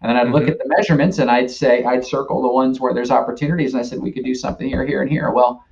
And 0.00 0.08
then 0.08 0.16
I'd 0.16 0.24
mm-hmm. 0.26 0.34
look 0.34 0.48
at 0.48 0.58
the 0.58 0.64
measurements 0.76 1.18
and 1.18 1.30
I'd 1.30 1.50
say, 1.50 1.84
I'd 1.84 2.04
circle 2.04 2.40
the 2.40 2.48
ones 2.48 2.80
where 2.80 2.94
there's 2.94 3.10
opportunities. 3.10 3.74
And 3.74 3.80
I 3.80 3.84
said, 3.84 4.00
we 4.00 4.12
could 4.12 4.24
do 4.24 4.34
something 4.34 4.68
here, 4.68 4.86
here, 4.86 5.02
and 5.02 5.10
here. 5.10 5.30
Well, 5.32 5.64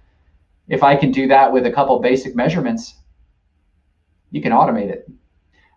if 0.68 0.82
I 0.82 0.96
can 0.96 1.12
do 1.12 1.28
that 1.28 1.52
with 1.52 1.64
a 1.64 1.70
couple 1.70 1.98
basic 2.00 2.34
measurements, 2.34 2.96
you 4.32 4.42
can 4.42 4.50
automate 4.50 4.90
it. 4.90 5.08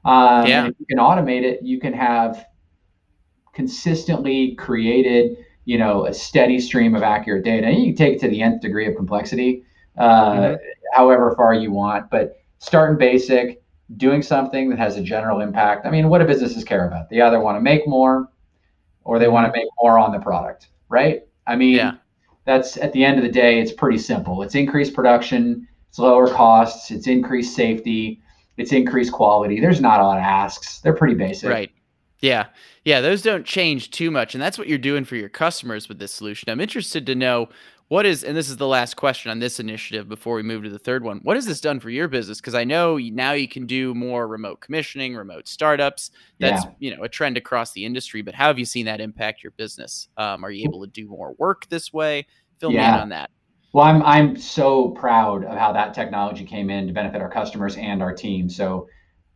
Um, 0.03 0.47
yeah. 0.47 0.65
If 0.65 0.73
you 0.79 0.85
can 0.87 0.97
automate 0.97 1.43
it, 1.43 1.61
you 1.61 1.79
can 1.79 1.93
have 1.93 2.45
consistently 3.53 4.55
created, 4.55 5.37
you 5.65 5.77
know, 5.77 6.07
a 6.07 6.13
steady 6.13 6.59
stream 6.59 6.95
of 6.95 7.03
accurate 7.03 7.45
data. 7.45 7.67
And 7.67 7.77
you 7.77 7.93
can 7.93 7.95
take 7.95 8.15
it 8.15 8.19
to 8.21 8.29
the 8.29 8.41
nth 8.41 8.61
degree 8.61 8.87
of 8.87 8.95
complexity, 8.95 9.63
uh, 9.97 10.31
mm-hmm. 10.33 10.55
however 10.95 11.35
far 11.35 11.53
you 11.53 11.71
want. 11.71 12.09
But 12.09 12.41
starting 12.57 12.97
basic, 12.97 13.61
doing 13.97 14.21
something 14.21 14.69
that 14.69 14.79
has 14.79 14.97
a 14.97 15.01
general 15.01 15.41
impact. 15.41 15.85
I 15.85 15.89
mean, 15.89 16.09
what 16.09 16.19
do 16.19 16.25
businesses 16.25 16.63
care 16.63 16.87
about? 16.87 17.09
They 17.09 17.21
either 17.21 17.39
want 17.39 17.57
to 17.57 17.61
make 17.61 17.87
more 17.87 18.29
or 19.03 19.19
they 19.19 19.27
want 19.27 19.51
to 19.51 19.57
make 19.57 19.67
more 19.81 19.97
on 19.97 20.11
the 20.11 20.19
product, 20.19 20.67
right? 20.89 21.23
I 21.47 21.55
mean, 21.55 21.75
yeah. 21.75 21.93
that's 22.45 22.77
at 22.77 22.93
the 22.93 23.03
end 23.03 23.17
of 23.17 23.23
the 23.23 23.31
day, 23.31 23.59
it's 23.59 23.71
pretty 23.71 23.97
simple. 23.97 24.43
It's 24.43 24.55
increased 24.55 24.93
production, 24.93 25.67
it's 25.89 25.97
lower 25.97 26.29
costs, 26.29 26.91
it's 26.91 27.07
increased 27.07 27.55
safety, 27.55 28.21
it's 28.57 28.71
increased 28.71 29.11
quality. 29.11 29.59
There's 29.59 29.81
not 29.81 30.01
a 30.01 30.03
lot 30.03 30.17
of 30.17 30.23
asks. 30.23 30.79
They're 30.79 30.93
pretty 30.93 31.15
basic. 31.15 31.49
Right. 31.49 31.71
Yeah. 32.19 32.47
Yeah. 32.83 33.01
Those 33.01 33.21
don't 33.21 33.45
change 33.45 33.89
too 33.91 34.11
much. 34.11 34.35
And 34.35 34.41
that's 34.41 34.57
what 34.57 34.67
you're 34.67 34.77
doing 34.77 35.05
for 35.05 35.15
your 35.15 35.29
customers 35.29 35.87
with 35.87 35.97
this 35.97 36.11
solution. 36.11 36.49
I'm 36.49 36.59
interested 36.59 37.05
to 37.07 37.15
know 37.15 37.49
what 37.89 38.05
is, 38.05 38.23
and 38.23 38.37
this 38.37 38.49
is 38.49 38.57
the 38.57 38.67
last 38.67 38.95
question 38.95 39.31
on 39.31 39.39
this 39.39 39.59
initiative 39.59 40.07
before 40.07 40.35
we 40.35 40.43
move 40.43 40.63
to 40.63 40.69
the 40.69 40.79
third 40.79 41.03
one. 41.03 41.19
What 41.23 41.37
has 41.37 41.45
this 41.45 41.59
done 41.59 41.79
for 41.79 41.89
your 41.89 42.07
business? 42.07 42.39
Because 42.39 42.55
I 42.55 42.63
know 42.63 42.97
now 42.97 43.33
you 43.33 43.47
can 43.47 43.65
do 43.65 43.93
more 43.93 44.27
remote 44.27 44.61
commissioning, 44.61 45.15
remote 45.15 45.47
startups. 45.47 46.11
That's, 46.39 46.63
yeah. 46.63 46.71
you 46.79 46.95
know, 46.95 47.03
a 47.03 47.09
trend 47.09 47.35
across 47.35 47.71
the 47.73 47.83
industry. 47.83 48.21
But 48.21 48.35
how 48.35 48.47
have 48.47 48.59
you 48.59 48.65
seen 48.65 48.85
that 48.85 49.01
impact 49.01 49.43
your 49.43 49.51
business? 49.51 50.07
Um, 50.17 50.45
are 50.45 50.51
you 50.51 50.63
able 50.63 50.81
to 50.81 50.87
do 50.87 51.07
more 51.07 51.33
work 51.39 51.67
this 51.69 51.91
way? 51.91 52.27
Fill 52.59 52.71
yeah. 52.71 52.91
me 52.91 52.95
in 52.95 53.01
on 53.01 53.09
that. 53.09 53.31
Well, 53.73 53.85
I'm 53.85 54.01
I'm 54.03 54.35
so 54.37 54.89
proud 54.89 55.43
of 55.43 55.57
how 55.57 55.71
that 55.73 55.93
technology 55.93 56.45
came 56.45 56.69
in 56.69 56.87
to 56.87 56.93
benefit 56.93 57.21
our 57.21 57.29
customers 57.29 57.75
and 57.75 58.01
our 58.01 58.13
team. 58.13 58.49
So 58.49 58.87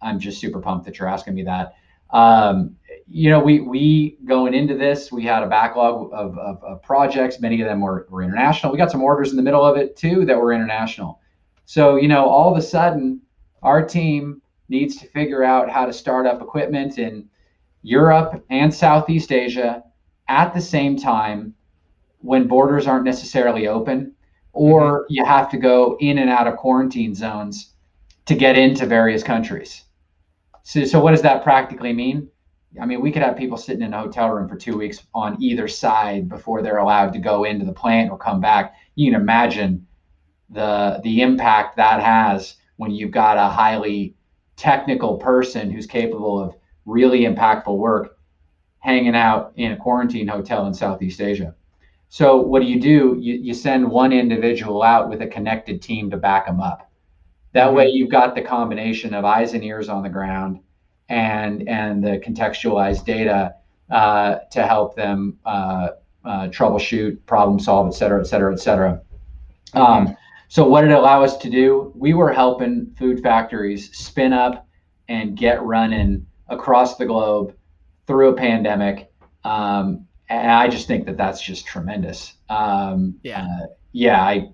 I'm 0.01 0.19
just 0.19 0.39
super 0.39 0.59
pumped 0.59 0.85
that 0.85 0.99
you're 0.99 1.07
asking 1.07 1.35
me 1.35 1.43
that. 1.43 1.73
Um, 2.11 2.75
you 3.07 3.29
know, 3.29 3.39
we 3.39 3.59
we 3.59 4.17
going 4.25 4.53
into 4.53 4.75
this, 4.75 5.11
we 5.11 5.23
had 5.23 5.43
a 5.43 5.47
backlog 5.47 6.11
of, 6.13 6.37
of, 6.37 6.63
of, 6.63 6.81
projects. 6.81 7.39
Many 7.39 7.61
of 7.61 7.67
them 7.67 7.81
were, 7.81 8.07
were 8.09 8.23
international. 8.23 8.71
We 8.71 8.77
got 8.77 8.91
some 8.91 9.03
orders 9.03 9.31
in 9.31 9.37
the 9.37 9.43
middle 9.43 9.65
of 9.65 9.77
it 9.77 9.95
too 9.95 10.25
that 10.25 10.37
were 10.37 10.53
international. 10.53 11.19
So 11.65 11.95
you 11.95 12.07
know, 12.07 12.27
all 12.27 12.51
of 12.51 12.57
a 12.57 12.61
sudden, 12.61 13.21
our 13.61 13.85
team 13.85 14.41
needs 14.69 14.95
to 14.97 15.07
figure 15.07 15.43
out 15.43 15.69
how 15.69 15.85
to 15.85 15.93
start 15.93 16.25
up 16.25 16.41
equipment 16.41 16.97
in 16.97 17.29
Europe 17.81 18.43
and 18.49 18.73
Southeast 18.73 19.31
Asia 19.31 19.83
at 20.27 20.53
the 20.53 20.61
same 20.61 20.97
time 20.97 21.53
when 22.19 22.47
borders 22.47 22.87
aren't 22.87 23.05
necessarily 23.05 23.67
open 23.67 24.15
or 24.53 25.01
mm-hmm. 25.01 25.13
you 25.13 25.25
have 25.25 25.49
to 25.51 25.57
go 25.57 25.97
in 25.99 26.17
and 26.17 26.29
out 26.29 26.47
of 26.47 26.55
quarantine 26.57 27.13
zones 27.13 27.73
to 28.25 28.35
get 28.35 28.57
into 28.57 28.85
various 28.85 29.23
countries. 29.23 29.83
So, 30.63 30.85
so 30.85 30.99
what 31.01 31.11
does 31.11 31.23
that 31.23 31.43
practically 31.43 31.91
mean? 31.91 32.29
I 32.81 32.85
mean, 32.85 33.01
we 33.01 33.11
could 33.11 33.21
have 33.21 33.37
people 33.37 33.57
sitting 33.57 33.83
in 33.83 33.93
a 33.93 33.99
hotel 33.99 34.29
room 34.29 34.49
for 34.49 34.55
two 34.55 34.77
weeks 34.77 35.05
on 35.13 35.41
either 35.41 35.67
side 35.67 36.27
before 36.27 36.61
they're 36.61 36.77
allowed 36.77 37.13
to 37.13 37.19
go 37.19 37.43
into 37.43 37.65
the 37.65 37.73
plant 37.73 38.09
or 38.09 38.17
come 38.17 38.41
back. 38.41 38.75
You 38.95 39.11
can 39.11 39.21
imagine 39.21 39.87
the 40.49 40.99
the 41.03 41.21
impact 41.21 41.77
that 41.77 42.01
has 42.01 42.55
when 42.77 42.91
you've 42.91 43.11
got 43.11 43.37
a 43.37 43.49
highly 43.49 44.15
technical 44.55 45.17
person 45.17 45.69
who's 45.69 45.85
capable 45.85 46.39
of 46.39 46.55
really 46.85 47.21
impactful 47.21 47.77
work 47.77 48.17
hanging 48.79 49.15
out 49.15 49.53
in 49.55 49.71
a 49.71 49.77
quarantine 49.77 50.27
hotel 50.27 50.67
in 50.67 50.73
Southeast 50.73 51.21
Asia. 51.21 51.55
So 52.09 52.37
what 52.37 52.61
do 52.61 52.67
you 52.67 52.79
do? 52.79 53.17
You, 53.19 53.35
you 53.35 53.53
send 53.53 53.89
one 53.89 54.11
individual 54.11 54.83
out 54.83 55.09
with 55.09 55.21
a 55.21 55.27
connected 55.27 55.81
team 55.81 56.11
to 56.11 56.17
back 56.17 56.45
them 56.45 56.59
up. 56.59 56.91
That 57.53 57.67
mm-hmm. 57.67 57.75
way 57.75 57.87
you've 57.87 58.11
got 58.11 58.35
the 58.35 58.41
combination 58.41 59.13
of 59.13 59.25
eyes 59.25 59.53
and 59.53 59.63
ears 59.63 59.89
on 59.89 60.03
the 60.03 60.09
ground 60.09 60.59
and 61.09 61.67
and 61.67 62.03
the 62.03 62.19
contextualized 62.19 63.05
data 63.05 63.55
uh, 63.89 64.39
to 64.51 64.65
help 64.65 64.95
them 64.95 65.37
uh, 65.45 65.89
uh, 66.25 66.47
troubleshoot, 66.47 67.17
problem 67.25 67.59
solve, 67.59 67.87
et 67.87 67.93
cetera, 67.95 68.21
et 68.21 68.25
cetera, 68.25 68.53
et 68.53 68.59
cetera. 68.59 69.01
Um, 69.73 70.15
so 70.47 70.67
what 70.67 70.81
did 70.81 70.91
it 70.91 70.97
allow 70.97 71.23
us 71.23 71.37
to 71.37 71.49
do? 71.49 71.91
We 71.95 72.13
were 72.13 72.31
helping 72.31 72.93
food 72.97 73.21
factories 73.21 73.95
spin 73.97 74.33
up 74.33 74.67
and 75.09 75.35
get 75.35 75.63
running 75.63 76.25
across 76.47 76.97
the 76.97 77.05
globe 77.05 77.55
through 78.07 78.29
a 78.29 78.33
pandemic. 78.33 79.11
Um, 79.43 80.07
and 80.29 80.51
I 80.51 80.67
just 80.67 80.87
think 80.87 81.05
that 81.05 81.17
that's 81.17 81.41
just 81.41 81.65
tremendous. 81.65 82.33
Um, 82.49 83.15
yeah, 83.23 83.41
uh, 83.41 83.65
yeah. 83.91 84.21
I, 84.21 84.49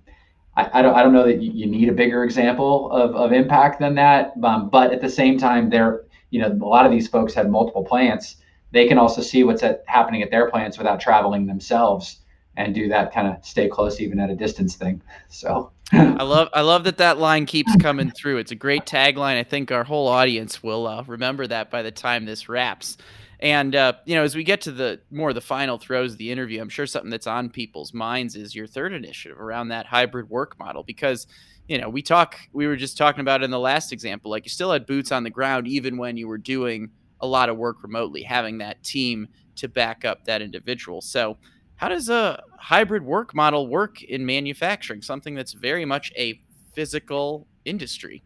I, 0.56 0.80
I, 0.80 0.82
don't, 0.82 0.96
I 0.96 1.04
don't 1.04 1.14
know 1.14 1.26
that 1.26 1.42
you, 1.42 1.52
you, 1.52 1.66
need 1.68 1.90
a 1.90 1.94
bigger 1.94 2.24
example 2.24 2.92
of, 2.92 3.16
of 3.16 3.32
impact 3.32 3.80
than 3.80 3.96
that. 3.96 4.34
Um, 4.44 4.70
but 4.70 4.92
at 4.92 5.02
the 5.02 5.10
same 5.10 5.38
time, 5.38 5.70
there, 5.70 6.06
you 6.30 6.40
know, 6.40 6.48
a 6.48 6.66
lot 6.66 6.86
of 6.86 6.92
these 6.92 7.08
folks 7.08 7.34
had 7.34 7.50
multiple 7.50 7.84
plants. 7.84 8.38
They 8.72 8.88
can 8.88 8.98
also 8.98 9.22
see 9.22 9.44
what's 9.44 9.64
at, 9.64 9.84
happening 9.88 10.22
at 10.22 10.30
their 10.30 10.50
plants 10.50 10.78
without 10.78 11.00
traveling 11.00 11.48
themselves, 11.48 12.20
and 12.58 12.76
do 12.76 12.88
that 12.90 13.14
kind 13.14 13.28
of 13.28 13.44
stay 13.46 13.68
close 13.68 14.00
even 14.00 14.20
at 14.20 14.30
a 14.30 14.36
distance 14.36 14.76
thing. 14.76 15.02
So 15.30 15.72
I 15.94 16.24
love 16.24 16.50
I 16.54 16.62
love 16.62 16.84
that 16.84 16.98
that 16.98 17.18
line 17.18 17.46
keeps 17.46 17.76
coming 17.78 18.12
through. 18.12 18.38
It's 18.38 18.52
a 18.52 18.56
great 18.56 18.86
tagline. 18.86 19.38
I 19.38 19.44
think 19.44 19.72
our 19.72 19.84
whole 19.84 20.08
audience 20.08 20.62
will 20.62 20.86
uh, 20.86 21.04
remember 21.08 21.48
that 21.48 21.72
by 21.72 21.82
the 21.82 21.92
time 21.92 22.26
this 22.26 22.48
wraps. 22.48 22.98
And 23.40 23.76
uh, 23.76 23.94
you 24.06 24.16
know, 24.16 24.24
as 24.24 24.36
we 24.36 24.44
get 24.44 24.62
to 24.62 24.72
the 24.72 25.00
more 25.10 25.34
the 25.34 25.42
final 25.42 25.78
throes 25.78 26.14
of 26.14 26.18
the 26.18 26.32
interview, 26.32 26.62
I'm 26.62 26.70
sure 26.70 26.86
something 26.86 27.10
that's 27.10 27.28
on 27.28 27.50
people's 27.50 27.94
minds 27.94 28.36
is 28.36 28.54
your 28.54 28.68
third 28.68 28.94
initiative 28.94 29.40
around 29.40 29.70
that 29.70 29.86
hybrid 29.86 30.30
work 30.30 30.60
model 30.60 30.84
because 30.84 31.26
you 31.70 31.78
know 31.78 31.88
we 31.88 32.02
talk 32.02 32.38
we 32.52 32.68
were 32.68 32.76
just 32.76 32.98
talking 32.98 33.22
about 33.22 33.44
in 33.44 33.52
the 33.52 33.60
last 33.60 33.94
example 33.94 34.30
like 34.30 34.44
you 34.44 34.50
still 34.50 34.72
had 34.72 34.86
boots 34.86 35.12
on 35.12 35.24
the 35.24 35.30
ground 35.30 35.68
even 35.68 35.98
when 35.98 36.18
you 36.18 36.28
were 36.28 36.38
doing 36.38 36.90
a 37.22 37.28
lot 37.28 37.48
of 37.48 37.56
work 37.58 37.78
remotely 37.84 38.24
having 38.24 38.58
that 38.58 38.84
team 38.84 39.28
to 39.56 39.70
back 39.70 40.04
up 40.04 40.26
that 40.26 40.42
individual 40.42 41.00
so 41.00 41.38
how 41.76 41.88
does 41.88 42.10
a 42.10 42.42
hybrid 42.58 43.04
work 43.04 43.34
model 43.34 43.68
work 43.68 44.02
in 44.04 44.26
manufacturing 44.26 45.02
something 45.02 45.36
that's 45.36 45.54
very 45.54 45.86
much 45.86 46.12
a 46.18 46.42
physical 46.74 47.48
industry 47.64 48.24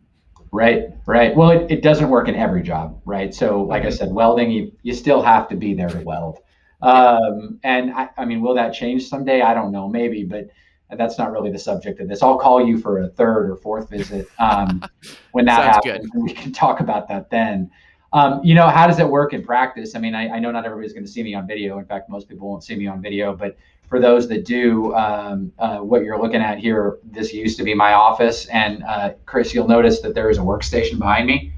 Right, 0.51 0.89
right. 1.07 1.35
Well, 1.35 1.49
it, 1.49 1.71
it 1.71 1.81
doesn't 1.81 2.09
work 2.09 2.27
in 2.27 2.35
every 2.35 2.61
job, 2.61 3.01
right? 3.05 3.33
So, 3.33 3.63
like 3.63 3.81
I 3.81 3.87
mm-hmm. 3.87 3.95
said, 3.95 4.11
welding, 4.11 4.51
you, 4.51 4.71
you 4.83 4.93
still 4.93 5.23
have 5.23 5.49
to 5.49 5.55
be 5.55 5.73
there 5.73 5.89
to 5.89 5.99
weld. 6.01 6.37
Um, 6.83 7.59
and 7.63 7.91
I, 7.91 8.09
I 8.17 8.25
mean, 8.25 8.39
will 8.39 8.53
that 8.53 8.71
change 8.71 9.07
someday? 9.07 9.41
I 9.41 9.55
don't 9.55 9.71
know, 9.71 9.89
maybe, 9.89 10.23
but 10.23 10.49
that's 10.97 11.17
not 11.17 11.31
really 11.31 11.51
the 11.51 11.59
subject 11.59 11.99
of 11.99 12.07
this. 12.07 12.21
I'll 12.21 12.37
call 12.37 12.65
you 12.65 12.77
for 12.77 12.99
a 12.99 13.09
third 13.09 13.49
or 13.49 13.55
fourth 13.55 13.89
visit 13.89 14.27
um, 14.39 14.83
when 15.31 15.45
that 15.45 15.75
happens. 15.75 16.09
Good. 16.09 16.21
We 16.21 16.33
can 16.33 16.51
talk 16.51 16.79
about 16.79 17.07
that 17.09 17.29
then. 17.29 17.69
Um, 18.13 18.41
you 18.43 18.53
know, 18.53 18.69
how 18.69 18.85
does 18.85 18.99
it 18.99 19.07
work 19.07 19.33
in 19.33 19.43
practice? 19.43 19.95
I 19.95 19.99
mean, 19.99 20.13
I, 20.13 20.29
I 20.29 20.39
know 20.39 20.51
not 20.51 20.65
everybody's 20.65 20.93
going 20.93 21.05
to 21.05 21.11
see 21.11 21.23
me 21.23 21.33
on 21.33 21.47
video. 21.47 21.79
In 21.79 21.85
fact, 21.85 22.09
most 22.09 22.29
people 22.29 22.47
won't 22.47 22.63
see 22.63 22.75
me 22.75 22.85
on 22.85 23.01
video, 23.01 23.35
but 23.35 23.57
for 23.89 23.99
those 23.99 24.27
that 24.29 24.45
do, 24.45 24.93
um, 24.95 25.51
uh, 25.57 25.79
what 25.79 26.03
you're 26.03 26.21
looking 26.21 26.41
at 26.41 26.59
here, 26.59 26.99
this 27.03 27.33
used 27.33 27.57
to 27.57 27.63
be 27.63 27.73
my 27.73 27.93
office. 27.93 28.45
And 28.47 28.83
uh, 28.83 29.13
Chris, 29.25 29.53
you'll 29.53 29.67
notice 29.67 30.01
that 30.01 30.13
there 30.13 30.29
is 30.29 30.37
a 30.37 30.41
workstation 30.41 30.99
behind 30.99 31.25
me. 31.25 31.53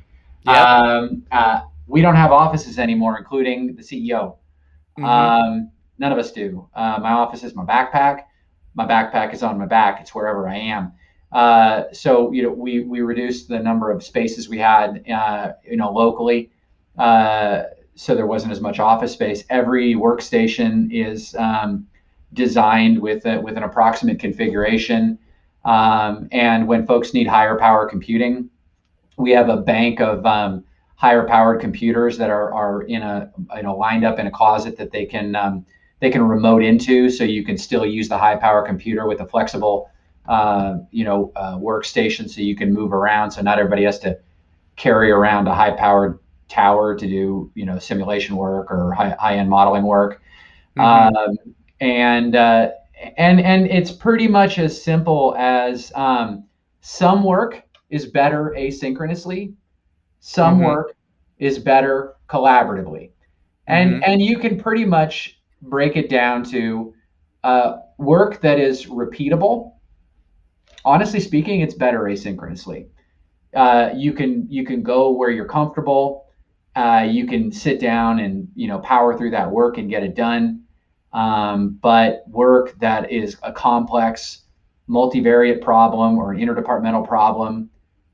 Yep. 0.46 0.56
Um, 0.56 1.24
uh, 1.32 1.62
we 1.88 2.02
don't 2.02 2.16
have 2.16 2.32
offices 2.32 2.80
anymore, 2.80 3.18
including 3.18 3.76
the 3.76 3.82
CEO. 3.82 4.38
Mm-hmm. 4.98 5.06
Um, 5.06 5.72
none 5.98 6.12
of 6.12 6.18
us 6.18 6.32
do. 6.32 6.70
Uh, 6.74 7.00
my 7.02 7.12
office 7.12 7.44
is 7.44 7.54
my 7.54 7.66
backpack. 7.66 8.24
My 8.76 8.86
backpack 8.86 9.34
is 9.34 9.44
on 9.44 9.58
my 9.58 9.66
back. 9.66 10.02
It's 10.02 10.14
wherever 10.14 10.48
I 10.48 10.58
am. 10.58 10.94
Uh, 11.32 11.84
so 11.92 12.32
you 12.32 12.44
know, 12.44 12.52
we 12.52 12.82
we 12.82 13.02
reduced 13.02 13.48
the 13.48 13.60
number 13.60 13.92
of 13.92 14.04
spaces 14.04 14.48
we 14.48 14.60
had, 14.60 15.04
uh, 15.10 15.54
you 15.68 15.78
know, 15.78 15.92
locally. 15.92 16.52
so 16.98 18.14
there 18.14 18.28
wasn't 18.28 18.52
as 18.52 18.62
much 18.62 18.80
office 18.80 19.14
space. 19.14 19.44
Every 19.50 19.96
workstation 19.96 20.90
is 20.92 21.34
um, 21.36 21.88
designed 22.34 23.02
with 23.02 23.26
a, 23.26 23.40
with 23.40 23.58
an 23.58 23.64
approximate 23.64 24.20
configuration. 24.20 25.18
Um, 25.64 26.28
and 26.32 26.68
when 26.68 26.86
folks 26.86 27.14
need 27.14 27.28
higher 27.28 27.58
power 27.58 27.88
computing, 27.88 28.50
we 29.18 29.32
have 29.32 29.50
a 29.50 29.58
bank 29.58 30.00
of 30.00 30.26
um, 30.26 30.64
higher 30.96 31.28
powered 31.28 31.60
computers 31.60 32.18
that 32.18 32.30
are, 32.30 32.54
are 32.54 32.84
in 32.84 33.02
a 33.02 33.32
you 33.56 33.64
know 33.64 33.76
lined 33.76 34.06
up 34.06 34.20
in 34.20 34.28
a 34.28 34.32
closet 34.32 34.78
that 34.78 34.92
they 34.92 35.06
can 35.06 35.36
um, 35.36 35.66
they 36.00 36.10
can 36.10 36.24
remote 36.24 36.64
into, 36.64 37.10
so 37.10 37.24
you 37.24 37.44
can 37.44 37.58
still 37.58 37.86
use 37.86 38.10
the 38.10 38.18
high 38.18 38.36
power 38.36 38.66
computer 38.66 39.08
with 39.08 39.22
a 39.22 39.26
flexible 39.26 39.90
uh, 40.28 40.78
you 40.92 41.04
know 41.04 41.32
uh, 41.36 41.56
workstation, 41.58 42.30
so 42.30 42.42
you 42.42 42.56
can 42.56 42.74
move 42.74 42.94
around. 42.94 43.32
So 43.32 43.42
not 43.42 43.60
everybody 43.60 43.84
has 43.84 44.00
to 44.00 44.20
carry 44.76 45.12
around 45.12 45.48
a 45.48 45.56
high 45.56 45.72
powered 45.72 46.20
tower 46.48 46.96
to 46.96 47.08
do 47.08 47.52
you 47.56 47.66
know 47.66 47.80
simulation 47.80 48.36
work 48.36 48.72
or 48.72 48.94
high 48.94 49.16
high 49.20 49.38
end 49.38 49.50
modeling 49.50 49.84
work. 49.84 50.22
Mm-hmm. 50.78 51.16
Um, 51.16 51.38
and 51.80 52.36
uh, 52.36 52.72
and 53.18 53.40
and 53.40 53.68
it's 53.68 53.92
pretty 53.92 54.28
much 54.28 54.60
as 54.60 54.82
simple 54.82 55.36
as 55.38 55.92
um, 55.96 56.46
some 56.82 57.24
work 57.24 57.62
is 57.90 58.06
better 58.06 58.54
asynchronously, 58.58 59.54
some 60.20 60.56
mm-hmm. 60.56 60.66
work 60.66 60.96
is 61.38 61.60
better 61.60 62.16
collaboratively, 62.30 63.12
and 63.68 63.94
mm-hmm. 63.94 64.12
and 64.12 64.22
you 64.22 64.40
can 64.40 64.60
pretty 64.60 64.86
much 64.86 65.35
break 65.70 65.96
it 65.96 66.10
down 66.10 66.44
to 66.46 66.94
uh, 67.44 67.78
work 67.98 68.42
that 68.42 68.60
is 68.60 68.86
repeatable. 68.86 69.74
Honestly 70.84 71.20
speaking, 71.20 71.62
it's 71.62 71.74
better 71.74 72.02
asynchronously. 72.02 72.88
Uh, 73.54 73.90
you 73.96 74.14
can 74.14 74.48
you 74.50 74.66
can 74.66 74.84
go 74.84 75.12
where 75.12 75.30
you're 75.30 75.48
comfortable. 75.48 76.26
Uh, 76.76 77.08
you 77.10 77.26
can 77.26 77.52
sit 77.52 77.80
down 77.80 78.20
and 78.20 78.48
you 78.56 78.68
know 78.68 78.80
power 78.80 79.18
through 79.18 79.32
that 79.32 79.50
work 79.50 79.78
and 79.78 79.90
get 79.90 80.04
it 80.04 80.16
done 80.16 80.66
um, 81.16 81.80
but 81.82 82.26
work 82.28 82.78
that 82.80 83.10
is 83.10 83.38
a 83.42 83.52
complex 83.52 84.42
multivariate 84.90 85.62
problem 85.62 86.18
or 86.18 86.34
an 86.34 86.40
interdepartmental 86.40 87.08
problem, 87.08 87.70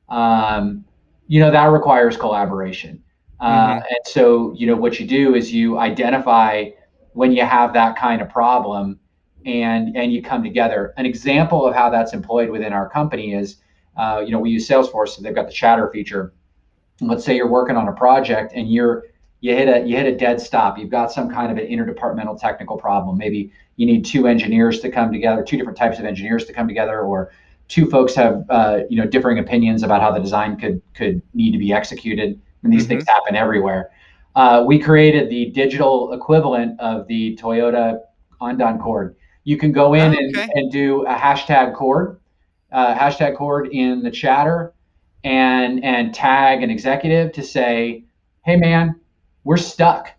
um, 0.10 0.86
you 1.28 1.39
know, 1.39 1.49
that 1.49 1.66
requires 1.66 2.16
collaboration. 2.16 3.04
Uh, 3.39 3.49
mm-hmm. 3.49 3.80
and 3.89 3.99
so, 4.06 4.54
you 4.56 4.68
know, 4.68 4.76
what 4.76 4.99
you 4.99 5.08
do 5.08 5.34
is 5.34 5.52
you 5.52 5.80
identify 5.80 6.70
when 7.14 7.32
you 7.32 7.43
have 7.43 7.74
that 7.74 7.97
kind 7.97 8.22
of 8.22 8.30
problem 8.30 8.99
and 9.45 9.95
and 9.95 10.14
you 10.14 10.22
come 10.22 10.43
together. 10.43 10.93
An 10.97 11.05
example 11.05 11.66
of 11.66 11.74
how 11.74 11.89
that's 11.89 12.14
employed 12.14 12.49
within 12.49 12.74
our 12.74 12.89
company 12.89 13.34
is, 13.34 13.57
uh, 13.97 14.22
you 14.26 14.32
know, 14.32 14.39
we 14.39 14.51
use 14.51 14.68
Salesforce, 14.68 15.09
so 15.09 15.22
they've 15.22 15.36
got 15.36 15.47
the 15.47 15.53
chatter 15.53 15.89
feature. 15.91 16.34
Let's 16.99 17.26
say 17.26 17.36
you're 17.36 17.49
working 17.49 17.78
on 17.78 17.88
a 17.88 17.93
project 17.93 18.53
and 18.55 18.72
you're 18.72 19.05
you 19.41 19.55
hit 19.55 19.68
a 19.68 19.88
you 19.88 19.97
hit 19.97 20.05
a 20.05 20.16
dead 20.16 20.39
stop. 20.39 20.78
You've 20.78 20.91
got 20.91 21.12
some 21.12 21.30
kind 21.30 21.51
of 21.51 21.57
an 21.57 21.66
interdepartmental 21.66 22.39
technical 22.39 22.78
problem. 22.78 23.18
Maybe 23.18 23.51
you 23.76 23.86
need 23.86 24.05
two 24.05 24.28
engineers 24.28 24.80
to 24.82 24.91
come 24.91 25.12
together, 25.12 25.43
two 25.43 25.57
different 25.57 25.78
types 25.78 25.97
of 25.97 26.05
engineers 26.05 26.45
to 26.45 26.53
come 26.53 26.68
together, 26.68 27.01
or 27.01 27.32
two 27.68 27.89
folks 27.89 28.14
have 28.16 28.45
uh, 28.49 28.82
you 28.89 28.97
know 28.97 29.07
differing 29.07 29.39
opinions 29.39 29.82
about 29.82 30.01
how 30.01 30.12
the 30.12 30.20
design 30.20 30.57
could 30.57 30.82
could 30.93 31.22
need 31.34 31.51
to 31.51 31.57
be 31.57 31.74
executed. 31.74 32.39
And 32.64 32.72
these 32.72 32.84
mm-hmm. 32.84 32.89
things 32.89 33.07
happen 33.07 33.36
everywhere. 33.36 33.89
Uh, 34.36 34.63
we 34.65 34.79
created 34.79 35.29
the 35.29 35.47
digital 35.51 36.13
equivalent 36.13 36.79
of 36.79 37.07
the 37.07 37.38
Toyota 37.41 37.99
Andon 38.39 38.79
cord. 38.79 39.15
You 39.43 39.57
can 39.57 39.71
go 39.71 39.93
in 39.93 40.13
oh, 40.13 40.29
okay. 40.29 40.43
and, 40.43 40.51
and 40.55 40.71
do 40.71 41.05
a 41.05 41.13
hashtag 41.15 41.75
cord, 41.75 42.19
uh, 42.71 42.95
hashtag 42.95 43.36
cord 43.36 43.67
in 43.71 44.03
the 44.03 44.11
chatter, 44.11 44.73
and 45.23 45.84
and 45.84 46.13
tag 46.13 46.63
an 46.63 46.69
executive 46.69 47.32
to 47.34 47.43
say, 47.43 48.05
hey 48.45 48.55
man, 48.55 48.99
we're 49.43 49.57
stuck. 49.57 50.09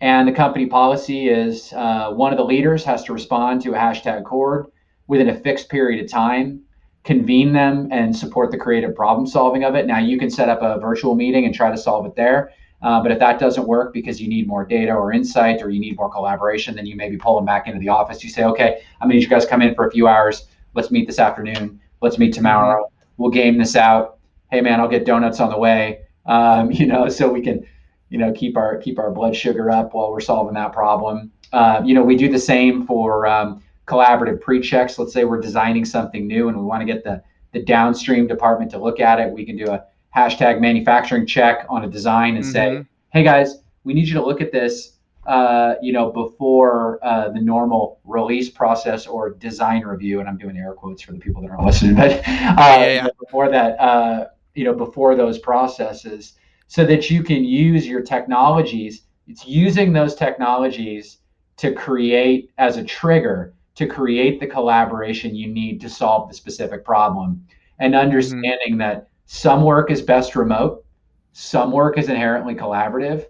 And 0.00 0.28
the 0.28 0.32
company 0.32 0.66
policy 0.66 1.28
is 1.28 1.72
uh, 1.72 2.10
one 2.10 2.32
of 2.32 2.36
the 2.36 2.44
leaders 2.44 2.84
has 2.84 3.04
to 3.04 3.12
respond 3.12 3.62
to 3.62 3.72
a 3.74 3.78
hashtag 3.78 4.24
cord 4.24 4.66
within 5.06 5.28
a 5.28 5.34
fixed 5.34 5.68
period 5.68 6.04
of 6.04 6.10
time, 6.10 6.60
convene 7.04 7.52
them, 7.52 7.88
and 7.90 8.14
support 8.14 8.50
the 8.50 8.58
creative 8.58 8.94
problem 8.94 9.26
solving 9.26 9.64
of 9.64 9.74
it. 9.74 9.86
Now, 9.86 9.98
you 9.98 10.18
can 10.18 10.30
set 10.30 10.48
up 10.48 10.60
a 10.62 10.78
virtual 10.78 11.14
meeting 11.14 11.46
and 11.46 11.54
try 11.54 11.70
to 11.70 11.78
solve 11.78 12.06
it 12.06 12.16
there. 12.16 12.50
Uh, 12.84 13.02
but 13.02 13.10
if 13.10 13.18
that 13.18 13.40
doesn't 13.40 13.66
work 13.66 13.94
because 13.94 14.20
you 14.20 14.28
need 14.28 14.46
more 14.46 14.62
data 14.62 14.92
or 14.92 15.10
insight 15.10 15.62
or 15.62 15.70
you 15.70 15.80
need 15.80 15.96
more 15.96 16.10
collaboration, 16.10 16.76
then 16.76 16.84
you 16.84 16.94
maybe 16.94 17.16
pull 17.16 17.34
them 17.34 17.46
back 17.46 17.66
into 17.66 17.80
the 17.80 17.88
office. 17.88 18.22
You 18.22 18.28
say, 18.28 18.44
okay, 18.44 18.82
I'm 19.00 19.08
gonna 19.08 19.14
need 19.14 19.22
you 19.22 19.28
guys 19.28 19.46
come 19.46 19.62
in 19.62 19.74
for 19.74 19.88
a 19.88 19.90
few 19.90 20.06
hours. 20.06 20.48
Let's 20.74 20.90
meet 20.90 21.06
this 21.06 21.18
afternoon. 21.18 21.80
Let's 22.02 22.18
meet 22.18 22.34
tomorrow. 22.34 22.92
We'll 23.16 23.30
game 23.30 23.56
this 23.56 23.74
out. 23.74 24.18
Hey 24.50 24.60
man, 24.60 24.80
I'll 24.80 24.88
get 24.88 25.06
donuts 25.06 25.40
on 25.40 25.48
the 25.48 25.56
way. 25.56 26.02
Um, 26.26 26.70
you 26.72 26.86
know, 26.86 27.08
so 27.08 27.26
we 27.26 27.40
can 27.40 27.66
you 28.10 28.18
know 28.18 28.32
keep 28.32 28.54
our 28.58 28.76
keep 28.76 28.98
our 28.98 29.10
blood 29.10 29.34
sugar 29.34 29.70
up 29.70 29.94
while 29.94 30.12
we're 30.12 30.20
solving 30.20 30.52
that 30.52 30.74
problem. 30.74 31.32
Uh, 31.54 31.80
you 31.82 31.94
know, 31.94 32.02
we 32.02 32.16
do 32.16 32.30
the 32.30 32.38
same 32.38 32.86
for 32.86 33.26
um, 33.26 33.62
collaborative 33.86 34.42
pre-checks. 34.42 34.98
Let's 34.98 35.14
say 35.14 35.24
we're 35.24 35.40
designing 35.40 35.86
something 35.86 36.26
new 36.26 36.48
and 36.48 36.58
we 36.58 36.64
want 36.64 36.82
to 36.82 36.86
get 36.86 37.02
the 37.02 37.22
the 37.52 37.62
downstream 37.62 38.26
department 38.26 38.70
to 38.72 38.78
look 38.78 39.00
at 39.00 39.20
it. 39.20 39.32
We 39.32 39.46
can 39.46 39.56
do 39.56 39.70
a 39.70 39.84
hashtag 40.14 40.60
manufacturing 40.60 41.26
check 41.26 41.66
on 41.68 41.84
a 41.84 41.88
design 41.88 42.36
and 42.36 42.44
mm-hmm. 42.44 42.52
say, 42.52 42.86
hey 43.12 43.22
guys, 43.22 43.56
we 43.84 43.94
need 43.94 44.08
you 44.08 44.14
to 44.14 44.24
look 44.24 44.40
at 44.40 44.52
this. 44.52 44.92
Uh, 45.26 45.76
you 45.80 45.90
know, 45.90 46.12
before 46.12 46.98
uh, 47.02 47.30
the 47.30 47.40
normal 47.40 47.98
release 48.04 48.50
process 48.50 49.06
or 49.06 49.30
design 49.30 49.82
review, 49.82 50.20
and 50.20 50.28
I'm 50.28 50.36
doing 50.36 50.54
air 50.58 50.74
quotes 50.74 51.00
for 51.00 51.12
the 51.12 51.18
people 51.18 51.40
that 51.40 51.50
aren't 51.50 51.62
listening, 51.66 51.94
but 51.94 52.10
uh, 52.10 52.22
yeah, 52.26 52.86
yeah. 52.86 53.06
before 53.18 53.48
that, 53.48 53.80
uh, 53.80 54.26
you 54.54 54.64
know, 54.64 54.74
before 54.74 55.14
those 55.14 55.38
processes, 55.38 56.34
so 56.66 56.84
that 56.84 57.08
you 57.08 57.22
can 57.22 57.42
use 57.42 57.86
your 57.86 58.02
technologies. 58.02 59.04
It's 59.26 59.46
using 59.46 59.94
those 59.94 60.14
technologies 60.14 61.20
to 61.56 61.72
create 61.72 62.50
as 62.58 62.76
a 62.76 62.84
trigger 62.84 63.54
to 63.76 63.86
create 63.86 64.40
the 64.40 64.46
collaboration 64.46 65.34
you 65.34 65.48
need 65.48 65.80
to 65.80 65.88
solve 65.88 66.28
the 66.28 66.34
specific 66.34 66.84
problem 66.84 67.46
and 67.78 67.94
understanding 67.94 68.72
mm-hmm. 68.72 68.78
that 68.78 69.08
some 69.26 69.62
work 69.62 69.90
is 69.90 70.02
best 70.02 70.36
remote, 70.36 70.84
some 71.32 71.72
work 71.72 71.98
is 71.98 72.08
inherently 72.08 72.54
collaborative. 72.54 73.24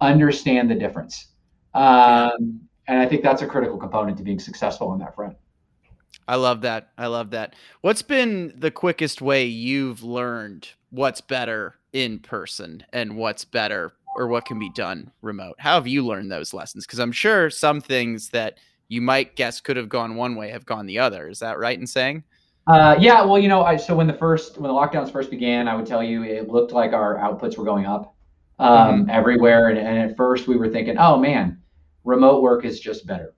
Understand 0.00 0.70
the 0.70 0.74
difference. 0.74 1.28
Um, 1.72 2.60
and 2.86 3.00
I 3.00 3.06
think 3.06 3.22
that's 3.22 3.42
a 3.42 3.46
critical 3.46 3.78
component 3.78 4.18
to 4.18 4.24
being 4.24 4.38
successful 4.38 4.88
on 4.88 4.98
that 4.98 5.14
front. 5.14 5.36
I 6.28 6.36
love 6.36 6.60
that. 6.62 6.90
I 6.96 7.06
love 7.06 7.30
that. 7.30 7.54
What's 7.80 8.02
been 8.02 8.52
the 8.56 8.70
quickest 8.70 9.20
way 9.20 9.44
you've 9.44 10.02
learned 10.02 10.68
what's 10.90 11.20
better 11.20 11.74
in 11.92 12.18
person 12.18 12.84
and 12.92 13.16
what's 13.16 13.44
better 13.44 13.94
or 14.16 14.28
what 14.28 14.44
can 14.44 14.58
be 14.58 14.70
done 14.70 15.10
remote. 15.22 15.56
How 15.58 15.74
have 15.74 15.86
you 15.86 16.04
learned 16.06 16.30
those 16.30 16.54
lessons? 16.54 16.86
Because 16.86 16.98
I'm 16.98 17.12
sure 17.12 17.50
some 17.50 17.80
things 17.80 18.30
that 18.30 18.58
you 18.88 19.00
might 19.00 19.36
guess 19.36 19.60
could 19.60 19.76
have 19.76 19.88
gone 19.88 20.16
one 20.16 20.36
way 20.36 20.50
have 20.50 20.66
gone 20.66 20.86
the 20.86 20.98
other. 20.98 21.28
Is 21.28 21.40
that 21.40 21.58
right 21.58 21.78
in 21.78 21.86
saying? 21.86 22.22
Uh, 22.66 22.96
yeah, 22.98 23.24
well, 23.24 23.38
you 23.38 23.48
know, 23.48 23.62
I, 23.62 23.76
so 23.76 23.94
when 23.94 24.06
the 24.06 24.14
first 24.14 24.56
when 24.58 24.68
the 24.68 24.74
lockdowns 24.74 25.12
first 25.12 25.30
began, 25.30 25.68
I 25.68 25.74
would 25.74 25.86
tell 25.86 26.02
you 26.02 26.22
it 26.22 26.48
looked 26.48 26.72
like 26.72 26.92
our 26.92 27.16
outputs 27.16 27.58
were 27.58 27.64
going 27.64 27.84
up 27.84 28.14
um, 28.58 29.02
mm-hmm. 29.02 29.10
everywhere, 29.10 29.68
and, 29.68 29.78
and, 29.78 29.98
at 29.98 30.16
first 30.16 30.48
we 30.48 30.56
were 30.56 30.70
thinking, 30.70 30.96
oh 30.98 31.18
man, 31.18 31.60
remote 32.04 32.42
work 32.42 32.64
is 32.64 32.80
just 32.80 33.06
better, 33.06 33.34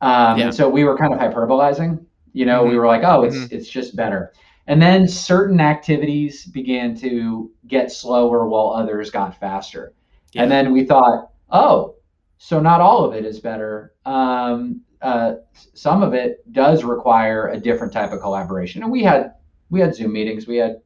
um, 0.00 0.38
yeah. 0.38 0.44
and 0.46 0.54
so 0.54 0.68
we 0.68 0.84
were 0.84 0.96
kind 0.96 1.12
of 1.12 1.18
hyperbolizing. 1.18 2.04
You 2.32 2.46
know, 2.46 2.60
mm-hmm. 2.60 2.70
we 2.70 2.78
were 2.78 2.86
like, 2.86 3.02
oh, 3.04 3.24
it's 3.24 3.36
mm-hmm. 3.36 3.54
it's 3.54 3.68
just 3.68 3.96
better, 3.96 4.32
and 4.68 4.80
then 4.80 5.08
certain 5.08 5.60
activities 5.60 6.46
began 6.46 6.94
to 6.98 7.50
get 7.66 7.90
slower 7.90 8.46
while 8.46 8.68
others 8.68 9.10
got 9.10 9.40
faster, 9.40 9.94
yeah. 10.32 10.44
and 10.44 10.52
then 10.52 10.72
we 10.72 10.84
thought, 10.84 11.32
oh, 11.50 11.96
so 12.38 12.60
not 12.60 12.80
all 12.80 13.04
of 13.04 13.14
it 13.14 13.24
is 13.24 13.40
better. 13.40 13.94
Um, 14.06 14.82
uh, 15.02 15.34
some 15.74 16.02
of 16.02 16.14
it 16.14 16.50
does 16.52 16.84
require 16.84 17.48
a 17.48 17.58
different 17.58 17.92
type 17.92 18.12
of 18.12 18.20
collaboration. 18.20 18.82
And 18.82 18.92
we 18.92 19.02
had 19.02 19.34
we 19.70 19.80
had 19.80 19.94
Zoom 19.94 20.12
meetings, 20.12 20.46
we 20.46 20.56
had 20.56 20.76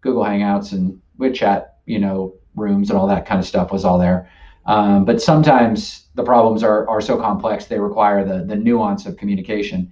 Google 0.00 0.24
Hangouts, 0.24 0.72
and 0.72 1.00
we 1.18 1.30
chat, 1.30 1.78
you 1.86 1.98
know, 1.98 2.34
rooms 2.56 2.90
and 2.90 2.98
all 2.98 3.06
that 3.06 3.26
kind 3.26 3.40
of 3.40 3.46
stuff 3.46 3.70
was 3.70 3.84
all 3.84 3.98
there. 3.98 4.30
Um, 4.66 5.04
but 5.04 5.20
sometimes 5.20 6.06
the 6.14 6.24
problems 6.24 6.62
are 6.62 6.88
are 6.88 7.00
so 7.00 7.18
complex 7.18 7.66
they 7.66 7.78
require 7.78 8.24
the 8.24 8.44
the 8.44 8.56
nuance 8.56 9.06
of 9.06 9.16
communication. 9.16 9.90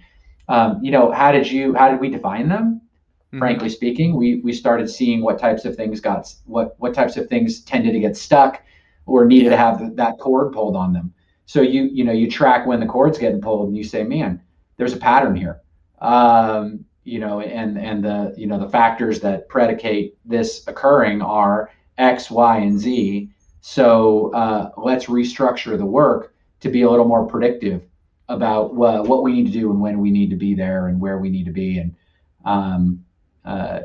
Um, 0.48 0.80
you 0.82 0.90
know, 0.90 1.12
how 1.12 1.30
did 1.30 1.50
you 1.50 1.74
how 1.74 1.90
did 1.90 2.00
we 2.00 2.08
define 2.08 2.48
them? 2.48 2.80
Mm-hmm. 3.28 3.38
Frankly 3.38 3.68
speaking, 3.68 4.16
we 4.16 4.40
we 4.42 4.52
started 4.52 4.88
seeing 4.88 5.22
what 5.22 5.38
types 5.38 5.64
of 5.64 5.76
things 5.76 6.00
got 6.00 6.32
what 6.46 6.74
what 6.78 6.94
types 6.94 7.16
of 7.16 7.28
things 7.28 7.60
tended 7.60 7.92
to 7.92 8.00
get 8.00 8.16
stuck 8.16 8.62
or 9.06 9.24
needed 9.26 9.50
to 9.50 9.56
have 9.56 9.96
that 9.96 10.18
cord 10.18 10.52
pulled 10.52 10.76
on 10.76 10.92
them. 10.92 11.12
So 11.52 11.60
you 11.60 11.90
you 11.92 12.02
know 12.02 12.12
you 12.12 12.30
track 12.30 12.66
when 12.66 12.80
the 12.80 12.86
cord's 12.86 13.18
getting 13.18 13.42
pulled, 13.42 13.68
and 13.68 13.76
you 13.76 13.84
say, 13.84 14.04
man, 14.04 14.40
there's 14.78 14.94
a 14.94 14.96
pattern 14.96 15.36
here. 15.36 15.60
Um, 15.98 16.86
you 17.04 17.18
know, 17.18 17.42
and 17.42 17.76
and 17.76 18.02
the 18.02 18.32
you 18.38 18.46
know 18.46 18.58
the 18.58 18.70
factors 18.70 19.20
that 19.20 19.50
predicate 19.50 20.16
this 20.24 20.66
occurring 20.66 21.20
are 21.20 21.70
X, 21.98 22.30
Y, 22.30 22.56
and 22.56 22.80
Z. 22.80 23.28
So 23.60 24.32
uh, 24.32 24.70
let's 24.78 25.06
restructure 25.06 25.76
the 25.76 25.84
work 25.84 26.34
to 26.60 26.70
be 26.70 26.82
a 26.82 26.90
little 26.90 27.06
more 27.06 27.26
predictive 27.26 27.82
about 28.30 28.74
what, 28.74 29.06
what 29.06 29.22
we 29.22 29.32
need 29.34 29.52
to 29.52 29.52
do 29.52 29.70
and 29.70 29.78
when 29.78 30.00
we 30.00 30.10
need 30.10 30.30
to 30.30 30.36
be 30.36 30.54
there 30.54 30.88
and 30.88 30.98
where 30.98 31.18
we 31.18 31.28
need 31.28 31.44
to 31.44 31.52
be 31.52 31.76
and 31.80 31.94
um, 32.46 33.04
uh, 33.44 33.80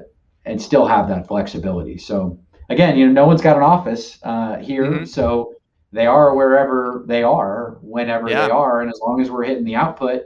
and 0.45 0.61
still 0.61 0.87
have 0.87 1.09
that 1.09 1.27
flexibility. 1.27 1.97
So 1.97 2.39
again, 2.69 2.97
you 2.97 3.07
know, 3.07 3.11
no 3.11 3.27
one's 3.27 3.41
got 3.41 3.57
an 3.57 3.63
office 3.63 4.19
uh, 4.23 4.55
here, 4.55 4.85
mm-hmm. 4.85 5.03
so 5.03 5.56
they 5.91 6.05
are 6.05 6.35
wherever 6.35 7.03
they 7.07 7.23
are, 7.23 7.77
whenever 7.81 8.29
yeah. 8.29 8.45
they 8.45 8.51
are, 8.51 8.81
and 8.81 8.89
as 8.89 8.99
long 9.01 9.21
as 9.21 9.31
we're 9.31 9.43
hitting 9.43 9.63
the 9.63 9.75
output, 9.75 10.23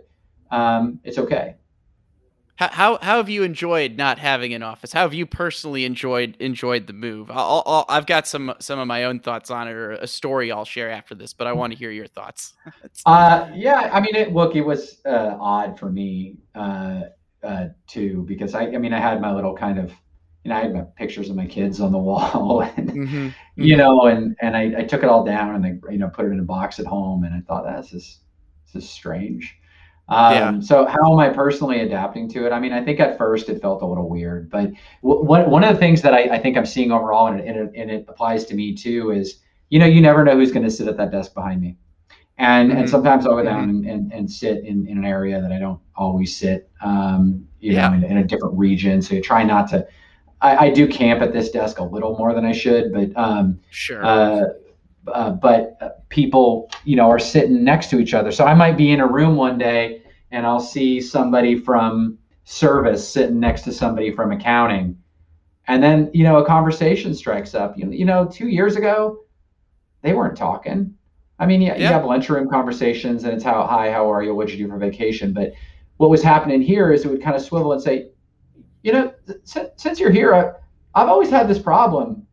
um, 0.49 0.99
it's 1.03 1.17
okay. 1.17 1.55
How, 2.55 2.67
how, 2.69 2.97
how 3.01 3.17
have 3.17 3.29
you 3.29 3.41
enjoyed 3.41 3.97
not 3.97 4.19
having 4.19 4.53
an 4.53 4.61
office? 4.61 4.93
How 4.93 5.01
have 5.01 5.15
you 5.15 5.25
personally 5.25 5.83
enjoyed 5.83 6.37
enjoyed 6.39 6.85
the 6.85 6.93
move? 6.93 7.31
i 7.31 7.83
have 7.89 8.05
got 8.05 8.27
some 8.27 8.53
some 8.59 8.77
of 8.77 8.87
my 8.87 9.05
own 9.05 9.19
thoughts 9.19 9.49
on 9.49 9.67
it, 9.67 9.71
or 9.71 9.93
a 9.93 10.05
story 10.05 10.51
I'll 10.51 10.65
share 10.65 10.91
after 10.91 11.15
this, 11.15 11.33
but 11.33 11.47
I 11.47 11.53
want 11.53 11.73
to 11.73 11.79
hear 11.79 11.89
your 11.89 12.05
thoughts. 12.05 12.53
uh, 13.07 13.49
yeah, 13.55 13.89
I 13.91 13.99
mean, 13.99 14.15
it, 14.15 14.33
look, 14.33 14.55
it 14.55 14.61
was 14.61 15.01
uh, 15.05 15.37
odd 15.39 15.79
for 15.79 15.89
me 15.89 16.37
uh, 16.53 17.01
uh, 17.41 17.69
too 17.87 18.23
because 18.27 18.53
I, 18.53 18.67
I 18.67 18.77
mean, 18.77 18.93
I 18.93 18.99
had 18.99 19.19
my 19.21 19.33
little 19.33 19.55
kind 19.55 19.79
of 19.79 19.91
know, 20.49 20.55
I 20.55 20.61
had 20.61 20.73
my 20.73 20.81
pictures 20.97 21.29
of 21.29 21.35
my 21.35 21.45
kids 21.45 21.79
on 21.81 21.91
the 21.91 21.97
wall, 21.97 22.61
and 22.77 22.89
mm-hmm. 22.89 23.29
you 23.55 23.77
know, 23.77 24.05
and 24.05 24.35
and 24.41 24.57
I, 24.57 24.73
I, 24.79 24.83
took 24.83 25.03
it 25.03 25.09
all 25.09 25.23
down 25.23 25.55
and 25.55 25.65
I, 25.65 25.91
you 25.91 25.99
know, 25.99 26.09
put 26.09 26.25
it 26.25 26.29
in 26.29 26.39
a 26.39 26.43
box 26.43 26.79
at 26.79 26.85
home, 26.85 27.23
and 27.23 27.33
I 27.35 27.41
thought 27.41 27.65
this 27.65 27.93
is 27.93 28.19
this 28.73 28.83
is 28.83 28.89
strange. 28.89 29.57
Um, 30.09 30.33
yeah. 30.33 30.59
So 30.59 30.85
how 30.85 31.13
am 31.13 31.19
I 31.19 31.29
personally 31.29 31.81
adapting 31.81 32.27
to 32.29 32.45
it? 32.45 32.51
I 32.51 32.59
mean, 32.59 32.73
I 32.73 32.83
think 32.83 32.99
at 32.99 33.17
first 33.17 33.49
it 33.49 33.61
felt 33.61 33.81
a 33.81 33.85
little 33.85 34.09
weird, 34.09 34.49
but 34.49 34.71
w- 35.03 35.23
one 35.23 35.49
one 35.49 35.63
of 35.63 35.73
the 35.73 35.79
things 35.79 36.01
that 36.01 36.13
I, 36.13 36.23
I 36.23 36.39
think 36.39 36.57
I'm 36.57 36.65
seeing 36.65 36.91
overall, 36.91 37.27
and 37.27 37.39
it, 37.39 37.47
and 37.47 37.57
it, 37.57 37.71
and 37.75 37.91
it 37.91 38.05
applies 38.09 38.45
to 38.45 38.55
me 38.55 38.75
too, 38.75 39.11
is 39.11 39.41
you 39.71 39.79
know, 39.79 39.85
you 39.85 40.01
never 40.01 40.23
know 40.23 40.35
who's 40.35 40.51
going 40.51 40.65
to 40.65 40.69
sit 40.69 40.87
at 40.87 40.97
that 40.97 41.11
desk 41.11 41.33
behind 41.33 41.61
me. 41.61 41.77
And, 42.37 42.69
mm-hmm. 42.69 42.79
and 42.81 42.89
sometimes 42.89 43.25
I'll 43.25 43.35
go 43.35 43.43
down 43.43 43.67
mm-hmm. 43.67 43.89
and, 43.89 44.11
and, 44.11 44.13
and, 44.13 44.31
sit 44.31 44.65
in, 44.65 44.85
in 44.87 44.97
an 44.97 45.05
area 45.05 45.41
that 45.41 45.51
I 45.51 45.59
don't 45.59 45.79
always 45.95 46.35
sit, 46.35 46.69
um, 46.81 47.47
you 47.59 47.73
yeah. 47.73 47.87
know, 47.87 47.95
in, 47.95 48.03
in, 48.03 48.17
a 48.17 48.23
different 48.23 48.57
region. 48.57 49.01
So 49.01 49.15
you 49.15 49.21
try 49.21 49.43
not 49.43 49.69
to, 49.69 49.87
I, 50.41 50.57
I, 50.57 50.69
do 50.69 50.87
camp 50.87 51.21
at 51.21 51.33
this 51.33 51.51
desk 51.51 51.79
a 51.79 51.83
little 51.83 52.17
more 52.17 52.33
than 52.33 52.45
I 52.45 52.51
should, 52.51 52.91
but 52.91 53.15
um, 53.15 53.59
sure. 53.69 54.03
Uh, 54.03 54.43
uh, 55.07 55.31
but 55.31 56.07
people, 56.09 56.69
you 56.83 56.95
know, 56.95 57.09
are 57.09 57.19
sitting 57.19 57.63
next 57.63 57.89
to 57.91 57.99
each 57.99 58.13
other. 58.13 58.31
So 58.31 58.45
I 58.45 58.53
might 58.53 58.77
be 58.77 58.91
in 58.91 58.99
a 58.99 59.07
room 59.07 59.35
one 59.35 59.57
day 59.57 60.01
and 60.31 60.45
I'll 60.45 60.59
see 60.59 61.01
somebody 61.01 61.57
from 61.57 62.17
service 62.43 63.07
sitting 63.07 63.39
next 63.39 63.61
to 63.63 63.71
somebody 63.71 64.11
from 64.11 64.31
accounting, 64.31 64.97
and 65.67 65.83
then 65.83 66.09
you 66.13 66.23
know 66.23 66.37
a 66.37 66.45
conversation 66.45 67.13
strikes 67.13 67.53
up. 67.53 67.77
You, 67.77 67.91
you 67.91 68.05
know, 68.05 68.25
two 68.25 68.47
years 68.47 68.75
ago, 68.75 69.23
they 70.01 70.13
weren't 70.13 70.37
talking. 70.37 70.95
I 71.39 71.45
mean, 71.45 71.61
yeah, 71.61 71.75
yeah. 71.75 71.79
you 71.79 71.87
have 71.87 72.05
lunchroom 72.05 72.49
conversations, 72.49 73.23
and 73.23 73.33
it's 73.33 73.43
how 73.43 73.65
hi, 73.67 73.91
how 73.91 74.11
are 74.11 74.23
you, 74.23 74.33
what'd 74.33 74.53
you 74.53 74.65
do 74.65 74.71
for 74.71 74.77
vacation? 74.77 75.33
But 75.33 75.53
what 75.97 76.09
was 76.09 76.23
happening 76.23 76.61
here 76.61 76.91
is 76.91 77.05
it 77.05 77.11
would 77.11 77.21
kind 77.21 77.35
of 77.35 77.41
swivel 77.41 77.73
and 77.73 77.81
say, 77.81 78.09
you 78.83 78.91
know, 78.93 79.13
since, 79.43 79.69
since 79.77 79.99
you're 79.99 80.11
here, 80.11 80.33
I, 80.33 80.51
I've 80.99 81.09
always 81.09 81.29
had 81.29 81.47
this 81.47 81.59
problem. 81.59 82.25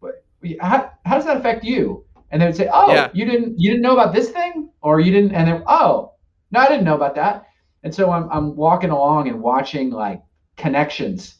But 0.00 0.24
how, 0.60 0.92
how 1.04 1.16
does 1.16 1.24
that 1.26 1.36
affect 1.36 1.64
you? 1.64 2.04
And 2.30 2.42
they 2.42 2.46
would 2.46 2.56
say, 2.56 2.68
oh, 2.72 2.92
yeah. 2.92 3.10
you 3.12 3.24
didn't 3.24 3.58
you 3.58 3.70
didn't 3.70 3.82
know 3.82 3.92
about 3.92 4.12
this 4.14 4.30
thing, 4.30 4.70
or 4.82 5.00
you 5.00 5.12
didn't, 5.12 5.32
and 5.32 5.48
then 5.48 5.62
oh, 5.66 6.12
no, 6.50 6.60
I 6.60 6.68
didn't 6.68 6.84
know 6.84 6.96
about 6.96 7.14
that. 7.14 7.46
And 7.82 7.94
so 7.94 8.10
I'm 8.10 8.28
I'm 8.30 8.56
walking 8.56 8.90
along 8.90 9.28
and 9.28 9.40
watching 9.40 9.90
like 9.90 10.22
connections 10.56 11.36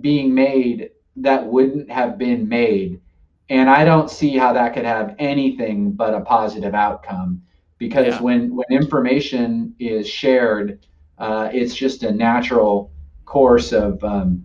being 0.00 0.32
made 0.32 0.90
that 1.16 1.44
wouldn't 1.44 1.90
have 1.90 2.16
been 2.16 2.48
made. 2.48 3.00
And 3.48 3.68
I 3.68 3.84
don't 3.84 4.08
see 4.08 4.36
how 4.36 4.52
that 4.52 4.74
could 4.74 4.84
have 4.84 5.16
anything 5.18 5.92
but 5.92 6.14
a 6.14 6.20
positive 6.20 6.74
outcome 6.74 7.42
because 7.78 8.06
yeah. 8.06 8.22
when 8.22 8.54
when 8.54 8.66
information 8.70 9.74
is 9.80 10.08
shared, 10.08 10.86
uh, 11.18 11.50
it's 11.52 11.74
just 11.74 12.04
a 12.04 12.12
natural 12.12 12.92
course 13.30 13.72
of 13.72 14.02
um, 14.02 14.44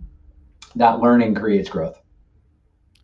that 0.76 1.00
learning 1.00 1.34
creates 1.34 1.68
growth. 1.68 2.00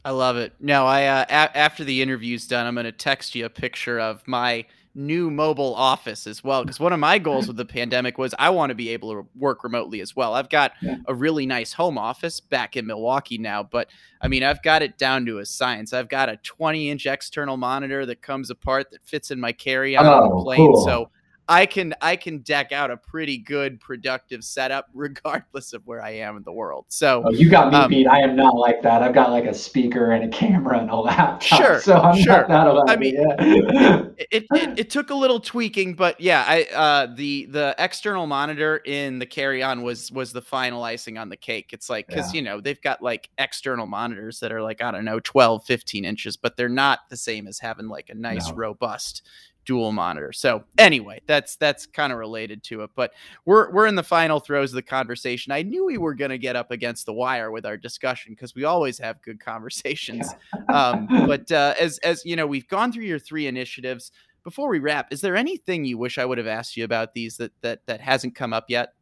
I 0.05 0.11
love 0.11 0.37
it. 0.37 0.53
No, 0.61 0.87
I 0.87 1.07
uh, 1.07 1.25
a- 1.29 1.59
after 1.59 1.83
the 1.83 2.01
interview's 2.01 2.47
done, 2.47 2.67
I'm 2.67 2.75
going 2.75 2.85
to 2.85 2.93
text 2.93 3.35
you 3.35 3.45
a 3.47 3.51
picture 3.51 3.99
of 3.99 4.27
my 4.27 4.65
new 4.95 5.31
mobile 5.31 5.75
office 5.75 6.27
as 6.27 6.45
well 6.45 6.63
because 6.63 6.79
one 6.79 6.93
of 6.93 7.01
my 7.01 7.19
goals 7.19 7.47
with 7.49 7.57
the 7.57 7.65
pandemic 7.65 8.19
was 8.19 8.35
I 8.39 8.51
want 8.51 8.71
to 8.71 8.75
be 8.75 8.91
able 8.91 9.13
to 9.15 9.29
work 9.35 9.65
remotely 9.65 10.01
as 10.03 10.15
well. 10.15 10.35
I've 10.35 10.51
got 10.51 10.73
yeah. 10.83 10.97
a 11.07 11.15
really 11.15 11.47
nice 11.47 11.73
home 11.73 11.99
office 11.99 12.39
back 12.41 12.77
in 12.77 12.87
Milwaukee 12.87 13.39
now, 13.39 13.65
but 13.65 13.89
I 14.21 14.29
mean, 14.29 14.45
I've 14.45 14.63
got 14.63 14.83
it 14.83 14.99
down 14.99 15.27
to 15.27 15.39
a 15.39 15.47
science. 15.47 15.93
I've 15.93 16.09
got 16.09 16.29
a 16.29 16.37
20 16.37 16.91
inch 16.91 17.07
external 17.07 17.57
monitor 17.57 18.07
that 18.07 18.23
comes 18.23 18.51
apart 18.51 18.91
that 18.93 19.05
fits 19.05 19.33
in 19.33 19.41
my 19.41 19.51
carry 19.51 19.97
on 19.97 20.07
oh, 20.07 20.29
the 20.29 20.45
plane. 20.45 20.73
Cool. 20.73 20.85
So 20.85 21.11
I 21.49 21.67
can 21.67 21.95
I 22.01 22.17
can 22.17 22.39
deck 22.39 22.73
out 22.73 22.91
a 22.91 22.97
pretty 22.97 23.39
good 23.39 23.81
productive 23.81 24.45
setup 24.45 24.89
regardless 24.95 25.73
of 25.73 25.87
where 25.87 26.03
I 26.03 26.11
am 26.11 26.37
in 26.37 26.43
the 26.45 26.53
world. 26.53 26.87
So 26.89 27.23
oh, 27.27 27.31
you 27.31 27.51
got 27.51 27.73
me 27.73 27.79
um, 27.79 27.91
beat. 27.91 28.07
I 28.07 28.21
am 28.21 28.37
not 28.37 28.55
like 28.55 28.83
that. 28.83 29.03
I've 29.03 29.15
got 29.15 29.31
like 29.31 29.45
a 29.45 29.55
speaker 29.55 30.13
and 30.13 30.25
a 30.25 30.37
camera 30.37 30.79
and 30.79 30.91
a 30.91 30.97
laptop. 30.97 31.43
Sure, 31.63 31.81
so 31.81 31.97
I'm 31.97 32.21
sure. 32.21 32.47
not 32.49 32.49
that 32.49 32.85
I 32.89 32.97
mean, 32.97 33.15
yeah. 33.15 34.05
it, 34.31 34.47
it, 34.51 34.79
it 34.79 34.91
took 34.91 35.11
a 35.11 35.15
little 35.15 35.39
tweaking, 35.39 35.95
but 35.95 36.21
yeah, 36.21 36.45
I 36.47 36.67
uh, 36.75 37.15
the 37.15 37.47
the 37.47 37.75
external 37.79 38.27
monitor 38.27 38.79
in 38.85 39.19
the 39.19 39.27
carry 39.27 39.63
on 39.63 39.83
was 39.83 40.11
was 40.11 40.33
the 40.33 40.41
final 40.41 40.83
icing 40.83 41.19
on 41.19 41.29
the 41.29 41.37
cake. 41.37 41.71
It's 41.73 41.91
like 41.91 42.07
because 42.07 42.33
yeah. 42.33 42.39
you 42.39 42.43
know 42.43 42.61
they've 42.61 42.81
got 42.81 43.03
like 43.03 43.29
external 43.39 43.87
monitors 43.87 44.41
that 44.41 44.51
are 44.51 44.63
like 44.63 44.83
I 44.83 44.91
don't 44.91 45.05
know 45.05 45.21
12, 45.21 45.65
15 45.65 46.05
inches, 46.05 46.37
but 46.37 46.57
they're 46.57 46.69
not 46.69 47.01
the 47.11 47.17
same 47.17 47.47
as 47.47 47.59
having 47.59 47.89
like 47.89 48.09
a 48.09 48.15
nice 48.15 48.49
no. 48.49 48.55
robust 48.55 49.23
dual 49.65 49.93
monitor. 49.93 50.33
So 50.33 50.65
anyway, 50.79 51.21
that's 51.27 51.57
that's 51.57 51.87
kind 51.87 52.13
of 52.13 52.19
related 52.19 52.63
to 52.65 52.83
it. 52.83 52.91
But 52.95 53.13
we're 53.45 53.71
we're 53.71 53.87
in 53.87 53.95
the 53.95 54.03
final 54.03 54.41
throes 54.41 54.71
of 54.71 54.77
the 54.77 54.83
conversation. 54.83 55.53
I 55.53 55.63
knew 55.63 55.85
we 55.85 55.99
were 55.99 56.15
going 56.15 56.31
to 56.31 56.39
get 56.39 56.57
up 56.57 56.71
against 56.71 57.07
the 57.07 57.13
wire 57.13 57.51
with 57.51 57.67
our 57.67 57.77
discussion 57.77 58.33
because 58.33 58.55
we 58.55 58.65
always 58.65 58.99
have 58.99 59.23
good 59.23 59.41
conversations. 59.41 60.29
um, 60.69 61.07
but 61.27 61.51
uh, 61.53 61.75
as 61.81 61.99
as 61.99 62.25
you 62.25 62.37
know, 62.37 62.47
we've 62.47 62.69
gone 62.69 62.93
through 62.93 63.05
your 63.05 63.19
three 63.19 63.47
initiatives. 63.47 64.13
Before 64.45 64.69
we 64.69 64.81
wrap, 64.81 65.13
is 65.13 65.21
there 65.21 65.37
anything 65.37 65.85
you 65.85 65.99
wish 65.99 66.19
I 66.19 66.25
would 66.25 66.39
have 66.39 66.49
asked 66.49 66.77
you 66.77 66.85
about 66.85 67.15
these 67.15 67.37
that 67.37 67.53
that 67.61 67.87
that 67.87 68.01
hasn't 68.01 68.35
come 68.35 68.53
up 68.53 68.65
yet? 68.69 68.95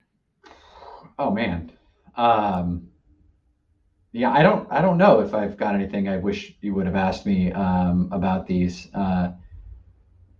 Oh 1.19 1.31
man. 1.31 1.73
Um, 2.17 2.89
yeah, 4.13 4.33
I 4.33 4.43
don't 4.43 4.71
I 4.71 4.83
don't 4.83 4.99
know 4.99 5.21
if 5.21 5.35
I've 5.35 5.57
got 5.57 5.75
anything 5.75 6.09
I 6.09 6.17
wish 6.17 6.57
you 6.61 6.75
would 6.75 6.87
have 6.87 6.97
asked 6.97 7.27
me 7.27 7.53
um, 7.53 8.09
about 8.13 8.47
these. 8.47 8.89
Uh, 8.93 9.31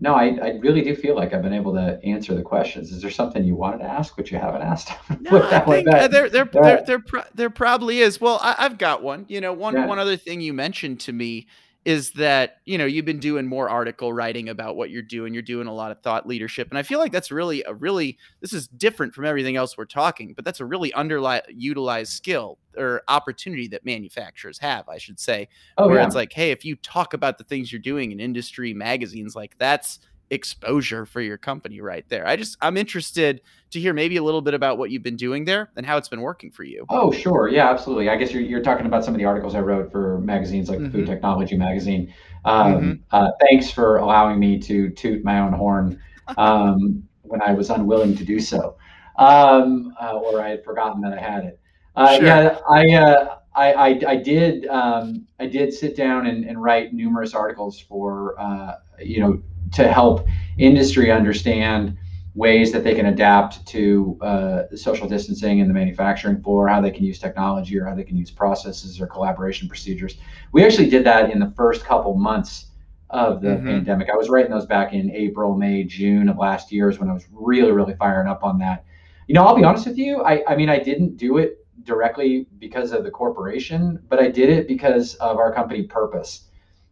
no, 0.01 0.14
I, 0.14 0.38
I 0.42 0.48
really 0.61 0.80
do 0.80 0.96
feel 0.96 1.14
like 1.14 1.34
I've 1.34 1.42
been 1.42 1.53
able 1.53 1.74
to 1.74 2.01
answer 2.03 2.34
the 2.34 2.42
questions. 2.42 2.90
Is 2.90 3.03
there 3.03 3.11
something 3.11 3.44
you 3.44 3.55
wanted 3.55 3.78
to 3.78 3.84
ask 3.84 4.16
which 4.16 4.32
you 4.32 4.38
haven't 4.38 4.62
asked? 4.62 4.90
no, 5.20 5.42
I 5.42 5.61
think 5.61 5.88
uh, 5.88 6.09
there, 6.09 6.30
there, 6.30 6.46
there, 6.46 6.82
there, 6.86 7.24
there, 7.34 7.51
probably 7.51 8.01
is. 8.01 8.18
Well, 8.18 8.38
I, 8.42 8.55
have 8.62 8.78
got 8.78 9.03
one. 9.03 9.26
You 9.28 9.42
know, 9.42 9.53
one, 9.53 9.74
yeah. 9.74 9.86
one 9.86 9.98
other 9.98 10.16
thing 10.16 10.40
you 10.40 10.55
mentioned 10.55 11.01
to 11.01 11.12
me 11.12 11.46
is 11.85 12.11
that 12.12 12.59
you 12.66 12.76
know 12.76 12.85
you've 12.85 13.07
been 13.07 13.18
doing 13.18 13.47
more 13.47 13.68
article 13.68 14.12
writing 14.12 14.51
about 14.51 14.76
what 14.76 14.91
you're 14.91 15.01
doing 15.01 15.33
you're 15.33 15.43
doing 15.43 15.66
a 15.66 15.72
lot 15.72 15.91
of 15.91 15.99
thought 16.03 16.26
leadership 16.26 16.68
and 16.68 16.78
i 16.78 16.83
feel 16.83 16.99
like 16.99 17.11
that's 17.11 17.31
really 17.31 17.64
a 17.66 17.72
really 17.72 18.18
this 18.41 18.53
is 18.53 18.68
different 18.68 19.14
from 19.14 19.24
everything 19.24 19.57
else 19.57 19.78
we're 19.78 19.87
talking 19.87 20.35
but 20.35 20.45
that's 20.45 20.61
a 20.61 20.64
really 20.64 20.91
underutilized 20.93 22.09
skill 22.09 22.59
or 22.76 23.03
opportunity 23.09 23.66
that 23.66 23.85
manufacturers 23.85 24.59
have 24.59 24.87
i 24.91 24.99
should 24.99 25.18
say 25.18 25.49
oh, 25.78 25.89
where 25.89 25.99
yeah. 25.99 26.07
it's 26.07 26.14
like 26.14 26.33
hey 26.33 26.51
if 26.51 26.64
you 26.64 26.76
talk 26.76 27.14
about 27.14 27.39
the 27.39 27.45
things 27.45 27.72
you're 27.72 27.81
doing 27.81 28.12
in 28.12 28.20
industry 28.20 28.74
magazines 28.74 29.35
like 29.35 29.57
that's 29.57 30.01
exposure 30.31 31.05
for 31.05 31.20
your 31.20 31.37
company 31.37 31.81
right 31.81 32.09
there. 32.09 32.26
I 32.26 32.37
just 32.37 32.57
I'm 32.61 32.76
interested 32.76 33.41
to 33.70 33.81
hear 33.81 33.93
maybe 33.93 34.16
a 34.16 34.22
little 34.22 34.41
bit 34.41 34.55
about 34.55 34.78
what 34.78 34.91
you've 34.91 35.03
been 35.03 35.16
doing 35.16 35.45
there 35.45 35.70
and 35.76 35.85
how 35.85 35.97
it's 35.97 36.09
been 36.09 36.20
working 36.20 36.51
for 36.51 36.64
you. 36.64 36.87
Oh, 36.89 37.12
sure. 37.12 37.49
Yeah, 37.49 37.70
absolutely. 37.70 38.09
I 38.09 38.16
guess 38.16 38.33
you're, 38.33 38.43
you're 38.43 38.62
talking 38.62 38.87
about 38.87 39.05
some 39.05 39.14
of 39.14 39.18
the 39.18 39.24
articles 39.24 39.55
I 39.55 39.61
wrote 39.61 39.91
for 39.91 40.20
magazines 40.20 40.68
like 40.68 40.78
mm-hmm. 40.78 40.87
the 40.87 40.91
Food 40.93 41.05
mm-hmm. 41.05 41.12
Technology 41.12 41.57
magazine. 41.57 42.12
Um, 42.45 42.74
mm-hmm. 42.74 42.93
uh, 43.11 43.31
thanks 43.41 43.70
for 43.70 43.99
allowing 43.99 44.39
me 44.41 44.59
to 44.61 44.91
toot 44.91 45.24
my 45.24 45.41
own 45.41 45.53
horn 45.53 46.01
um, 46.37 47.03
when 47.22 47.43
I 47.43 47.53
was 47.53 47.70
unwilling 47.70 48.16
to 48.16 48.24
do 48.24 48.41
so, 48.41 48.76
um, 49.18 49.95
uh, 50.01 50.12
or 50.12 50.41
I 50.41 50.51
had 50.51 50.64
forgotten 50.64 51.01
that 51.03 51.12
I 51.12 51.20
had 51.20 51.45
it. 51.45 51.61
Uh, 51.97 52.16
sure. 52.16 52.24
Yeah, 52.24 52.59
I, 52.68 52.93
uh, 52.93 53.37
I, 53.55 53.72
I, 53.72 54.01
I 54.07 54.16
did 54.16 54.66
um, 54.68 55.26
I 55.39 55.47
did 55.47 55.74
sit 55.74 55.97
down 55.97 56.26
and, 56.26 56.45
and 56.45 56.62
write 56.62 56.95
numerous 56.95 57.35
articles 57.35 57.81
for 57.81 58.41
uh, 58.41 58.74
you 59.01 59.20
know 59.20 59.43
to 59.73 59.91
help 59.91 60.27
industry 60.59 61.11
understand 61.11 61.97
ways 62.35 62.71
that 62.73 62.85
they 62.85 62.95
can 62.95 63.07
adapt 63.07 63.66
to 63.66 64.16
uh, 64.21 64.62
social 64.77 65.09
distancing 65.09 65.59
in 65.59 65.68
the 65.68 65.75
manufacturing 65.75 66.41
floor, 66.41 66.68
how 66.68 66.81
they 66.81 66.91
can 66.91 67.05
use 67.05 67.18
technology 67.18 67.79
or 67.79 67.85
how 67.85 67.95
they 67.95 68.05
can 68.05 68.16
use 68.16 68.31
processes 68.31 69.01
or 69.01 69.07
collaboration 69.07 69.68
procedures. 69.68 70.16
We 70.53 70.64
actually 70.64 70.89
did 70.89 71.05
that 71.05 71.31
in 71.31 71.41
the 71.41 71.53
first 71.57 71.85
couple 71.85 72.14
months 72.14 72.66
of 73.11 73.43
the 73.43 73.49
mm-hmm. 73.49 73.66
pandemic. 73.66 74.09
I 74.12 74.16
was 74.16 74.29
writing 74.29 74.53
those 74.53 74.66
back 74.66 74.93
in 74.93 75.11
April, 75.11 75.57
May, 75.57 75.83
June 75.83 76.29
of 76.29 76.39
last 76.39 76.71
year 76.71 76.89
is 76.89 77.01
when 77.01 77.11
I 77.11 77.12
was 77.12 77.27
really, 77.33 77.73
really 77.73 77.95
firing 77.95 78.29
up 78.29 78.45
on 78.45 78.59
that. 78.59 78.85
You 79.27 79.35
know, 79.35 79.45
I'll 79.45 79.57
be 79.57 79.64
honest 79.64 79.87
with 79.87 79.99
you. 79.99 80.23
I, 80.23 80.45
I 80.47 80.57
mean, 80.57 80.68
I 80.68 80.79
didn't 80.79 81.16
do 81.16 81.39
it 81.39 81.66
directly 81.83 82.47
because 82.59 82.93
of 82.93 83.05
the 83.05 83.11
corporation, 83.11 84.01
but 84.09 84.21
I 84.21 84.29
did 84.29 84.49
it 84.49 84.68
because 84.68 85.14
of 85.16 85.39
our 85.39 85.53
company 85.53 85.83
purpose. 85.83 86.49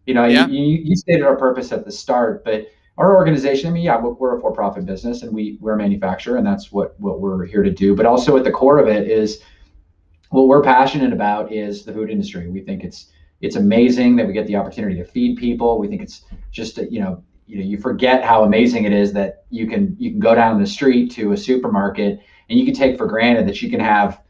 You 0.09 0.15
know, 0.15 0.25
yeah. 0.25 0.47
you, 0.47 0.63
you 0.63 0.97
stated 0.97 1.23
our 1.23 1.37
purpose 1.37 1.71
at 1.71 1.85
the 1.85 1.93
start, 1.93 2.43
but 2.43 2.69
our 2.97 3.15
organization, 3.15 3.69
I 3.69 3.73
mean, 3.75 3.83
yeah, 3.83 4.01
we're 4.01 4.39
a 4.39 4.41
for-profit 4.41 4.87
business 4.87 5.23
and 5.23 5.35
we 5.35 5.59
we're 5.61 5.75
a 5.75 5.77
manufacturer, 5.77 6.39
and 6.39 6.47
that's 6.47 6.73
what 6.73 6.99
what 6.99 7.21
we're 7.21 7.45
here 7.45 7.63
to 7.63 7.71
do. 7.71 7.95
But 7.95 8.07
also 8.07 8.35
at 8.39 8.43
the 8.43 8.51
core 8.51 8.79
of 8.79 8.89
it 8.89 9.11
is 9.11 9.43
what 10.31 10.49
we're 10.49 10.63
passionate 10.63 11.13
about 11.13 11.53
is 11.53 11.85
the 11.85 11.93
food 11.93 12.09
industry. 12.09 12.49
We 12.49 12.63
think 12.63 12.85
it's 12.85 13.13
it's 13.43 13.57
amazing 13.57 14.17
that 14.17 14.27
we 14.27 14.33
get 14.33 14.47
the 14.47 14.57
opportunity 14.57 14.97
to 14.97 15.05
feed 15.05 15.37
people. 15.37 15.79
We 15.79 15.89
think 15.89 16.01
it's 16.01 16.23
just 16.53 16.79
you 16.79 17.01
know 17.01 17.23
you 17.47 17.59
know 17.59 17.65
you 17.65 17.77
forget 17.77 18.25
how 18.25 18.45
amazing 18.45 18.85
it 18.85 18.95
is 18.95 19.13
that 19.13 19.45
you 19.51 19.67
can 19.67 19.95
you 19.99 20.11
can 20.13 20.21
go 20.21 20.35
down 20.35 20.59
the 20.59 20.67
street 20.67 21.11
to 21.17 21.33
a 21.33 21.37
supermarket 21.37 22.19
and 22.49 22.59
you 22.59 22.65
can 22.65 22.73
take 22.73 22.97
for 22.97 23.07
granted 23.07 23.47
that 23.47 23.61
you 23.61 23.69
can 23.69 23.81
have 23.81 24.23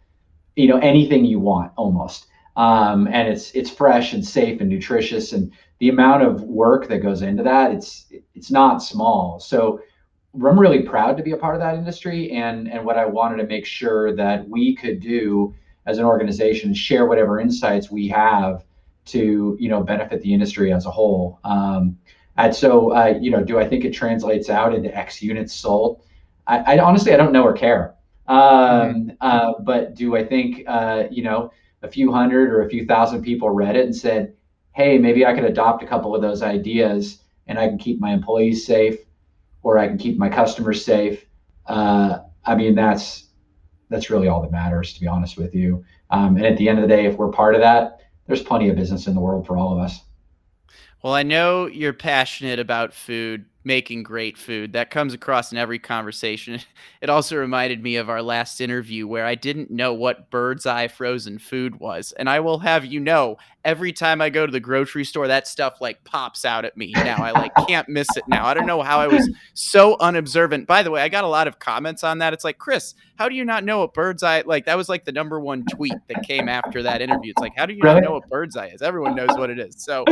you 0.56 0.66
know 0.66 0.78
anything 0.78 1.24
you 1.24 1.38
want 1.38 1.70
almost 1.76 2.26
um, 2.58 3.06
and 3.06 3.28
it's 3.28 3.50
it's 3.52 3.70
fresh 3.70 4.12
and 4.12 4.26
safe 4.26 4.60
and 4.60 4.68
nutritious 4.68 5.32
and 5.32 5.50
the 5.78 5.88
amount 5.88 6.22
of 6.22 6.42
work 6.42 6.88
that 6.88 6.98
goes 6.98 7.22
into 7.22 7.42
that 7.42 7.72
it's 7.72 8.06
it's 8.34 8.50
not 8.50 8.82
small. 8.82 9.40
So 9.40 9.80
i'm 10.34 10.60
really 10.60 10.82
proud 10.82 11.16
to 11.16 11.22
be 11.22 11.32
a 11.32 11.36
part 11.38 11.54
of 11.54 11.60
that 11.60 11.74
industry 11.74 12.30
and 12.32 12.70
and 12.70 12.84
what 12.84 12.98
i 12.98 13.04
wanted 13.04 13.38
to 13.38 13.46
make 13.46 13.64
sure 13.64 14.14
that 14.14 14.46
we 14.46 14.76
could 14.76 15.00
do 15.00 15.54
as 15.86 15.96
an 15.96 16.04
organization 16.04 16.74
share 16.74 17.06
whatever 17.06 17.40
insights 17.40 17.90
we 17.90 18.06
have 18.06 18.62
to 19.06 19.56
you 19.58 19.68
know 19.70 19.82
benefit 19.82 20.20
the 20.20 20.32
industry 20.32 20.72
as 20.72 20.84
a 20.84 20.90
whole. 20.90 21.40
Um, 21.44 21.98
and 22.36 22.54
so 22.54 22.92
uh, 22.92 23.18
you 23.20 23.30
know 23.30 23.42
do 23.42 23.58
i 23.58 23.66
think 23.66 23.84
it 23.84 23.92
translates 23.92 24.50
out 24.50 24.74
into 24.74 24.94
x 24.96 25.22
units 25.22 25.54
sold? 25.54 26.02
I, 26.46 26.74
I 26.74 26.78
honestly 26.80 27.12
i 27.14 27.16
don't 27.16 27.32
know 27.32 27.44
or 27.44 27.54
care. 27.54 27.94
Um, 28.26 28.36
mm-hmm. 28.38 29.10
uh, 29.22 29.54
but 29.60 29.94
do 29.94 30.14
i 30.14 30.24
think 30.24 30.64
uh, 30.66 31.04
you 31.10 31.22
know 31.22 31.50
a 31.82 31.88
few 31.88 32.12
hundred 32.12 32.50
or 32.50 32.62
a 32.62 32.68
few 32.68 32.84
thousand 32.86 33.22
people 33.22 33.50
read 33.50 33.76
it 33.76 33.84
and 33.84 33.94
said, 33.94 34.34
hey, 34.72 34.98
maybe 34.98 35.26
I 35.26 35.34
could 35.34 35.44
adopt 35.44 35.82
a 35.82 35.86
couple 35.86 36.14
of 36.14 36.22
those 36.22 36.42
ideas 36.42 37.22
and 37.46 37.58
I 37.58 37.68
can 37.68 37.78
keep 37.78 38.00
my 38.00 38.12
employees 38.12 38.66
safe 38.66 38.98
or 39.62 39.78
I 39.78 39.88
can 39.88 39.98
keep 39.98 40.18
my 40.18 40.28
customers 40.28 40.84
safe. 40.84 41.24
Uh, 41.66 42.20
I 42.44 42.54
mean, 42.54 42.74
that's 42.74 43.24
that's 43.90 44.10
really 44.10 44.28
all 44.28 44.42
that 44.42 44.52
matters, 44.52 44.92
to 44.94 45.00
be 45.00 45.06
honest 45.06 45.38
with 45.38 45.54
you. 45.54 45.84
Um, 46.10 46.36
and 46.36 46.44
at 46.44 46.58
the 46.58 46.68
end 46.68 46.78
of 46.78 46.82
the 46.82 46.94
day, 46.94 47.06
if 47.06 47.16
we're 47.16 47.30
part 47.30 47.54
of 47.54 47.60
that, 47.62 48.00
there's 48.26 48.42
plenty 48.42 48.68
of 48.68 48.76
business 48.76 49.06
in 49.06 49.14
the 49.14 49.20
world 49.20 49.46
for 49.46 49.56
all 49.56 49.72
of 49.72 49.78
us. 49.78 50.00
Well, 51.02 51.14
I 51.14 51.22
know 51.22 51.66
you're 51.66 51.92
passionate 51.92 52.58
about 52.58 52.92
food 52.92 53.46
making 53.68 54.02
great 54.02 54.38
food. 54.38 54.72
That 54.72 54.90
comes 54.90 55.12
across 55.14 55.52
in 55.52 55.58
every 55.58 55.78
conversation. 55.78 56.60
It 57.00 57.10
also 57.10 57.36
reminded 57.36 57.80
me 57.80 57.94
of 57.94 58.08
our 58.10 58.22
last 58.22 58.60
interview 58.60 59.06
where 59.06 59.24
I 59.24 59.36
didn't 59.36 59.70
know 59.70 59.94
what 59.94 60.30
Birds 60.30 60.66
Eye 60.66 60.88
frozen 60.88 61.38
food 61.38 61.78
was. 61.78 62.10
And 62.10 62.28
I 62.28 62.40
will 62.40 62.58
have 62.58 62.84
you 62.84 62.98
know, 62.98 63.38
every 63.64 63.92
time 63.92 64.20
I 64.20 64.30
go 64.30 64.46
to 64.46 64.52
the 64.52 64.60
grocery 64.60 65.04
store, 65.04 65.28
that 65.28 65.46
stuff 65.46 65.80
like 65.80 66.02
pops 66.04 66.44
out 66.44 66.64
at 66.64 66.76
me 66.76 66.92
now. 66.92 67.16
I 67.16 67.32
like 67.32 67.52
can't 67.66 67.88
miss 67.88 68.08
it 68.16 68.24
now. 68.28 68.46
I 68.46 68.54
don't 68.54 68.66
know 68.66 68.82
how 68.82 68.98
I 68.98 69.06
was 69.06 69.28
so 69.54 69.96
unobservant. 70.00 70.66
By 70.66 70.82
the 70.82 70.90
way, 70.90 71.02
I 71.02 71.08
got 71.08 71.24
a 71.24 71.28
lot 71.28 71.48
of 71.48 71.58
comments 71.58 72.04
on 72.04 72.18
that. 72.18 72.32
It's 72.32 72.44
like, 72.44 72.58
Chris, 72.58 72.94
how 73.16 73.28
do 73.28 73.34
you 73.34 73.44
not 73.44 73.64
know 73.64 73.80
what 73.80 73.94
Birds 73.94 74.22
Eye 74.22 74.42
like 74.46 74.66
that 74.66 74.76
was 74.76 74.88
like 74.88 75.04
the 75.04 75.12
number 75.12 75.40
one 75.40 75.64
tweet 75.70 75.94
that 76.08 76.22
came 76.22 76.48
after 76.48 76.82
that 76.84 77.02
interview. 77.02 77.32
It's 77.36 77.40
like, 77.40 77.56
how 77.56 77.66
do 77.66 77.74
you 77.74 77.82
not 77.82 78.02
know 78.02 78.12
what 78.12 78.28
Birds 78.28 78.56
Eye 78.56 78.68
is? 78.68 78.80
Everyone 78.80 79.14
knows 79.14 79.36
what 79.36 79.50
it 79.50 79.58
is. 79.58 79.74
So 79.78 80.04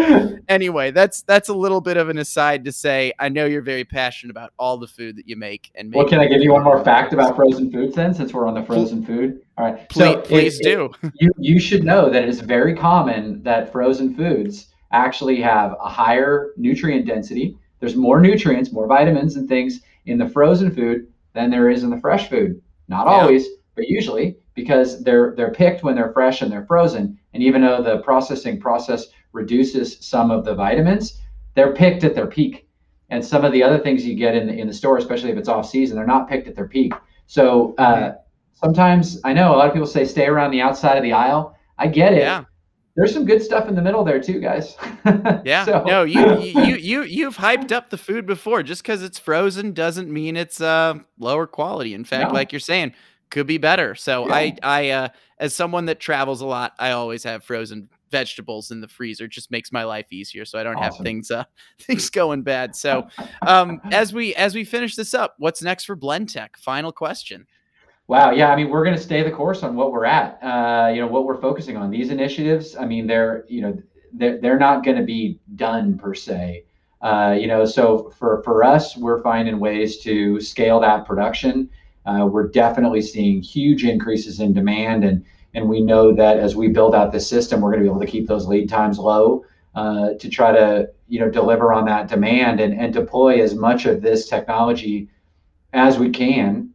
anyway, 0.49 0.90
that's 0.90 1.22
that's 1.22 1.49
a 1.49 1.55
little 1.55 1.80
bit 1.80 1.97
of 1.97 2.09
an 2.09 2.18
aside 2.18 2.64
to 2.64 2.72
say 2.72 3.12
I 3.18 3.28
know 3.28 3.47
you're 3.47 3.62
very 3.62 3.84
passionate 3.84 4.30
about 4.30 4.53
all 4.59 4.76
the 4.76 4.88
food 4.88 5.16
that 5.16 5.28
you 5.28 5.36
make. 5.36 5.70
And 5.74 5.94
well, 5.94 6.09
can 6.09 6.18
I 6.18 6.26
give 6.26 6.42
you 6.42 6.53
one 6.53 6.64
more 6.64 6.82
fact 6.82 7.12
about 7.12 7.36
frozen 7.36 7.70
food 7.70 7.94
then, 7.94 8.12
since 8.12 8.32
we're 8.32 8.47
on 8.47 8.55
the 8.55 8.64
frozen 8.64 9.05
food? 9.05 9.40
All 9.59 9.64
right, 9.64 9.88
please, 9.88 9.98
so 9.98 10.20
please 10.20 10.61
it, 10.61 10.64
do. 10.64 10.90
It, 11.02 11.12
you 11.20 11.30
you 11.38 11.61
should 11.61 11.82
know 11.82 12.11
that 12.11 12.22
it 12.22 12.28
is 12.28 12.40
very 12.40 12.74
common 12.74 13.42
that 13.42 13.72
frozen 13.72 14.14
foods 14.14 14.66
actually 14.92 15.40
have 15.40 15.74
a 15.80 15.88
higher 15.88 16.52
nutrient 16.57 17.07
density. 17.07 17.57
There's 17.80 17.96
more 17.96 18.20
nutrients, 18.20 18.72
more 18.72 18.86
vitamins 18.86 19.36
and 19.36 19.48
things 19.48 19.80
in 20.04 20.18
the 20.18 20.28
frozen 20.28 20.70
food 20.74 21.07
than 21.32 21.50
there 21.50 21.70
is 21.70 21.82
in 21.82 21.90
the 21.90 22.00
fresh 22.00 22.28
food. 22.28 22.61
Not 22.88 23.07
always, 23.07 23.44
yeah. 23.44 23.54
but 23.74 23.88
usually 23.88 24.36
because 24.54 25.02
they're 25.02 25.34
they're 25.36 25.52
picked 25.52 25.82
when 25.82 25.94
they're 25.94 26.12
fresh 26.12 26.42
and 26.42 26.52
they're 26.52 26.66
frozen. 26.66 27.18
And 27.32 27.42
even 27.42 27.62
though 27.62 27.82
the 27.82 27.98
processing 27.98 28.61
process 28.61 29.07
reduces 29.32 29.98
some 30.00 30.30
of 30.30 30.44
the 30.44 30.54
vitamins, 30.54 31.20
they're 31.54 31.74
picked 31.74 32.04
at 32.04 32.14
their 32.14 32.26
peak. 32.26 32.68
And 33.11 33.24
some 33.24 33.44
of 33.44 33.52
the 33.52 33.62
other 33.62 33.78
things 33.78 34.04
you 34.04 34.16
get 34.16 34.34
in 34.34 34.48
the, 34.48 34.54
in 34.54 34.66
the 34.66 34.74
store, 34.74 34.98
especially 34.98 35.30
if 35.30 35.36
it's 35.36 35.48
off 35.48 35.68
season, 35.68 35.96
they're 35.96 36.07
not 36.07 36.28
picked 36.28 36.48
at 36.48 36.57
their 36.57 36.66
peak. 36.66 36.92
So 37.26 37.74
uh, 37.78 38.14
sometimes 38.57 39.20
I 39.24 39.32
know 39.32 39.54
a 39.54 39.57
lot 39.57 39.68
of 39.68 39.72
people 39.72 39.86
say 39.86 40.04
stay 40.04 40.26
around 40.26 40.50
the 40.50 40.61
outside 40.61 40.96
of 40.96 41.02
the 41.02 41.12
aisle. 41.12 41.57
I 41.78 41.86
get 41.86 42.12
it. 42.12 42.20
Yeah. 42.20 42.44
There's 42.96 43.12
some 43.12 43.26
good 43.26 43.42
stuff 43.42 43.68
in 43.68 43.74
the 43.74 43.82
middle 43.82 44.02
there 44.04 44.20
too, 44.20 44.40
guys. 44.40 44.74
yeah. 45.44 45.66
so. 45.66 45.84
No, 45.84 46.02
you 46.04 46.40
you 46.40 46.76
you 46.76 47.02
you've 47.02 47.36
hyped 47.36 47.70
up 47.70 47.90
the 47.90 47.98
food 47.98 48.26
before. 48.26 48.62
Just 48.62 48.82
because 48.82 49.02
it's 49.02 49.18
frozen 49.18 49.72
doesn't 49.72 50.11
mean 50.11 50.36
it's 50.36 50.61
uh, 50.61 50.94
lower 51.18 51.46
quality. 51.46 51.92
In 51.92 52.04
fact, 52.04 52.28
no. 52.28 52.34
like 52.34 52.52
you're 52.52 52.61
saying, 52.61 52.94
could 53.30 53.46
be 53.46 53.59
better. 53.59 53.94
So 53.94 54.26
yeah. 54.26 54.34
I 54.34 54.57
I 54.62 54.90
uh, 54.90 55.09
as 55.38 55.52
someone 55.52 55.84
that 55.86 56.00
travels 56.00 56.40
a 56.40 56.46
lot, 56.46 56.72
I 56.78 56.92
always 56.92 57.22
have 57.24 57.44
frozen 57.44 57.90
vegetables 58.11 58.70
in 58.70 58.80
the 58.80 58.88
freezer. 58.88 59.24
It 59.24 59.32
just 59.32 59.50
makes 59.50 59.72
my 59.72 59.84
life 59.84 60.07
easier, 60.11 60.44
so 60.46 60.59
I 60.59 60.62
don't 60.62 60.76
awesome. 60.76 60.96
have 60.96 61.04
things 61.04 61.30
uh, 61.30 61.44
things 61.80 62.09
going 62.09 62.42
bad. 62.42 62.74
So, 62.74 63.09
um, 63.46 63.80
as 63.92 64.14
we 64.14 64.34
as 64.36 64.54
we 64.54 64.64
finish 64.64 64.96
this 64.96 65.12
up, 65.12 65.34
what's 65.38 65.62
next 65.62 65.84
for 65.84 65.96
Blentech? 65.96 66.57
Final 66.57 66.92
question. 66.92 67.46
Wow, 68.09 68.30
yeah, 68.30 68.52
I 68.52 68.57
mean, 68.57 68.68
we're 68.70 68.84
going 68.84 68.96
to 68.96 69.02
stay 69.02 69.22
the 69.22 69.32
course 69.32 69.62
on 69.64 69.74
what 69.74 69.90
we're 69.90 70.04
at. 70.04 70.38
Uh, 70.42 70.90
you 70.94 71.00
know, 71.00 71.09
what 71.09 71.24
we're 71.24 71.40
focusing 71.40 71.76
on. 71.76 71.90
These 71.90 72.11
initiatives, 72.11 72.76
I 72.76 72.84
mean, 72.84 73.07
they're 73.07 73.44
you 73.48 73.62
know 73.62 73.82
they're 74.12 74.40
they're 74.40 74.59
not 74.59 74.84
going 74.84 74.96
to 74.96 75.02
be 75.02 75.40
done 75.57 75.98
per 75.98 76.14
se. 76.14 76.64
Uh, 77.02 77.36
you 77.38 77.48
know, 77.48 77.64
so 77.64 78.11
for 78.11 78.42
for 78.44 78.62
us, 78.62 78.96
we're 78.96 79.22
finding 79.22 79.59
ways 79.59 79.98
to 80.04 80.40
scale 80.40 80.78
that 80.80 81.04
production. 81.04 81.68
Uh, 82.07 82.26
we're 82.30 82.48
definitely 82.48 83.02
seeing 83.02 83.42
huge 83.42 83.84
increases 83.84 84.38
in 84.40 84.52
demand 84.52 85.04
and 85.04 85.24
and 85.54 85.68
we 85.68 85.80
know 85.80 86.12
that 86.14 86.38
as 86.38 86.54
we 86.54 86.68
build 86.68 86.94
out 86.94 87.11
this 87.12 87.26
system, 87.28 87.61
we're 87.61 87.70
going 87.70 87.82
to 87.82 87.88
be 87.88 87.90
able 87.90 88.00
to 88.00 88.07
keep 88.07 88.28
those 88.28 88.46
lead 88.46 88.68
times 88.68 88.98
low 88.98 89.44
uh, 89.74 90.11
to 90.20 90.28
try 90.28 90.52
to 90.52 90.88
you 91.09 91.18
know 91.18 91.28
deliver 91.30 91.72
on 91.72 91.84
that 91.86 92.07
demand 92.09 92.61
and, 92.61 92.78
and 92.78 92.92
deploy 92.92 93.42
as 93.42 93.54
much 93.57 93.84
of 93.84 94.00
this 94.00 94.28
technology 94.28 95.09
as 95.72 95.98
we 95.98 96.11
can. 96.11 96.70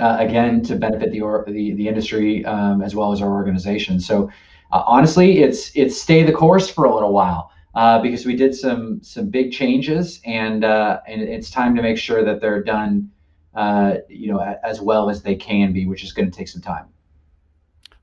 Uh, 0.00 0.16
again, 0.18 0.60
to 0.60 0.74
benefit 0.74 1.12
the 1.12 1.20
or, 1.20 1.44
the, 1.46 1.72
the 1.74 1.86
industry 1.86 2.44
um, 2.46 2.82
as 2.82 2.96
well 2.96 3.12
as 3.12 3.22
our 3.22 3.30
organization. 3.30 4.00
So, 4.00 4.28
uh, 4.72 4.82
honestly, 4.86 5.38
it's 5.38 5.70
it's 5.76 6.00
stay 6.00 6.24
the 6.24 6.32
course 6.32 6.68
for 6.68 6.84
a 6.84 6.92
little 6.92 7.12
while 7.12 7.52
uh, 7.74 8.02
because 8.02 8.26
we 8.26 8.34
did 8.34 8.54
some 8.56 9.00
some 9.02 9.28
big 9.28 9.52
changes, 9.52 10.20
and 10.24 10.64
uh, 10.64 10.98
and 11.06 11.22
it's 11.22 11.48
time 11.48 11.76
to 11.76 11.82
make 11.82 11.96
sure 11.96 12.24
that 12.24 12.40
they're 12.40 12.62
done, 12.62 13.08
uh, 13.54 13.98
you 14.08 14.32
know, 14.32 14.40
as 14.64 14.80
well 14.80 15.08
as 15.08 15.22
they 15.22 15.36
can 15.36 15.72
be, 15.72 15.86
which 15.86 16.02
is 16.02 16.12
going 16.12 16.28
to 16.28 16.36
take 16.36 16.48
some 16.48 16.62
time. 16.62 16.86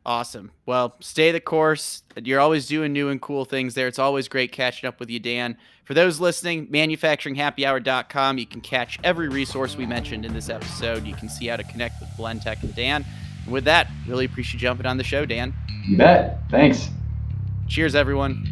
Awesome. 0.04 0.52
Well, 0.66 0.95
stay 0.99 1.32
the 1.32 1.39
course. 1.39 2.02
You're 2.16 2.39
always 2.39 2.66
doing 2.68 2.91
new 2.91 3.10
and 3.10 3.22
cool 3.22 3.45
things 3.45 3.76
there. 3.76 3.88
It's 3.88 3.99
always 3.99 4.28
great 4.28 4.52
catching 4.52 4.88
up 4.88 4.99
with 4.99 5.12
you, 5.12 5.20
Dan. 5.20 5.58
For 5.84 5.93
those 5.93 6.20
listening, 6.20 6.68
manufacturinghappyhour.com. 6.68 8.38
You 8.39 8.47
can 8.47 8.62
catch 8.62 8.97
every 9.04 9.30
resource 9.30 9.78
we 9.78 9.86
mentioned 9.86 10.26
in 10.26 10.34
this 10.34 10.49
episode. 10.49 11.06
You 11.06 11.14
can 11.14 11.30
see 11.30 11.47
how 11.47 11.58
to 11.58 11.64
connect 11.64 11.99
with 11.99 12.10
Blentech 12.18 12.64
and 12.64 12.74
Dan. 12.74 13.06
And 13.43 13.54
with 13.54 13.66
that, 13.66 13.89
really 14.08 14.26
appreciate 14.26 14.54
you 14.56 14.60
jumping 14.60 14.88
on 14.88 14.97
the 14.97 15.04
show, 15.04 15.26
Dan. 15.26 15.54
You 15.86 15.97
bet. 15.97 16.39
Thanks. 16.49 16.89
Cheers, 17.68 17.93
everyone. 17.93 18.47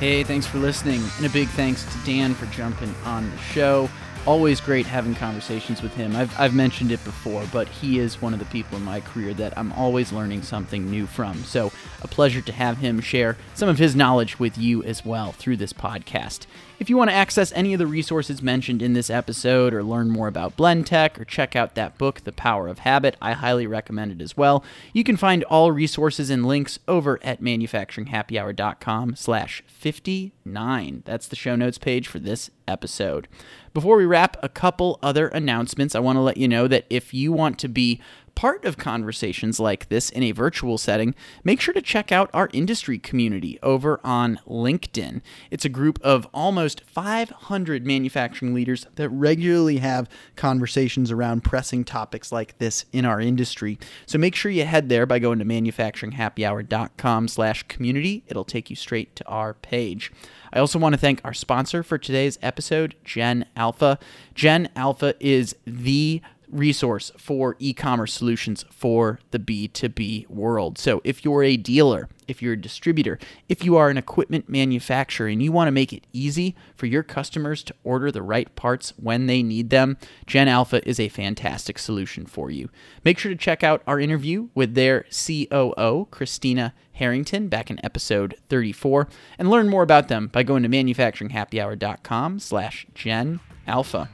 Hey, 0.00 0.22
thanks 0.24 0.46
for 0.46 0.58
listening. 0.58 1.02
And 1.16 1.26
a 1.26 1.30
big 1.30 1.48
thanks 1.48 1.84
to 1.84 1.98
Dan 2.04 2.34
for 2.34 2.46
jumping 2.46 2.92
on 3.04 3.30
the 3.30 3.38
show 3.38 3.88
always 4.28 4.60
great 4.60 4.84
having 4.84 5.14
conversations 5.14 5.80
with 5.80 5.94
him. 5.94 6.14
I've, 6.14 6.38
I've 6.38 6.54
mentioned 6.54 6.92
it 6.92 7.02
before, 7.02 7.46
but 7.50 7.66
he 7.66 7.98
is 7.98 8.20
one 8.20 8.34
of 8.34 8.38
the 8.38 8.44
people 8.44 8.76
in 8.76 8.84
my 8.84 9.00
career 9.00 9.32
that 9.32 9.56
I'm 9.56 9.72
always 9.72 10.12
learning 10.12 10.42
something 10.42 10.90
new 10.90 11.06
from. 11.06 11.44
So, 11.44 11.72
a 12.02 12.08
pleasure 12.08 12.42
to 12.42 12.52
have 12.52 12.76
him 12.76 13.00
share 13.00 13.38
some 13.54 13.70
of 13.70 13.78
his 13.78 13.96
knowledge 13.96 14.38
with 14.38 14.58
you 14.58 14.82
as 14.82 15.02
well 15.02 15.32
through 15.32 15.56
this 15.56 15.72
podcast. 15.72 16.46
If 16.80 16.88
you 16.88 16.96
want 16.96 17.10
to 17.10 17.16
access 17.16 17.50
any 17.56 17.72
of 17.72 17.80
the 17.80 17.88
resources 17.88 18.40
mentioned 18.40 18.82
in 18.82 18.92
this 18.92 19.10
episode 19.10 19.74
or 19.74 19.82
learn 19.82 20.10
more 20.10 20.28
about 20.28 20.56
Blentech 20.56 21.18
or 21.18 21.24
check 21.24 21.56
out 21.56 21.74
that 21.74 21.98
book, 21.98 22.22
The 22.22 22.30
Power 22.30 22.68
of 22.68 22.78
Habit, 22.80 23.16
I 23.20 23.32
highly 23.32 23.66
recommend 23.66 24.12
it 24.12 24.22
as 24.22 24.36
well. 24.36 24.64
You 24.92 25.02
can 25.02 25.16
find 25.16 25.42
all 25.44 25.72
resources 25.72 26.30
and 26.30 26.46
links 26.46 26.78
over 26.86 27.18
at 27.20 27.42
manufacturinghappyhour.com 27.42 29.16
slash 29.16 29.64
59. 29.66 31.02
That's 31.04 31.26
the 31.26 31.34
show 31.34 31.56
notes 31.56 31.78
page 31.78 32.06
for 32.06 32.20
this 32.20 32.48
episode. 32.68 33.26
Before 33.74 33.96
we 33.96 34.06
wrap, 34.06 34.36
a 34.40 34.48
couple 34.48 35.00
other 35.02 35.26
announcements. 35.26 35.96
I 35.96 36.00
want 36.00 36.14
to 36.14 36.20
let 36.20 36.36
you 36.36 36.46
know 36.46 36.68
that 36.68 36.86
if 36.88 37.12
you 37.12 37.32
want 37.32 37.58
to 37.58 37.68
be 37.68 38.00
part 38.38 38.64
of 38.64 38.76
conversations 38.76 39.58
like 39.58 39.88
this 39.88 40.10
in 40.10 40.22
a 40.22 40.30
virtual 40.30 40.78
setting, 40.78 41.12
make 41.42 41.60
sure 41.60 41.74
to 41.74 41.82
check 41.82 42.12
out 42.12 42.30
our 42.32 42.48
industry 42.52 42.96
community 42.96 43.58
over 43.64 43.98
on 44.04 44.38
LinkedIn. 44.46 45.20
It's 45.50 45.64
a 45.64 45.68
group 45.68 45.98
of 46.04 46.24
almost 46.32 46.82
500 46.82 47.84
manufacturing 47.84 48.54
leaders 48.54 48.86
that 48.94 49.08
regularly 49.08 49.78
have 49.78 50.08
conversations 50.36 51.10
around 51.10 51.42
pressing 51.42 51.82
topics 51.82 52.30
like 52.30 52.56
this 52.58 52.84
in 52.92 53.04
our 53.04 53.20
industry. 53.20 53.76
So 54.06 54.18
make 54.18 54.36
sure 54.36 54.52
you 54.52 54.64
head 54.64 54.88
there 54.88 55.04
by 55.04 55.18
going 55.18 55.40
to 55.40 55.44
manufacturinghappyhour.com 55.44 57.26
slash 57.26 57.64
community. 57.64 58.22
It'll 58.28 58.44
take 58.44 58.70
you 58.70 58.76
straight 58.76 59.16
to 59.16 59.26
our 59.26 59.54
page. 59.54 60.12
I 60.52 60.60
also 60.60 60.78
want 60.78 60.92
to 60.92 61.00
thank 61.00 61.20
our 61.24 61.34
sponsor 61.34 61.82
for 61.82 61.98
today's 61.98 62.38
episode, 62.40 62.94
Gen 63.02 63.46
Alpha. 63.56 63.98
Gen 64.32 64.68
Alpha 64.76 65.16
is 65.18 65.56
the 65.66 66.22
resource 66.50 67.10
for 67.16 67.56
e 67.58 67.72
commerce 67.72 68.12
solutions 68.12 68.64
for 68.70 69.20
the 69.30 69.38
B2B 69.38 70.28
world. 70.28 70.78
So, 70.78 71.00
if 71.04 71.24
you're 71.24 71.42
a 71.42 71.56
dealer, 71.56 72.08
if 72.26 72.42
you're 72.42 72.52
a 72.52 72.60
distributor, 72.60 73.18
if 73.48 73.64
you 73.64 73.76
are 73.76 73.88
an 73.88 73.96
equipment 73.96 74.48
manufacturer 74.48 75.28
and 75.28 75.42
you 75.42 75.50
want 75.50 75.68
to 75.68 75.72
make 75.72 75.92
it 75.92 76.06
easy 76.12 76.54
for 76.76 76.86
your 76.86 77.02
customers 77.02 77.62
to 77.64 77.74
order 77.84 78.12
the 78.12 78.22
right 78.22 78.54
parts 78.54 78.92
when 78.96 79.26
they 79.26 79.42
need 79.42 79.70
them, 79.70 79.96
Gen 80.26 80.48
Alpha 80.48 80.86
is 80.88 81.00
a 81.00 81.08
fantastic 81.08 81.78
solution 81.78 82.26
for 82.26 82.50
you. 82.50 82.68
Make 83.04 83.18
sure 83.18 83.32
to 83.32 83.36
check 83.36 83.64
out 83.64 83.82
our 83.86 83.98
interview 83.98 84.48
with 84.54 84.74
their 84.74 85.06
COO, 85.10 86.06
Christina 86.10 86.74
Harrington, 86.92 87.48
back 87.48 87.70
in 87.70 87.84
episode 87.84 88.34
34, 88.48 89.08
and 89.38 89.50
learn 89.50 89.68
more 89.68 89.82
about 89.82 90.08
them 90.08 90.28
by 90.28 90.42
going 90.42 90.62
to 90.62 90.68
manufacturinghappyhour.com 90.68 92.38
slash 92.40 92.86
Gen 92.94 93.40
Alpha. 93.66 94.08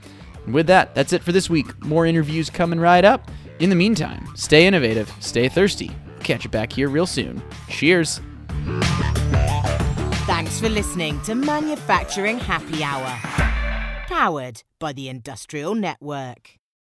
And 0.44 0.54
with 0.54 0.66
that, 0.66 0.94
that's 0.94 1.12
it 1.12 1.22
for 1.22 1.32
this 1.32 1.48
week. 1.50 1.84
More 1.84 2.06
interviews 2.06 2.50
coming 2.50 2.80
right 2.80 3.04
up. 3.04 3.30
In 3.60 3.70
the 3.70 3.76
meantime, 3.76 4.26
stay 4.34 4.66
innovative, 4.66 5.12
stay 5.20 5.48
thirsty. 5.48 5.90
Catch 6.22 6.44
you 6.44 6.50
back 6.50 6.72
here 6.72 6.88
real 6.88 7.06
soon. 7.06 7.42
Cheers. 7.68 8.20
Thanks 10.26 10.60
for 10.60 10.68
listening 10.68 11.20
to 11.22 11.34
Manufacturing 11.34 12.38
Happy 12.38 12.82
Hour, 12.82 13.18
powered 14.08 14.62
by 14.78 14.92
the 14.92 15.08
Industrial 15.08 15.74
Network. 15.74 16.58